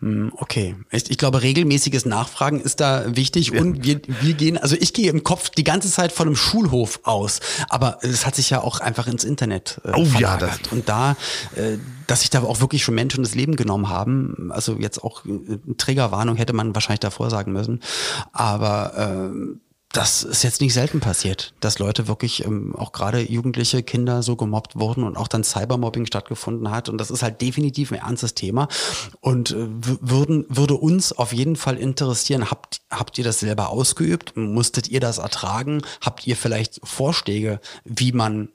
Hm, 0.00 0.32
okay, 0.36 0.76
ich, 0.92 1.10
ich, 1.10 1.18
glaube, 1.18 1.42
regelmäßiges 1.42 2.06
Nachfragen 2.06 2.60
ist 2.60 2.78
da 2.78 3.16
wichtig 3.16 3.48
ja. 3.48 3.60
und 3.60 3.84
wir, 3.84 4.00
wir 4.20 4.34
gehen, 4.34 4.56
also 4.56 4.76
ich 4.78 4.92
gehe 4.92 5.10
im 5.10 5.24
Kopf 5.24 5.50
die 5.50 5.64
ganze 5.64 5.90
Zeit 5.90 6.12
von 6.12 6.28
einem 6.28 6.36
Schulhof 6.36 7.00
aus, 7.02 7.40
aber 7.68 7.98
es 8.02 8.24
hat 8.24 8.36
sich 8.36 8.50
ja 8.50 8.60
auch 8.60 8.78
einfach 8.78 9.08
ins 9.08 9.24
Internet 9.24 9.80
äh, 9.84 9.92
oh. 9.96 10.06
Ja, 10.18 10.36
das 10.36 10.60
und 10.70 10.88
da, 10.88 11.16
äh, 11.56 11.78
dass 12.06 12.20
sich 12.20 12.30
da 12.30 12.42
auch 12.42 12.60
wirklich 12.60 12.84
schon 12.84 12.94
Menschen 12.94 13.24
das 13.24 13.34
Leben 13.34 13.56
genommen 13.56 13.88
haben, 13.88 14.52
also 14.52 14.76
jetzt 14.78 15.02
auch 15.02 15.24
äh, 15.26 15.58
Triggerwarnung 15.76 16.36
hätte 16.36 16.52
man 16.52 16.76
wahrscheinlich 16.76 17.00
davor 17.00 17.28
sagen 17.28 17.52
müssen, 17.52 17.80
aber 18.32 19.30
äh, 19.32 19.58
das 19.92 20.22
ist 20.22 20.42
jetzt 20.44 20.60
nicht 20.60 20.74
selten 20.74 21.00
passiert, 21.00 21.54
dass 21.60 21.78
Leute 21.78 22.08
wirklich, 22.08 22.44
ähm, 22.44 22.76
auch 22.76 22.92
gerade 22.92 23.20
jugendliche 23.20 23.82
Kinder 23.82 24.22
so 24.22 24.36
gemobbt 24.36 24.76
wurden 24.76 25.02
und 25.02 25.16
auch 25.16 25.28
dann 25.28 25.44
Cybermobbing 25.44 26.04
stattgefunden 26.04 26.70
hat. 26.70 26.90
Und 26.90 26.98
das 26.98 27.10
ist 27.10 27.22
halt 27.22 27.40
definitiv 27.40 27.90
ein 27.92 27.98
ernstes 27.98 28.34
Thema. 28.34 28.68
Und 29.20 29.52
äh, 29.52 29.56
würden, 29.56 30.44
würde 30.48 30.74
uns 30.74 31.12
auf 31.12 31.32
jeden 31.32 31.56
Fall 31.56 31.78
interessieren, 31.78 32.50
habt, 32.50 32.82
habt 32.90 33.16
ihr 33.16 33.24
das 33.24 33.40
selber 33.40 33.70
ausgeübt? 33.70 34.36
Musstet 34.36 34.88
ihr 34.88 35.00
das 35.00 35.18
ertragen? 35.18 35.80
Habt 36.02 36.26
ihr 36.26 36.36
vielleicht 36.36 36.80
Vorschläge, 36.84 37.60
wie 37.84 38.12
man 38.12 38.50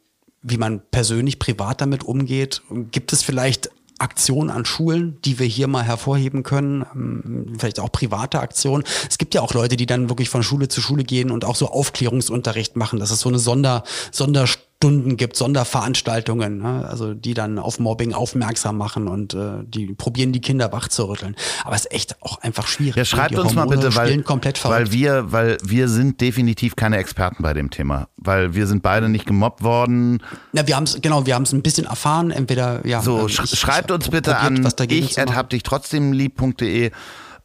wie 0.45 0.57
man 0.57 0.81
persönlich, 0.91 1.39
privat 1.39 1.79
damit 1.79 2.03
umgeht? 2.03 2.61
Gibt 2.91 3.13
es 3.13 3.23
vielleicht 3.23 3.69
Aktionen 3.99 4.49
an 4.49 4.65
Schulen, 4.65 5.19
die 5.23 5.39
wir 5.39 5.47
hier 5.47 5.67
mal 5.67 5.83
hervorheben 5.83 6.43
können, 6.43 6.85
ähm, 6.93 7.53
vielleicht 7.57 7.79
auch 7.79 7.91
private 7.91 8.39
Aktionen. 8.39 8.83
Es 9.09 9.17
gibt 9.17 9.33
ja 9.33 9.41
auch 9.41 9.53
Leute, 9.53 9.77
die 9.77 9.85
dann 9.85 10.09
wirklich 10.09 10.29
von 10.29 10.43
Schule 10.43 10.67
zu 10.67 10.81
Schule 10.81 11.03
gehen 11.03 11.31
und 11.31 11.45
auch 11.45 11.55
so 11.55 11.67
Aufklärungsunterricht 11.67 12.75
machen. 12.75 12.99
Das 12.99 13.11
ist 13.11 13.21
so 13.21 13.29
eine 13.29 13.39
Sonder, 13.39 13.83
Sonderstunde 14.11 14.72
Stunden 14.83 15.15
gibt, 15.15 15.37
Sonderveranstaltungen, 15.37 16.57
ne? 16.57 16.85
also 16.85 17.13
die 17.13 17.33
dann 17.33 17.57
auf 17.57 17.79
Mobbing 17.79 18.11
aufmerksam 18.11 18.75
machen 18.75 19.07
und 19.07 19.33
äh, 19.33 19.63
die 19.63 19.93
probieren 19.93 20.33
die 20.33 20.41
Kinder 20.41 20.73
wach 20.73 20.89
zu 20.89 21.05
rütteln. 21.05 21.37
Aber 21.63 21.73
es 21.73 21.85
ist 21.85 21.93
echt 21.93 22.21
auch 22.21 22.41
einfach 22.41 22.67
schwierig. 22.67 22.97
Ja, 22.97 23.05
schreibt 23.05 23.39
uns 23.39 23.53
mal 23.53 23.65
bitte, 23.65 23.95
weil, 23.95 24.21
weil 24.25 24.91
wir, 24.91 25.31
weil 25.31 25.57
wir 25.63 25.87
sind 25.87 26.19
definitiv 26.19 26.75
keine 26.75 26.97
Experten 26.97 27.43
bei 27.43 27.53
dem 27.53 27.69
Thema, 27.69 28.09
weil 28.17 28.55
wir 28.55 28.67
sind 28.67 28.83
beide 28.83 29.07
nicht 29.07 29.25
gemobbt 29.25 29.63
worden. 29.63 30.21
Na, 30.51 30.67
wir 30.67 30.75
haben 30.75 30.83
es 30.83 31.01
genau, 31.01 31.25
wir 31.25 31.35
haben 31.35 31.43
es 31.43 31.53
ein 31.53 31.61
bisschen 31.61 31.85
erfahren. 31.85 32.31
Entweder 32.31 32.85
ja. 32.85 33.01
So 33.01 33.27
ich, 33.27 33.35
schreibt 33.35 33.89
uns 33.89 34.09
bitte 34.09 34.35
an 34.35 34.67
ich 34.89 35.17
hab 35.17 35.49
dich 35.49 35.63
trotzdem 35.63 36.11
lieb.de 36.11 36.91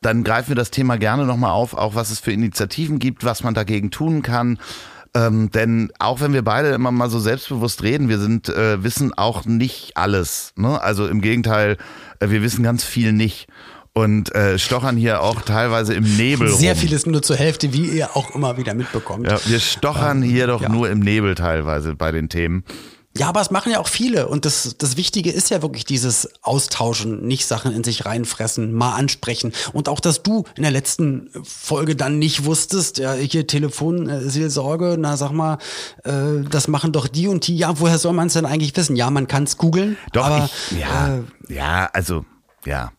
dann 0.00 0.22
greifen 0.22 0.50
wir 0.50 0.56
das 0.56 0.70
Thema 0.70 0.96
gerne 0.96 1.24
nochmal 1.24 1.50
auf, 1.50 1.74
auch 1.74 1.94
was 1.94 2.10
es 2.10 2.20
für 2.20 2.32
Initiativen 2.32 2.98
gibt, 2.98 3.24
was 3.24 3.42
man 3.42 3.54
dagegen 3.54 3.90
tun 3.90 4.22
kann. 4.22 4.58
Ähm, 5.14 5.50
denn 5.50 5.90
auch 5.98 6.20
wenn 6.20 6.32
wir 6.32 6.42
beide 6.42 6.68
immer 6.70 6.90
mal 6.90 7.10
so 7.10 7.18
selbstbewusst 7.18 7.82
reden, 7.82 8.08
wir 8.08 8.18
sind, 8.18 8.48
äh, 8.48 8.82
wissen 8.82 9.12
auch 9.16 9.44
nicht 9.44 9.96
alles. 9.96 10.52
Ne? 10.56 10.80
Also 10.80 11.06
im 11.06 11.20
Gegenteil, 11.20 11.76
äh, 12.20 12.30
wir 12.30 12.42
wissen 12.42 12.62
ganz 12.62 12.84
viel 12.84 13.12
nicht 13.12 13.48
und 13.92 14.34
äh, 14.34 14.58
stochern 14.58 14.96
hier 14.96 15.22
auch 15.22 15.42
teilweise 15.42 15.94
im 15.94 16.04
Nebel. 16.16 16.48
Sehr 16.48 16.72
rum. 16.72 16.80
vieles 16.80 17.06
nur 17.06 17.22
zur 17.22 17.36
Hälfte, 17.36 17.72
wie 17.72 17.86
ihr 17.86 18.16
auch 18.16 18.34
immer 18.34 18.56
wieder 18.56 18.74
mitbekommt. 18.74 19.26
Ja, 19.26 19.38
wir 19.44 19.60
stochern 19.60 20.22
ähm, 20.22 20.28
hier 20.28 20.46
doch 20.46 20.62
ja. 20.62 20.68
nur 20.68 20.88
im 20.88 21.00
Nebel 21.00 21.34
teilweise 21.34 21.94
bei 21.94 22.12
den 22.12 22.28
Themen. 22.28 22.64
Ja, 23.16 23.28
aber 23.28 23.40
es 23.40 23.50
machen 23.50 23.72
ja 23.72 23.80
auch 23.80 23.88
viele. 23.88 24.28
Und 24.28 24.44
das, 24.44 24.76
das 24.78 24.96
Wichtige 24.96 25.30
ist 25.30 25.50
ja 25.50 25.62
wirklich 25.62 25.84
dieses 25.84 26.28
Austauschen, 26.42 27.26
nicht 27.26 27.46
Sachen 27.46 27.72
in 27.72 27.82
sich 27.82 28.04
reinfressen, 28.04 28.72
mal 28.72 28.94
ansprechen. 28.94 29.52
Und 29.72 29.88
auch, 29.88 29.98
dass 30.00 30.22
du 30.22 30.44
in 30.56 30.62
der 30.62 30.70
letzten 30.70 31.30
Folge 31.42 31.96
dann 31.96 32.18
nicht 32.18 32.44
wusstest, 32.44 32.98
ja, 32.98 33.14
hier 33.14 33.46
Telefonseelsorge, 33.46 34.96
na 34.98 35.16
sag 35.16 35.32
mal, 35.32 35.58
äh, 36.04 36.44
das 36.48 36.68
machen 36.68 36.92
doch 36.92 37.08
die 37.08 37.28
und 37.28 37.46
die. 37.46 37.56
Ja, 37.56 37.80
woher 37.80 37.98
soll 37.98 38.12
man 38.12 38.28
es 38.28 38.34
denn 38.34 38.46
eigentlich 38.46 38.76
wissen? 38.76 38.94
Ja, 38.94 39.10
man 39.10 39.26
kann 39.26 39.44
es 39.44 39.56
googeln. 39.56 39.96
Doch, 40.12 40.26
aber, 40.26 40.48
ich, 40.70 40.78
ja, 40.78 41.16
äh, 41.16 41.22
ja, 41.52 41.90
also, 41.92 42.24
ja. 42.64 42.92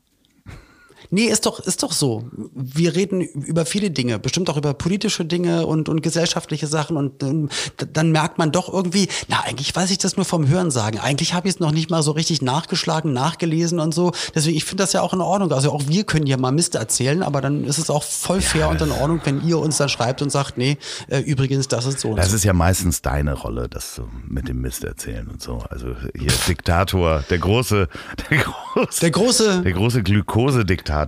Nee, 1.11 1.25
ist 1.25 1.47
doch, 1.47 1.59
ist 1.59 1.81
doch 1.81 1.91
so. 1.91 2.29
Wir 2.53 2.95
reden 2.95 3.21
über 3.21 3.65
viele 3.65 3.89
Dinge, 3.89 4.19
bestimmt 4.19 4.47
auch 4.49 4.57
über 4.57 4.75
politische 4.75 5.25
Dinge 5.25 5.65
und, 5.65 5.89
und 5.89 6.03
gesellschaftliche 6.03 6.67
Sachen 6.67 6.97
und 6.97 7.23
ähm, 7.23 7.49
dann 7.93 8.11
merkt 8.11 8.37
man 8.37 8.51
doch 8.51 8.71
irgendwie, 8.71 9.07
na, 9.27 9.41
eigentlich 9.41 9.75
weiß 9.75 9.89
ich 9.89 9.97
das 9.97 10.17
nur 10.17 10.25
vom 10.25 10.47
Hören 10.47 10.69
sagen. 10.69 10.99
Eigentlich 10.99 11.33
habe 11.33 11.47
ich 11.47 11.55
es 11.55 11.59
noch 11.59 11.71
nicht 11.71 11.89
mal 11.89 12.03
so 12.03 12.11
richtig 12.11 12.43
nachgeschlagen, 12.43 13.11
nachgelesen 13.11 13.79
und 13.79 13.91
so. 13.91 14.11
Deswegen, 14.35 14.55
ich 14.55 14.65
finde 14.65 14.83
das 14.83 14.93
ja 14.93 15.01
auch 15.01 15.13
in 15.13 15.21
Ordnung. 15.21 15.51
Also 15.51 15.71
auch 15.71 15.81
wir 15.87 16.03
können 16.03 16.27
ja 16.27 16.37
mal 16.37 16.51
Mist 16.51 16.75
erzählen, 16.75 17.23
aber 17.23 17.41
dann 17.41 17.63
ist 17.63 17.79
es 17.79 17.89
auch 17.89 18.03
voll 18.03 18.41
fair 18.41 18.61
ja. 18.61 18.67
und 18.67 18.79
in 18.79 18.91
Ordnung, 18.91 19.21
wenn 19.23 19.47
ihr 19.47 19.57
uns 19.57 19.77
dann 19.77 19.89
schreibt 19.89 20.21
und 20.21 20.31
sagt, 20.31 20.59
nee, 20.59 20.77
äh, 21.07 21.19
übrigens, 21.21 21.67
das 21.67 21.87
ist 21.87 22.01
so. 22.01 22.15
Das 22.15 22.29
so. 22.29 22.35
ist 22.35 22.43
ja 22.43 22.53
meistens 22.53 23.01
deine 23.01 23.33
Rolle, 23.33 23.67
das 23.67 23.95
so 23.95 24.07
mit 24.27 24.47
dem 24.47 24.61
Mist 24.61 24.83
erzählen 24.83 25.27
und 25.27 25.41
so. 25.41 25.63
Also 25.69 25.95
hier 26.15 26.31
Diktator, 26.47 27.23
der 27.31 27.39
große, 27.39 27.87
der 28.29 28.37
große, 28.37 28.99
der 29.01 29.11
große, 29.11 29.61
der 29.63 29.73
große 29.73 30.03
Glukose-Diktator. 30.03 30.98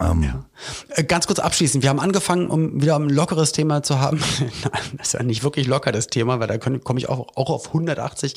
Ähm, 0.00 0.22
ja. 0.22 0.44
Äh, 0.88 1.04
ganz 1.04 1.26
kurz 1.26 1.38
abschließend. 1.38 1.82
Wir 1.82 1.90
haben 1.90 2.00
angefangen, 2.00 2.48
um 2.48 2.80
wieder 2.80 2.96
ein 2.96 3.08
lockeres 3.08 3.52
Thema 3.52 3.82
zu 3.82 4.00
haben. 4.00 4.20
das 4.96 5.08
ist 5.08 5.12
ja 5.14 5.22
nicht 5.22 5.42
wirklich 5.42 5.66
locker, 5.66 5.92
das 5.92 6.06
Thema, 6.08 6.40
weil 6.40 6.48
da 6.48 6.58
komme 6.58 6.98
ich 6.98 7.08
auch, 7.08 7.28
auch 7.36 7.50
auf 7.50 7.68
180. 7.68 8.34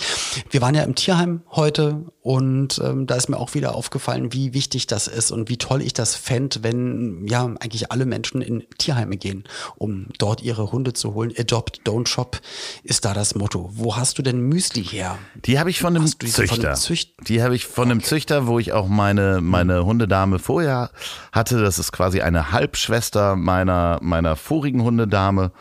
Wir 0.49 0.61
waren 0.61 0.75
ja 0.75 0.83
im 0.83 0.95
Tierheim 0.95 1.41
heute 1.51 2.05
und 2.21 2.81
ähm, 2.83 3.07
da 3.07 3.15
ist 3.15 3.29
mir 3.29 3.37
auch 3.37 3.53
wieder 3.53 3.75
aufgefallen, 3.75 4.33
wie 4.33 4.53
wichtig 4.53 4.87
das 4.87 5.07
ist 5.07 5.31
und 5.31 5.49
wie 5.49 5.57
toll 5.57 5.81
ich 5.81 5.93
das 5.93 6.15
fände, 6.15 6.63
wenn 6.63 7.25
ja 7.27 7.45
eigentlich 7.59 7.91
alle 7.91 8.05
Menschen 8.05 8.41
in 8.41 8.65
Tierheime 8.77 9.17
gehen, 9.17 9.43
um 9.77 10.07
dort 10.17 10.41
ihre 10.41 10.71
Hunde 10.71 10.93
zu 10.93 11.13
holen. 11.13 11.33
Adopt, 11.37 11.81
don't 11.85 12.07
shop 12.07 12.39
ist 12.83 13.05
da 13.05 13.13
das 13.13 13.35
Motto. 13.35 13.69
Wo 13.73 13.95
hast 13.95 14.17
du 14.17 14.21
denn 14.21 14.41
Müsli 14.41 14.83
her? 14.83 15.17
Die 15.45 15.59
habe 15.59 15.69
ich 15.69 15.79
von 15.79 15.95
einem 15.95 16.07
Züchter. 16.07 16.47
Von 16.47 16.65
einem 16.65 16.75
Zücht 16.75 17.09
die 17.27 17.43
habe 17.43 17.55
ich 17.55 17.65
von 17.65 17.83
okay. 17.83 17.91
einem 17.91 18.03
Züchter, 18.03 18.47
wo 18.47 18.59
ich 18.59 18.73
auch 18.73 18.87
meine, 18.87 19.39
meine 19.41 19.85
Hundedame 19.85 20.39
vorher 20.39 20.91
hatte. 21.31 21.61
Das 21.61 21.79
ist 21.79 21.91
quasi 21.91 22.08
eine 22.17 22.51
Halbschwester 22.51 23.35
meiner, 23.35 23.99
meiner 24.01 24.35
vorigen 24.35 24.83
Hundedame. 24.83 25.51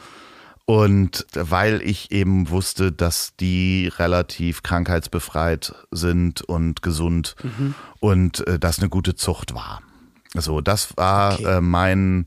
Und 0.65 1.27
weil 1.33 1.81
ich 1.81 2.11
eben 2.11 2.51
wusste, 2.51 2.93
dass 2.93 3.35
die 3.37 3.91
relativ 3.97 4.63
krankheitsbefreit 4.63 5.75
sind 5.91 6.43
und 6.43 6.83
gesund 6.83 7.37
mhm. 7.43 7.75
und 8.01 8.47
äh, 8.47 8.59
das 8.59 8.79
eine 8.79 8.91
gute 8.91 9.15
Zucht 9.15 9.55
war. 9.55 9.81
So, 10.35 10.61
das 10.61 10.95
war 10.99 11.35
okay. 11.35 11.45
äh, 11.45 11.61
mein, 11.63 12.27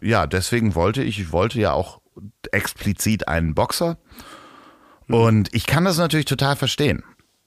ja, 0.00 0.26
deswegen 0.26 0.74
wollte 0.74 1.04
ich, 1.04 1.20
ich 1.20 1.30
wollte 1.30 1.60
ja 1.60 1.72
auch 1.72 2.00
explizit 2.50 3.28
einen 3.28 3.54
Boxer. 3.54 3.96
Mhm. 5.06 5.14
Und 5.14 5.54
ich 5.54 5.66
kann 5.66 5.84
das 5.84 5.98
natürlich 5.98 6.26
total 6.26 6.56
verstehen, 6.56 7.04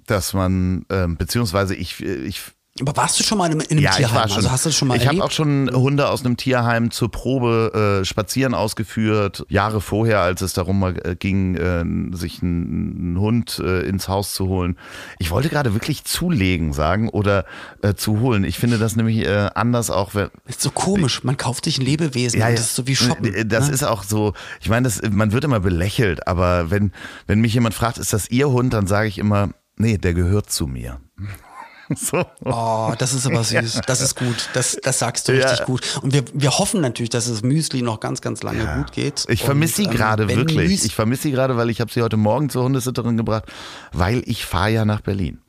dass 0.07 0.33
man, 0.33 0.85
äh, 0.87 1.07
beziehungsweise 1.07 1.75
ich, 1.75 2.01
ich 2.01 2.53
aber 2.81 2.97
warst 2.97 3.19
du 3.19 3.23
schon 3.23 3.37
mal 3.37 3.47
in 3.47 3.53
einem, 3.53 3.61
in 3.61 3.77
einem 3.77 3.83
ja, 3.83 3.91
Tierheim? 3.91 4.09
Ich 4.09 4.15
war 4.15 4.27
schon, 4.27 4.37
also 4.37 4.51
hast 4.51 4.65
du 4.65 4.71
schon 4.71 4.87
mal 4.87 4.97
Ich 4.97 5.07
habe 5.07 5.23
auch 5.23 5.31
schon 5.31 5.69
Hunde 5.73 6.09
aus 6.09 6.25
einem 6.25 6.37
Tierheim 6.37 6.91
zur 6.91 7.09
Probe 7.11 8.01
äh, 8.01 8.05
spazieren 8.05 8.53
ausgeführt. 8.53 9.45
Jahre 9.49 9.81
vorher, 9.81 10.21
als 10.21 10.41
es 10.41 10.53
darum 10.53 10.83
äh, 10.83 11.15
ging, 11.15 11.55
äh, 11.55 11.83
sich 12.15 12.41
einen 12.41 13.17
Hund 13.19 13.59
äh, 13.59 13.81
ins 13.81 14.07
Haus 14.07 14.33
zu 14.33 14.47
holen. 14.47 14.77
Ich 15.19 15.31
wollte 15.31 15.49
gerade 15.49 15.73
wirklich 15.73 16.03
zulegen 16.03 16.73
sagen 16.73 17.09
oder 17.09 17.45
äh, 17.81 17.93
zu 17.93 18.19
holen. 18.19 18.43
Ich 18.43 18.57
finde 18.57 18.77
das 18.77 18.95
nämlich 18.95 19.19
äh, 19.19 19.49
anders 19.55 19.89
auch. 19.89 20.15
Wenn, 20.15 20.29
ist 20.45 20.61
so 20.61 20.71
komisch. 20.71 21.23
Man 21.23 21.37
kauft 21.37 21.65
sich 21.65 21.77
ein 21.77 21.85
Lebewesen. 21.85 22.39
Ja, 22.39 22.51
das 22.51 22.61
ist 22.61 22.75
so 22.75 22.87
wie 22.87 22.95
shoppen. 22.95 23.47
Das 23.47 23.67
ne? 23.67 23.73
ist 23.73 23.83
auch 23.83 24.03
so. 24.03 24.33
Ich 24.59 24.69
meine, 24.69 24.83
das, 24.83 25.01
man 25.09 25.31
wird 25.31 25.43
immer 25.43 25.59
belächelt. 25.59 26.27
Aber 26.27 26.71
wenn 26.71 26.91
wenn 27.27 27.41
mich 27.41 27.53
jemand 27.53 27.75
fragt, 27.75 27.97
ist 27.97 28.13
das 28.13 28.29
Ihr 28.29 28.49
Hund, 28.49 28.73
dann 28.73 28.87
sage 28.87 29.07
ich 29.07 29.17
immer, 29.17 29.49
nee, 29.77 29.97
der 29.97 30.13
gehört 30.13 30.51
zu 30.51 30.67
mir. 30.67 30.99
So. 32.01 32.25
Oh, 32.45 32.93
das 32.97 33.13
ist 33.13 33.25
aber 33.25 33.43
süß. 33.43 33.81
Das 33.85 34.01
ist 34.01 34.15
gut. 34.15 34.49
Das, 34.53 34.77
das 34.81 34.99
sagst 34.99 35.27
du 35.27 35.33
richtig 35.33 35.59
ja. 35.59 35.65
gut. 35.65 35.99
Und 36.01 36.13
wir, 36.13 36.23
wir 36.33 36.57
hoffen 36.57 36.81
natürlich, 36.81 37.09
dass 37.09 37.27
es 37.27 37.43
Müsli 37.43 37.81
noch 37.81 37.99
ganz, 37.99 38.21
ganz 38.21 38.43
lange 38.43 38.63
ja. 38.63 38.77
gut 38.77 38.91
geht. 38.91 39.25
Ich 39.27 39.43
vermisse 39.43 39.77
sie 39.77 39.83
ähm, 39.83 39.91
gerade 39.91 40.27
wirklich. 40.27 40.69
Müsli 40.69 40.87
ich 40.87 40.95
vermisse 40.95 41.23
sie 41.23 41.31
gerade, 41.31 41.57
weil 41.57 41.69
ich 41.69 41.81
habe 41.81 41.91
sie 41.91 42.01
heute 42.01 42.17
Morgen 42.17 42.49
zur 42.49 42.63
Hundesitterin 42.63 43.17
gebracht, 43.17 43.45
weil 43.93 44.23
ich 44.25 44.45
fahre 44.45 44.71
ja 44.71 44.85
nach 44.85 45.01
Berlin. 45.01 45.39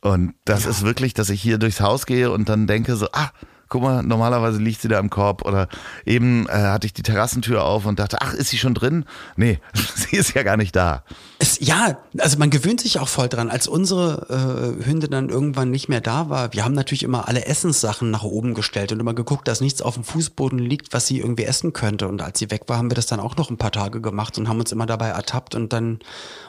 Und 0.00 0.34
das 0.44 0.64
ja. 0.64 0.70
ist 0.70 0.82
wirklich, 0.82 1.14
dass 1.14 1.30
ich 1.30 1.40
hier 1.40 1.58
durchs 1.58 1.80
Haus 1.80 2.06
gehe 2.06 2.30
und 2.30 2.48
dann 2.48 2.66
denke 2.66 2.96
so, 2.96 3.08
ah, 3.12 3.30
guck 3.68 3.82
mal, 3.82 4.02
normalerweise 4.02 4.58
liegt 4.58 4.80
sie 4.80 4.88
da 4.88 4.98
im 4.98 5.10
Korb 5.10 5.44
oder 5.44 5.68
eben 6.04 6.48
äh, 6.48 6.52
hatte 6.52 6.86
ich 6.86 6.92
die 6.92 7.02
Terrassentür 7.02 7.64
auf 7.64 7.86
und 7.86 7.98
dachte, 7.98 8.18
ach, 8.20 8.34
ist 8.34 8.50
sie 8.50 8.58
schon 8.58 8.74
drin? 8.74 9.04
Nee, 9.36 9.58
sie 9.94 10.16
ist 10.16 10.34
ja 10.34 10.42
gar 10.42 10.56
nicht 10.56 10.76
da. 10.76 11.02
Es, 11.38 11.58
ja, 11.60 11.98
also 12.18 12.38
man 12.38 12.50
gewöhnt 12.50 12.80
sich 12.80 12.98
auch 12.98 13.08
voll 13.08 13.28
dran. 13.28 13.50
Als 13.50 13.68
unsere 13.68 14.78
äh, 14.80 14.86
Hündin 14.86 15.10
dann 15.10 15.28
irgendwann 15.28 15.70
nicht 15.70 15.88
mehr 15.88 16.00
da 16.00 16.30
war, 16.30 16.52
wir 16.52 16.64
haben 16.64 16.74
natürlich 16.74 17.02
immer 17.02 17.28
alle 17.28 17.46
Essenssachen 17.46 18.10
nach 18.10 18.22
oben 18.22 18.54
gestellt 18.54 18.92
und 18.92 19.00
immer 19.00 19.14
geguckt, 19.14 19.48
dass 19.48 19.60
nichts 19.60 19.82
auf 19.82 19.94
dem 19.94 20.04
Fußboden 20.04 20.58
liegt, 20.58 20.92
was 20.92 21.06
sie 21.06 21.18
irgendwie 21.18 21.44
essen 21.44 21.72
könnte. 21.72 22.08
Und 22.08 22.22
als 22.22 22.38
sie 22.38 22.50
weg 22.50 22.62
war, 22.68 22.78
haben 22.78 22.90
wir 22.90 22.94
das 22.94 23.06
dann 23.06 23.20
auch 23.20 23.36
noch 23.36 23.50
ein 23.50 23.58
paar 23.58 23.72
Tage 23.72 24.00
gemacht 24.00 24.38
und 24.38 24.48
haben 24.48 24.60
uns 24.60 24.72
immer 24.72 24.86
dabei 24.86 25.08
ertappt 25.08 25.54
und 25.54 25.72
dann, 25.72 25.98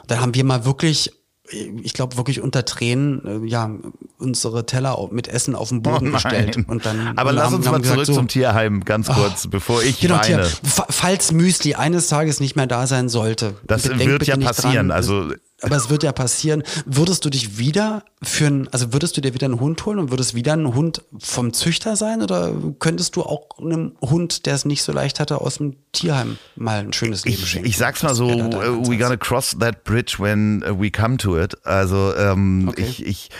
dann 0.06 0.20
haben 0.20 0.34
wir 0.34 0.44
mal 0.44 0.64
wirklich 0.64 1.17
ich 1.50 1.94
glaube 1.94 2.16
wirklich 2.16 2.40
unter 2.40 2.64
Tränen, 2.64 3.44
äh, 3.44 3.46
ja, 3.48 3.70
unsere 4.18 4.66
Teller 4.66 4.98
mit 5.10 5.28
Essen 5.28 5.54
auf 5.54 5.68
den 5.70 5.82
Boden 5.82 6.08
Oh 6.08 6.12
gestellt. 6.12 6.58
Und 6.68 6.84
dann 6.84 7.16
Aber 7.16 7.32
lass 7.32 7.46
haben- 7.46 7.54
uns 7.56 7.66
mal 7.66 7.82
zurück 7.82 8.06
so, 8.06 8.14
zum 8.14 8.28
Tierheim, 8.28 8.84
ganz 8.84 9.08
kurz, 9.08 9.46
bevor 9.46 9.82
ich 9.82 10.00
Genau, 10.00 10.16
weine. 10.16 10.24
Tja, 10.42 10.44
fa- 10.64 10.86
falls 10.90 11.32
Müsli 11.32 11.74
eines 11.74 12.08
Tages 12.08 12.40
nicht 12.40 12.56
mehr 12.56 12.66
da 12.66 12.86
sein 12.86 13.08
sollte. 13.08 13.54
Das 13.66 13.88
wird 13.88 14.26
ja 14.26 14.36
passieren, 14.36 14.88
Dran, 14.88 14.90
also- 14.90 15.32
aber 15.62 15.76
es 15.76 15.90
wird 15.90 16.02
ja 16.02 16.12
passieren. 16.12 16.62
Würdest 16.86 17.24
du 17.24 17.30
dich 17.30 17.58
wieder 17.58 18.04
für 18.22 18.46
einen, 18.46 18.68
also 18.68 18.92
würdest 18.92 19.16
du 19.16 19.20
dir 19.20 19.34
wieder 19.34 19.46
einen 19.46 19.58
Hund 19.60 19.84
holen 19.86 19.98
und 19.98 20.10
würdest 20.10 20.34
wieder 20.34 20.52
ein 20.52 20.74
Hund 20.74 21.02
vom 21.18 21.52
Züchter 21.52 21.96
sein 21.96 22.22
oder 22.22 22.52
könntest 22.78 23.16
du 23.16 23.22
auch 23.22 23.48
einem 23.60 23.92
Hund, 24.00 24.46
der 24.46 24.54
es 24.54 24.64
nicht 24.64 24.82
so 24.82 24.92
leicht 24.92 25.18
hatte, 25.20 25.40
aus 25.40 25.56
dem 25.58 25.76
Tierheim 25.92 26.38
mal 26.56 26.78
ein 26.80 26.92
schönes 26.92 27.24
Leben 27.24 27.42
Ich, 27.42 27.48
schenken? 27.50 27.68
ich 27.68 27.76
sag's 27.76 28.02
mal 28.02 28.14
so, 28.14 28.26
uh, 28.28 28.88
we 28.88 28.96
gonna 28.98 29.16
cross 29.16 29.56
that 29.58 29.84
bridge 29.84 30.16
when 30.18 30.62
uh, 30.64 30.78
we 30.80 30.90
come 30.90 31.16
to 31.16 31.36
it. 31.38 31.56
Also 31.66 32.14
ähm, 32.14 32.68
Okay. 32.68 32.82
ich, 32.88 33.04
ich, 33.06 33.30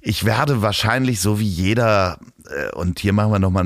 ich 0.00 0.24
werde 0.24 0.62
wahrscheinlich 0.62 1.20
so 1.20 1.38
wie 1.38 1.46
jeder, 1.46 2.18
äh, 2.20 2.24
und 2.74 2.98
hier 2.98 3.12
machen 3.12 3.32
wir 3.32 3.38
nochmal, 3.38 3.64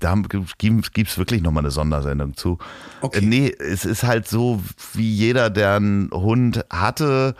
da 0.00 0.14
gibt 0.14 1.08
es 1.08 1.18
wirklich 1.18 1.42
nochmal 1.42 1.62
eine 1.62 1.70
Sondersendung 1.70 2.36
zu. 2.36 2.58
Okay. 3.00 3.18
Äh, 3.18 3.22
nee, 3.22 3.54
es 3.58 3.84
ist 3.84 4.02
halt 4.02 4.28
so 4.28 4.62
wie 4.94 5.10
jeder, 5.10 5.50
der 5.50 5.76
einen 5.76 6.10
Hund 6.10 6.64
hatte 6.70 7.34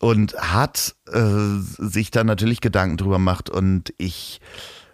und 0.00 0.34
hat, 0.36 0.94
äh, 1.12 1.58
sich 1.78 2.10
da 2.10 2.24
natürlich 2.24 2.60
Gedanken 2.60 2.96
drüber 2.96 3.18
macht 3.18 3.50
und 3.50 3.94
ich 3.98 4.40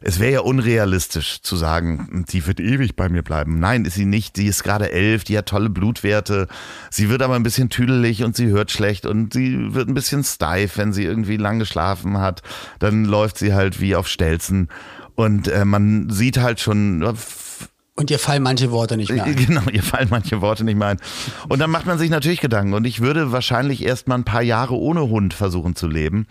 es 0.00 0.20
wäre 0.20 0.32
ja 0.32 0.40
unrealistisch 0.40 1.42
zu 1.42 1.56
sagen, 1.56 2.24
die 2.28 2.46
wird 2.46 2.60
ewig 2.60 2.94
bei 2.94 3.08
mir 3.08 3.22
bleiben. 3.22 3.58
Nein, 3.58 3.84
ist 3.84 3.94
sie 3.94 4.04
nicht. 4.04 4.36
Die 4.36 4.46
ist 4.46 4.62
gerade 4.62 4.92
elf, 4.92 5.24
die 5.24 5.36
hat 5.36 5.46
tolle 5.46 5.70
Blutwerte. 5.70 6.46
Sie 6.90 7.08
wird 7.08 7.22
aber 7.22 7.34
ein 7.34 7.42
bisschen 7.42 7.68
tüdelig 7.68 8.22
und 8.22 8.36
sie 8.36 8.48
hört 8.48 8.70
schlecht 8.70 9.06
und 9.06 9.32
sie 9.32 9.74
wird 9.74 9.88
ein 9.88 9.94
bisschen 9.94 10.22
steif, 10.22 10.78
wenn 10.78 10.92
sie 10.92 11.04
irgendwie 11.04 11.36
lang 11.36 11.58
geschlafen 11.58 12.18
hat. 12.18 12.42
Dann 12.78 13.04
läuft 13.04 13.38
sie 13.38 13.54
halt 13.54 13.80
wie 13.80 13.96
auf 13.96 14.08
Stelzen. 14.08 14.68
Und 15.16 15.48
äh, 15.48 15.64
man 15.64 16.10
sieht 16.10 16.38
halt 16.38 16.60
schon, 16.60 17.02
Und 17.98 18.10
dir 18.10 18.20
fallen 18.20 18.44
manche 18.44 18.70
Worte 18.70 18.96
nicht 18.96 19.10
mehr 19.10 19.24
ein. 19.24 19.34
Genau, 19.48 19.62
ihr 19.72 19.82
fallen 19.82 20.06
manche 20.08 20.40
Worte 20.40 20.62
nicht 20.62 20.76
mehr 20.76 20.86
ein. 20.86 21.00
Und 21.48 21.58
dann 21.58 21.68
macht 21.68 21.84
man 21.84 21.98
sich 21.98 22.10
natürlich 22.10 22.40
Gedanken. 22.40 22.74
Und 22.74 22.86
ich 22.86 23.00
würde 23.00 23.32
wahrscheinlich 23.32 23.84
erst 23.84 24.06
mal 24.06 24.14
ein 24.14 24.22
paar 24.22 24.40
Jahre 24.42 24.76
ohne 24.76 25.08
Hund 25.08 25.34
versuchen 25.34 25.74
zu 25.74 25.88
leben. 25.88 26.28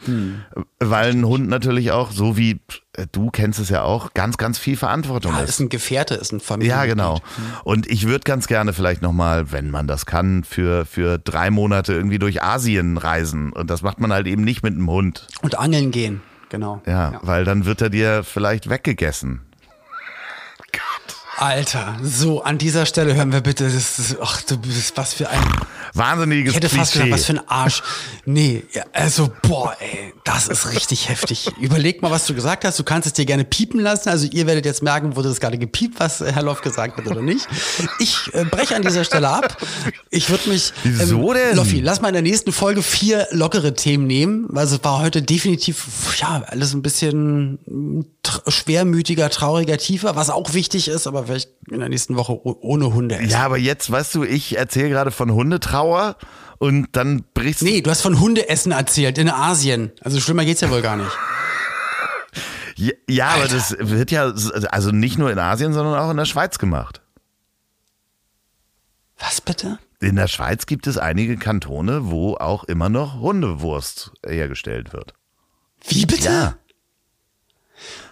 Weil 0.80 1.12
ein 1.12 1.26
Hund 1.26 1.50
natürlich 1.50 1.92
auch, 1.92 2.12
so 2.12 2.38
wie 2.38 2.62
äh, 2.94 3.06
du 3.12 3.32
kennst 3.32 3.60
es 3.60 3.68
ja 3.68 3.82
auch, 3.82 4.14
ganz, 4.14 4.38
ganz 4.38 4.58
viel 4.58 4.78
Verantwortung 4.78 5.34
Ja, 5.34 5.42
ist. 5.42 5.50
ist 5.50 5.60
ein 5.60 5.68
Gefährte, 5.68 6.16
ist 6.16 6.32
ein 6.32 6.40
Familienmitglied. 6.40 6.98
Ja, 6.98 7.10
genau. 7.10 7.20
Und 7.66 7.86
ich 7.92 8.08
würde 8.08 8.24
ganz 8.24 8.48
gerne 8.48 8.72
vielleicht 8.72 9.02
nochmal, 9.02 9.52
wenn 9.52 9.70
man 9.70 9.88
das 9.88 10.06
kann, 10.06 10.46
für, 10.46 10.86
für 10.86 11.18
drei 11.18 11.52
Monate 11.52 11.92
irgendwie 11.94 12.18
durch 12.20 12.42
Asien 12.42 12.98
reisen. 12.98 13.52
Und 13.52 13.70
das 13.70 13.82
macht 13.82 14.00
man 14.00 14.14
halt 14.14 14.28
eben 14.28 14.46
nicht 14.46 14.64
mit 14.64 14.74
einem 14.74 14.90
Hund. 14.90 15.28
Und 15.42 15.60
angeln 15.60 15.92
gehen, 15.92 16.22
genau. 16.48 16.82
Ja, 16.88 17.20
weil 17.24 17.44
dann 17.44 17.66
wird 17.66 17.82
er 17.82 17.90
dir 17.90 18.24
vielleicht 18.24 18.70
weggegessen. 18.70 19.42
Alter, 21.40 21.98
so 22.02 22.42
an 22.42 22.58
dieser 22.58 22.88
Stelle 22.88 23.14
hören 23.14 23.32
wir 23.32 23.42
bitte, 23.42 23.66
das 23.66 24.00
ist, 24.00 24.18
ach 24.20 24.42
du 24.42 24.58
bist 24.58 24.98
was 24.98 25.14
für 25.14 25.30
ein, 25.30 25.40
Wahnsinniges 25.94 26.52
ich 26.52 26.56
hätte 26.58 26.70
fast 26.70 26.94
Klischee. 26.94 27.10
gesagt, 27.10 27.22
was 27.22 27.26
für 27.28 27.34
ein 27.34 27.48
Arsch. 27.48 27.84
Nee, 28.26 28.64
ja, 28.74 28.84
also 28.92 29.32
boah, 29.44 29.76
ey, 29.80 30.14
das 30.24 30.48
ist 30.48 30.72
richtig 30.72 31.10
heftig. 31.10 31.50
Überleg 31.60 32.02
mal, 32.02 32.10
was 32.12 32.26
du 32.26 32.34
gesagt 32.34 32.66
hast. 32.66 32.80
Du 32.80 32.84
kannst 32.84 33.06
es 33.08 33.14
dir 33.14 33.26
gerne 33.26 33.44
piepen 33.46 33.80
lassen. 33.80 34.10
Also 34.10 34.28
ihr 34.32 34.48
werdet 34.48 34.66
jetzt 34.66 34.82
merken, 34.82 35.16
wurde 35.16 35.30
das 35.30 35.40
gerade 35.40 35.58
gepiept, 35.58 36.00
was 36.00 36.22
Herr 36.22 36.42
Loff 36.44 36.62
gesagt 36.62 36.98
hat 36.98 37.08
oder 37.08 37.22
nicht. 37.22 37.48
Ich 38.00 38.34
äh, 38.34 38.44
breche 38.44 38.76
an 38.76 38.82
dieser 38.82 39.04
Stelle 39.04 39.30
ab. 39.30 39.58
Ich 40.10 40.30
würde 40.30 40.50
mich, 40.50 40.74
ähm, 40.86 40.98
Wieso 41.00 41.34
denn? 41.34 41.56
Loffi, 41.56 41.82
lass 41.82 42.02
mal 42.02 42.10
in 42.10 42.14
der 42.16 42.24
nächsten 42.24 42.52
Folge 42.52 42.82
vier 42.82 43.28
lockere 43.32 43.74
Themen 43.76 44.08
nehmen, 44.08 44.46
weil 44.50 44.66
es 44.66 44.84
war 44.84 45.00
heute 45.02 45.22
definitiv, 45.22 45.86
ja, 46.20 46.44
alles 46.48 46.74
ein 46.74 46.82
bisschen 46.82 47.60
schwermütiger, 48.48 49.30
trauriger, 49.30 49.78
tiefer, 49.78 50.16
was 50.16 50.30
auch 50.30 50.54
wichtig 50.54 50.88
ist, 50.88 51.08
aber 51.08 51.26
vielleicht 51.26 51.50
in 51.70 51.80
der 51.80 51.90
nächsten 51.90 52.16
Woche 52.16 52.34
oh- 52.34 52.58
ohne 52.62 52.94
Hunde 52.94 53.16
essen. 53.16 53.30
Ja, 53.30 53.44
aber 53.44 53.58
jetzt, 53.58 53.92
weißt 53.92 54.16
du, 54.16 54.24
ich 54.24 54.58
erzähle 54.58 54.90
gerade 54.90 55.12
von 55.12 55.32
Hundetrauer 55.32 56.18
und 56.60 56.90
dann 56.94 57.24
brichst 57.34 57.62
Nee, 57.62 57.82
du 57.82 57.90
hast 57.90 58.02
von 58.02 58.20
Hundeessen 58.20 58.72
erzählt 58.72 59.18
in 59.18 59.30
Asien. 59.30 59.92
Also 60.02 60.20
schlimmer 60.20 60.46
geht's 60.46 60.62
ja 60.62 60.70
wohl 60.70 60.82
gar 60.82 60.98
nicht. 60.98 61.12
Ja, 62.76 62.94
ja 63.10 63.28
aber 63.30 63.48
das 63.48 63.76
wird 63.80 64.12
ja 64.12 64.34
also 64.72 64.92
nicht 64.92 65.18
nur 65.18 65.32
in 65.32 65.40
Asien, 65.40 65.74
sondern 65.74 66.00
auch 66.00 66.12
in 66.12 66.18
der 66.18 66.26
Schweiz 66.26 66.60
gemacht. 66.60 67.02
Was 69.18 69.42
bitte? 69.42 69.80
In 70.00 70.16
der 70.16 70.28
Schweiz 70.28 70.68
gibt 70.68 70.86
es 70.86 70.98
einige 70.98 71.38
Kantone, 71.38 72.12
wo 72.12 72.36
auch 72.36 72.64
immer 72.66 72.90
noch 72.90 73.20
Hundewurst 73.20 74.12
hergestellt 74.24 74.94
wird. 74.94 75.14
Wie 75.88 76.06
bitte? 76.06 76.26
Ja. 76.26 76.58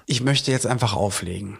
Ich 0.06 0.22
möchte 0.22 0.51
jetzt 0.51 0.68
einfach 0.68 0.93
auflegen. 0.93 1.58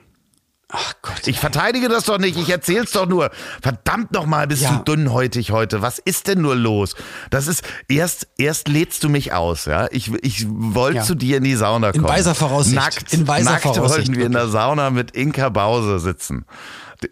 Ach 0.68 0.94
Gott. 1.04 1.28
Ich 1.28 1.40
verteidige 1.40 1.90
das 1.90 2.06
doch 2.06 2.18
nicht, 2.18 2.38
ich 2.38 2.50
erzähl's 2.50 2.92
doch 2.92 3.06
nur. 3.06 3.30
Verdammt 3.62 4.12
nochmal, 4.12 4.48
bist 4.48 4.64
Ja. 4.64 4.78
du 4.78 4.96
dünnhäutig 4.96 5.52
heute. 5.52 5.82
Was 5.84 6.00
ist 6.00 6.28
denn 6.28 6.42
nur 6.42 6.56
los? 6.56 6.96
Das 7.30 7.48
ist, 7.48 7.62
erst, 7.88 8.28
erst 8.40 8.68
lädst 8.68 9.04
du 9.04 9.10
mich 9.10 9.32
aus, 9.32 9.66
ja. 9.66 9.88
Ich, 9.92 10.12
ich 10.24 10.46
wollte 10.50 10.98
Ja. 10.98 11.04
zu 11.04 11.14
dir 11.14 11.38
in 11.38 11.44
die 11.44 11.56
Sauna 11.56 11.90
In 11.90 12.02
kommen. 12.02 12.08
weiser 12.14 12.34
Voraussicht. 12.34 12.76
Nackt, 12.76 13.14
In 13.14 13.28
weiser 13.28 13.52
nackt 13.52 13.64
Voraussicht, 13.64 14.08
wollten 14.08 14.16
wir 14.18 14.26
in 14.26 14.32
der. 14.32 14.48
Sauna 14.48 14.90
mit 14.90 15.12
Inka 15.12 15.50
Bause 15.50 16.00
sitzen. 16.00 16.46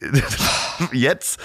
Jetzt, 0.92 1.40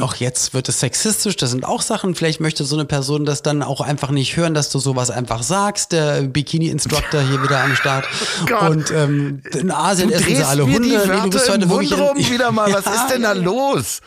Auch 0.00 0.14
jetzt 0.14 0.54
wird 0.54 0.68
es 0.68 0.78
sexistisch, 0.80 1.36
das 1.36 1.50
sind 1.50 1.64
auch 1.64 1.82
Sachen. 1.82 2.14
Vielleicht 2.14 2.40
möchte 2.40 2.64
so 2.64 2.76
eine 2.76 2.84
Person 2.84 3.24
das 3.24 3.42
dann 3.42 3.62
auch 3.62 3.80
einfach 3.80 4.10
nicht 4.10 4.36
hören, 4.36 4.54
dass 4.54 4.70
du 4.70 4.78
sowas 4.78 5.10
einfach 5.10 5.42
sagst. 5.42 5.92
Der 5.92 6.22
Bikini-Instructor 6.22 7.20
hier 7.22 7.42
wieder 7.42 7.62
am 7.64 7.74
Start. 7.74 8.06
Gott. 8.46 8.70
Und 8.70 8.90
ähm, 8.92 9.42
in 9.52 9.70
Asien 9.72 10.08
du 10.10 10.14
essen 10.14 10.36
sie 10.36 10.44
alle 10.44 10.62
Hunde. 10.64 10.80
die 10.82 10.88
Nee, 10.90 10.96
Wörter 10.96 11.22
du 11.22 11.30
bist 11.30 11.46
im 11.48 11.52
heute 11.54 11.66
Mund 11.66 11.90
wirklich 11.90 12.00
rum 12.00 12.16
wieder 12.32 12.52
mal. 12.52 12.72
Was 12.72 12.84
Ja, 12.84 12.94
ist 12.94 13.08
denn 13.12 13.22
da 13.22 13.32
los? 13.32 14.00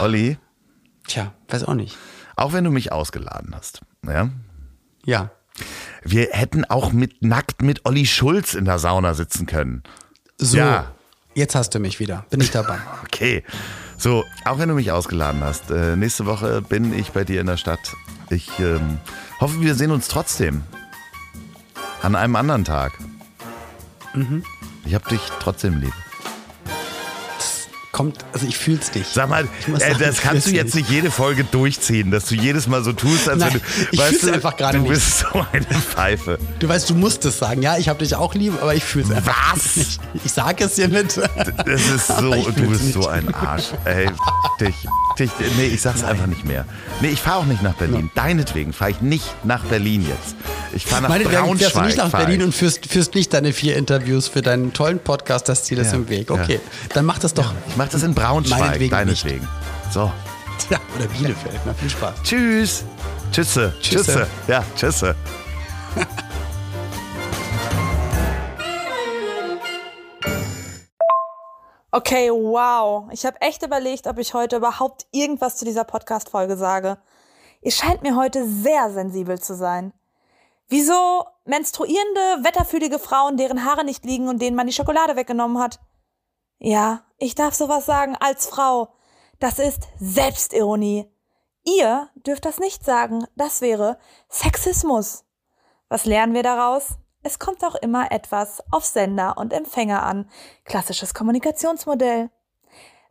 Olli, 0.00 0.38
Tja, 1.06 1.32
weiß 1.48 1.64
auch 1.64 1.74
nicht. 1.74 1.96
auch 2.36 2.52
wenn 2.52 2.64
du 2.64 2.70
mich 2.70 2.90
ausgeladen 2.92 3.54
hast, 3.54 3.80
ja, 4.06 4.30
Ja. 5.04 5.30
wir 6.02 6.28
hätten 6.32 6.64
auch 6.64 6.92
mit 6.92 7.22
nackt 7.22 7.62
mit 7.62 7.84
Olli 7.84 8.06
Schulz 8.06 8.54
in 8.54 8.64
der 8.64 8.78
Sauna 8.78 9.14
sitzen 9.14 9.46
können. 9.46 9.82
So. 10.38 10.56
Ja. 10.56 10.93
Jetzt 11.34 11.54
hast 11.54 11.70
du 11.74 11.80
mich 11.80 12.00
wieder. 12.00 12.24
Bin 12.30 12.40
ich 12.40 12.50
dabei. 12.50 12.78
Okay. 13.04 13.44
So, 13.96 14.24
auch 14.44 14.58
wenn 14.58 14.68
du 14.68 14.74
mich 14.74 14.90
ausgeladen 14.90 15.44
hast, 15.44 15.70
äh, 15.70 15.94
nächste 15.94 16.26
Woche 16.26 16.62
bin 16.62 16.92
ich 16.92 17.12
bei 17.12 17.22
dir 17.22 17.40
in 17.40 17.46
der 17.46 17.56
Stadt. 17.56 17.94
Ich 18.28 18.58
ähm, 18.58 18.98
hoffe, 19.40 19.60
wir 19.60 19.76
sehen 19.76 19.92
uns 19.92 20.08
trotzdem. 20.08 20.64
An 22.02 22.16
einem 22.16 22.34
anderen 22.34 22.64
Tag. 22.64 22.92
Mhm. 24.14 24.42
Ich 24.84 24.94
hab 24.94 25.08
dich 25.08 25.20
trotzdem 25.38 25.80
lieb. 25.80 25.92
Kommt, 27.94 28.24
also 28.32 28.44
ich 28.44 28.58
fühl's 28.58 28.92
nicht. 28.92 29.06
Sag 29.14 29.28
mal, 29.28 29.44
äh, 29.44 29.78
sagen, 29.78 29.96
das 30.00 30.20
kannst 30.20 30.48
du 30.48 30.50
jetzt 30.50 30.74
nicht 30.74 30.90
jede 30.90 31.12
Folge 31.12 31.44
durchziehen, 31.44 32.10
dass 32.10 32.24
du 32.24 32.34
jedes 32.34 32.66
Mal 32.66 32.82
so 32.82 32.92
tust, 32.92 33.28
als 33.28 33.38
Nein, 33.38 33.52
wenn 33.54 33.60
du. 33.60 33.88
ich 33.92 33.98
weißt 34.00 34.08
fühl's 34.10 34.22
du, 34.22 34.32
einfach 34.32 34.56
gerade 34.56 34.78
Du 34.78 34.82
nicht. 34.82 34.94
bist 34.94 35.18
so 35.20 35.46
eine 35.52 35.64
Pfeife. 35.64 36.38
Du 36.58 36.68
weißt, 36.68 36.90
du 36.90 36.94
musst 36.96 37.24
es 37.24 37.38
sagen. 37.38 37.62
Ja, 37.62 37.78
ich 37.78 37.88
habe 37.88 38.00
dich 38.00 38.16
auch 38.16 38.34
lieb, 38.34 38.54
aber 38.60 38.74
ich 38.74 38.82
fühl's 38.82 39.12
einfach 39.12 39.54
Was? 39.54 39.76
nicht. 39.76 40.00
Ich 40.24 40.32
sage 40.32 40.64
es 40.64 40.74
dir 40.74 40.88
mit. 40.88 41.16
Das 41.16 41.80
ist 41.88 42.08
so, 42.08 42.32
du 42.56 42.68
bist 42.68 42.92
so 42.94 42.98
nicht. 42.98 43.08
ein 43.10 43.32
Arsch. 43.32 43.66
Ey, 43.84 44.10
dich, 44.60 44.74
dich, 45.16 45.30
nee, 45.56 45.66
ich 45.66 45.80
sag's 45.80 46.02
einfach 46.02 46.26
nicht 46.26 46.44
mehr. 46.44 46.64
Nee, 47.00 47.10
ich 47.10 47.20
fahre 47.20 47.36
auch 47.38 47.46
nicht 47.46 47.62
nach 47.62 47.74
Berlin. 47.74 48.10
Deinetwegen 48.16 48.72
fahre 48.72 48.90
ich 48.90 49.02
nicht 49.02 49.24
nach 49.44 49.62
Berlin 49.66 50.04
jetzt. 50.08 50.34
Ich 50.74 50.86
fahre 50.86 51.02
nach 51.02 51.08
Meinetwegen 51.08 51.42
Braunschweig. 51.42 51.58
fährst 51.72 51.76
du 51.76 51.80
nicht 51.82 51.96
nach 51.98 52.10
Berlin 52.10 52.42
und 52.42 52.52
führst, 52.54 52.86
führst 52.86 53.14
nicht 53.14 53.32
deine 53.32 53.52
vier 53.52 53.76
Interviews 53.76 54.28
für 54.28 54.42
deinen 54.42 54.72
tollen 54.72 54.98
Podcast, 54.98 55.48
das 55.48 55.64
Ziel 55.64 55.78
ist 55.78 55.88
Ja, 55.92 55.94
im 55.98 56.08
Weg. 56.08 56.28
ja. 56.30 56.34
Okay, 56.36 56.60
dann 56.94 57.04
mach 57.04 57.18
das 57.18 57.32
doch. 57.34 57.52
Ich 57.68 57.76
mach 57.76 57.88
das 57.88 58.02
in 58.02 58.14
Braunschweig, 58.14 58.58
Meinetwegen 58.60 58.90
deinetwegen. 58.90 59.48
So. 59.92 60.10
Ja, 60.70 60.78
oder 60.96 61.06
Bielefeld. 61.08 61.60
Na, 61.66 61.74
viel 61.74 61.90
Spaß. 61.90 62.14
Tschüss. 62.22 62.84
Tschüsse. 63.32 63.74
Tschüsse. 63.82 64.04
Tschüsse. 64.04 64.26
Ja, 64.46 64.64
tschüsse. 64.76 65.14
Okay, 71.90 72.30
wow. 72.30 73.08
Ich 73.12 73.24
habe 73.24 73.40
echt 73.40 73.62
überlegt, 73.62 74.06
ob 74.06 74.18
ich 74.18 74.34
heute 74.34 74.56
überhaupt 74.56 75.06
irgendwas 75.12 75.56
zu 75.56 75.64
dieser 75.64 75.84
Podcast-Folge 75.84 76.56
sage. 76.56 76.98
Ihr 77.62 77.70
scheint 77.70 78.02
mir 78.02 78.16
heute 78.16 78.46
sehr 78.48 78.90
sensibel 78.90 79.40
zu 79.40 79.54
sein. 79.54 79.92
Wieso 80.68 81.24
menstruierende, 81.44 82.44
wetterfühlige 82.44 82.98
Frauen, 82.98 83.36
deren 83.36 83.64
Haare 83.64 83.84
nicht 83.84 84.04
liegen 84.04 84.28
und 84.28 84.40
denen 84.40 84.56
man 84.56 84.66
die 84.66 84.72
Schokolade 84.72 85.16
weggenommen 85.16 85.58
hat? 85.58 85.78
Ja, 86.58 87.04
ich 87.18 87.34
darf 87.34 87.54
sowas 87.54 87.86
sagen 87.86 88.16
als 88.18 88.46
Frau. 88.46 88.94
Das 89.38 89.58
ist 89.58 89.88
Selbstironie. 89.98 91.10
Ihr 91.64 92.08
dürft 92.14 92.44
das 92.44 92.58
nicht 92.58 92.84
sagen. 92.84 93.26
Das 93.36 93.60
wäre 93.60 93.98
Sexismus. 94.28 95.24
Was 95.88 96.04
lernen 96.06 96.34
wir 96.34 96.42
daraus? 96.42 96.96
Es 97.22 97.38
kommt 97.38 97.64
auch 97.64 97.74
immer 97.74 98.12
etwas 98.12 98.62
auf 98.70 98.84
Sender 98.84 99.38
und 99.38 99.52
Empfänger 99.52 100.02
an. 100.02 100.30
Klassisches 100.64 101.14
Kommunikationsmodell. 101.14 102.30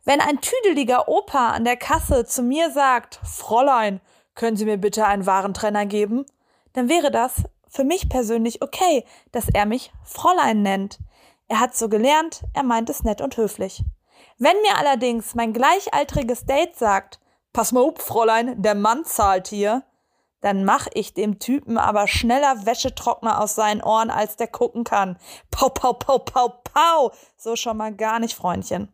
Wenn 0.04 0.20
ein 0.20 0.40
tüdeliger 0.40 1.08
Opa 1.08 1.50
an 1.50 1.64
der 1.64 1.76
Kasse 1.76 2.24
zu 2.24 2.42
mir 2.42 2.70
sagt, 2.70 3.20
Fräulein, 3.24 4.00
können 4.34 4.56
Sie 4.56 4.66
mir 4.66 4.76
bitte 4.76 5.06
einen 5.06 5.26
Warentrenner 5.26 5.86
geben? 5.86 6.26
Dann 6.74 6.88
wäre 6.88 7.10
das 7.10 7.44
für 7.68 7.84
mich 7.84 8.08
persönlich 8.08 8.62
okay, 8.62 9.04
dass 9.32 9.48
er 9.48 9.66
mich 9.66 9.92
Fräulein 10.04 10.62
nennt. 10.62 10.98
Er 11.48 11.60
hat 11.60 11.74
so 11.74 11.88
gelernt, 11.88 12.42
er 12.52 12.62
meint 12.62 12.90
es 12.90 13.02
nett 13.02 13.20
und 13.20 13.36
höflich. 13.36 13.82
Wenn 14.38 14.60
mir 14.62 14.78
allerdings 14.78 15.34
mein 15.34 15.52
gleichaltriges 15.52 16.46
Date 16.46 16.76
sagt, 16.76 17.20
pass 17.52 17.72
mal 17.72 17.86
up, 17.86 18.00
Fräulein, 18.00 18.60
der 18.62 18.74
Mann 18.74 19.04
zahlt 19.04 19.48
hier, 19.48 19.84
dann 20.40 20.64
mach 20.64 20.88
ich 20.92 21.14
dem 21.14 21.38
Typen 21.38 21.78
aber 21.78 22.06
schneller 22.06 22.66
Wäschetrockner 22.66 23.40
aus 23.40 23.54
seinen 23.54 23.82
Ohren, 23.82 24.10
als 24.10 24.36
der 24.36 24.48
gucken 24.48 24.84
kann. 24.84 25.16
Pau, 25.50 25.70
pau, 25.70 25.94
pau, 25.94 26.18
pau, 26.18 26.60
pau. 26.64 27.12
So 27.36 27.56
schon 27.56 27.78
mal 27.78 27.94
gar 27.94 28.18
nicht, 28.18 28.34
Freundchen. 28.34 28.93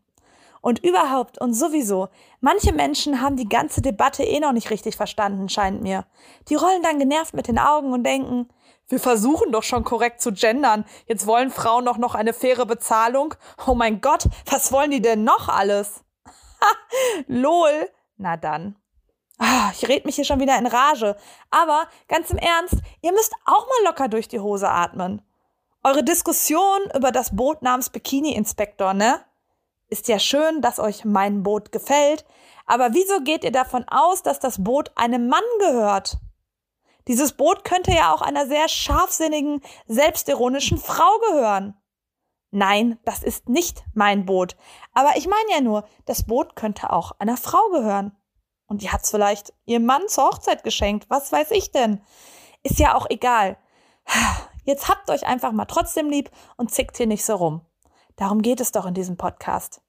Und 0.61 0.85
überhaupt 0.85 1.41
und 1.41 1.55
sowieso, 1.55 2.09
manche 2.41 2.73
Menschen 2.73 3.23
haben 3.23 3.37
die 3.37 3.49
ganze 3.49 3.81
Debatte 3.81 4.23
eh 4.23 4.41
noch 4.41 4.53
nicht 4.53 4.71
richtig 4.71 4.95
verstanden, 4.97 5.49
scheint 5.49 5.81
mir. 5.83 6.05
Die 6.49 6.55
rollen 6.55 6.83
dann 6.83 6.99
genervt 6.99 7.33
mit 7.33 7.49
den 7.49 7.59
Augen 7.59 7.93
und 7.93 8.05
denken, 8.05 8.49
wir 8.89 8.99
versuchen 8.99 9.53
doch 9.53 9.63
schon 9.63 9.85
korrekt 9.85 10.21
zu 10.21 10.33
gendern. 10.33 10.85
Jetzt 11.07 11.27
wollen 11.27 11.51
Frauen 11.51 11.87
doch 11.87 11.97
noch 11.97 12.15
eine 12.15 12.33
faire 12.33 12.67
Bezahlung. 12.67 13.35
Oh 13.67 13.75
mein 13.75 14.01
Gott, 14.01 14.25
was 14.47 14.73
wollen 14.73 14.91
die 14.91 15.01
denn 15.01 15.25
noch 15.25 15.49
alles? 15.49 16.05
Ha, 16.27 16.67
lol. 17.27 17.89
Na 18.19 18.37
dann. 18.37 18.77
Ah, 19.39 19.71
ich 19.73 19.89
red 19.89 20.05
mich 20.05 20.17
hier 20.17 20.25
schon 20.25 20.41
wieder 20.41 20.59
in 20.59 20.67
Rage. 20.67 21.17
Aber 21.51 21.87
ganz 22.09 22.31
im 22.31 22.37
Ernst, 22.37 22.75
ihr 23.01 23.13
müsst 23.13 23.33
auch 23.47 23.67
mal 23.67 23.89
locker 23.89 24.09
durch 24.09 24.29
die 24.29 24.41
Hose 24.41 24.69
atmen. 24.69 25.23
Eure 25.83 26.05
Diskussion 26.05 26.81
über 26.95 27.11
das 27.11 27.35
Boot 27.35 27.63
namens 27.63 27.89
Bikini 27.89 28.35
Inspektor, 28.35 28.93
ne? 28.93 29.25
Ist 29.91 30.07
ja 30.07 30.21
schön, 30.21 30.63
dass 30.63 30.79
euch 30.79 31.05
mein 31.05 31.43
Boot 31.43 31.73
gefällt, 31.73 32.25
aber 32.65 32.95
wieso 32.95 33.21
geht 33.23 33.43
ihr 33.43 33.51
davon 33.51 33.85
aus, 33.89 34.23
dass 34.23 34.39
das 34.39 34.63
Boot 34.63 34.93
einem 34.95 35.29
Mann 35.29 35.43
gehört? 35.59 36.19
Dieses 37.09 37.33
Boot 37.33 37.65
könnte 37.65 37.91
ja 37.91 38.15
auch 38.15 38.23
einer 38.23 38.47
sehr 38.47 38.69
scharfsinnigen, 38.69 39.61
selbstironischen 39.89 40.79
Frau 40.79 41.11
gehören. 41.31 41.75
Nein, 42.53 43.01
das 43.05 43.25
ist 43.25 43.49
nicht 43.49 43.83
mein 43.95 44.27
Boot. 44.27 44.57
Aber 44.93 45.17
ich 45.17 45.27
meine 45.27 45.51
ja 45.51 45.61
nur, 45.61 45.89
das 46.05 46.25
Boot 46.25 46.55
könnte 46.55 46.93
auch 46.93 47.11
einer 47.19 47.37
Frau 47.37 47.69
gehören. 47.71 48.17
Und 48.67 48.83
die 48.83 48.91
hat's 48.91 49.11
vielleicht 49.11 49.53
ihrem 49.65 49.87
Mann 49.87 50.07
zur 50.07 50.25
Hochzeit 50.25 50.63
geschenkt. 50.63 51.11
Was 51.11 51.33
weiß 51.33 51.51
ich 51.51 51.73
denn? 51.73 52.01
Ist 52.63 52.79
ja 52.79 52.95
auch 52.95 53.07
egal. 53.11 53.57
Jetzt 54.65 54.89
habt 54.89 55.11
euch 55.11 55.27
einfach 55.27 55.51
mal 55.51 55.65
trotzdem 55.65 56.09
lieb 56.09 56.31
und 56.57 56.71
zickt 56.71 56.97
hier 56.97 57.09
nicht 57.09 57.25
so 57.25 57.35
rum. 57.35 57.67
Darum 58.21 58.43
geht 58.43 58.61
es 58.61 58.71
doch 58.71 58.85
in 58.85 58.93
diesem 58.93 59.17
Podcast. 59.17 59.81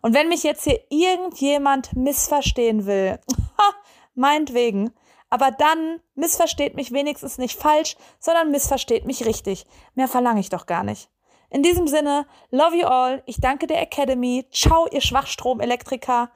Und 0.00 0.14
wenn 0.14 0.28
mich 0.28 0.44
jetzt 0.44 0.62
hier 0.62 0.80
irgendjemand 0.90 1.96
missverstehen 1.96 2.86
will, 2.86 3.18
meinetwegen, 4.14 4.92
aber 5.28 5.50
dann 5.50 5.98
missversteht 6.14 6.76
mich 6.76 6.92
wenigstens 6.92 7.36
nicht 7.36 7.58
falsch, 7.58 7.96
sondern 8.20 8.52
missversteht 8.52 9.06
mich 9.06 9.26
richtig. 9.26 9.66
Mehr 9.96 10.06
verlange 10.06 10.38
ich 10.38 10.50
doch 10.50 10.66
gar 10.66 10.84
nicht. 10.84 11.10
In 11.50 11.64
diesem 11.64 11.88
Sinne, 11.88 12.28
love 12.52 12.76
you 12.76 12.86
all. 12.86 13.24
Ich 13.26 13.40
danke 13.40 13.66
der 13.66 13.82
Academy. 13.82 14.46
Ciao, 14.52 14.86
ihr 14.92 15.00
Schwachstromelektriker. 15.00 16.30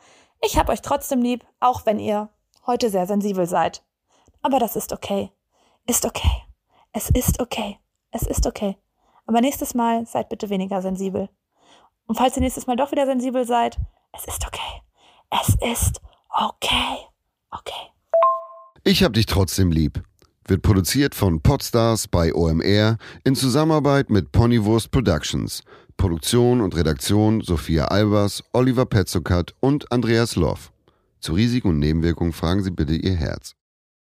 Ich 0.45 0.59
hab 0.59 0.69
euch 0.69 0.83
trotzdem 0.83 1.23
lieb, 1.23 1.47
auch 1.61 1.87
wenn 1.87 2.01
ihr 2.01 2.31
heute 2.67 2.91
sehr 2.91 3.07
sensibel 3.07 3.47
seid. 3.47 3.85
Aber 4.43 4.59
das 4.59 4.75
ist 4.75 4.93
okay. 4.93 5.31
Ist 5.87 6.05
okay. 6.05 6.43
Es 6.93 7.11
ist 7.11 7.41
okay. 7.41 7.79
Es 8.11 8.23
ist 8.23 8.45
okay. 8.45 8.77
Aber 9.25 9.41
nächstes 9.41 9.75
Mal 9.75 10.05
seid 10.05 10.29
bitte 10.29 10.51
weniger 10.51 10.83
sensibel. 10.83 11.29
Und 12.07 12.17
falls 12.17 12.37
ihr 12.37 12.43
nächstes 12.43 12.67
Mal 12.67 12.77
doch 12.77 12.93
wieder 12.93 13.07
sensibel 13.07 13.47
seid, 13.47 13.79
es 14.13 14.25
ist 14.27 14.47
okay. 14.47 14.83
Es 15.31 15.49
ist 15.49 16.01
okay. 16.29 16.99
Okay. 17.51 17.91
Ich 18.85 19.03
hab 19.03 19.13
dich 19.15 19.27
trotzdem 19.27 19.71
lieb. 19.71 20.03
Wird 20.47 20.63
produziert 20.63 21.15
von 21.15 21.41
Podstars 21.41 22.07
bei 22.07 22.35
OMR 22.35 22.99
in 23.25 23.35
Zusammenarbeit 23.35 24.11
mit 24.11 24.31
Ponywurst 24.33 24.91
Productions. 24.91 25.63
Produktion 25.97 26.61
und 26.61 26.77
Redaktion 26.77 27.41
Sophia 27.41 27.87
Albers, 27.87 28.45
Oliver 28.53 28.85
Petzokat 28.85 29.55
und 29.61 29.91
Andreas 29.91 30.37
Loff. 30.37 30.73
Zu 31.21 31.33
Risiken 31.33 31.69
und 31.69 31.79
Nebenwirkungen 31.79 32.33
fragen 32.33 32.63
Sie 32.63 32.71
bitte 32.71 32.95
Ihr 32.95 33.15
Herz. 33.15 33.55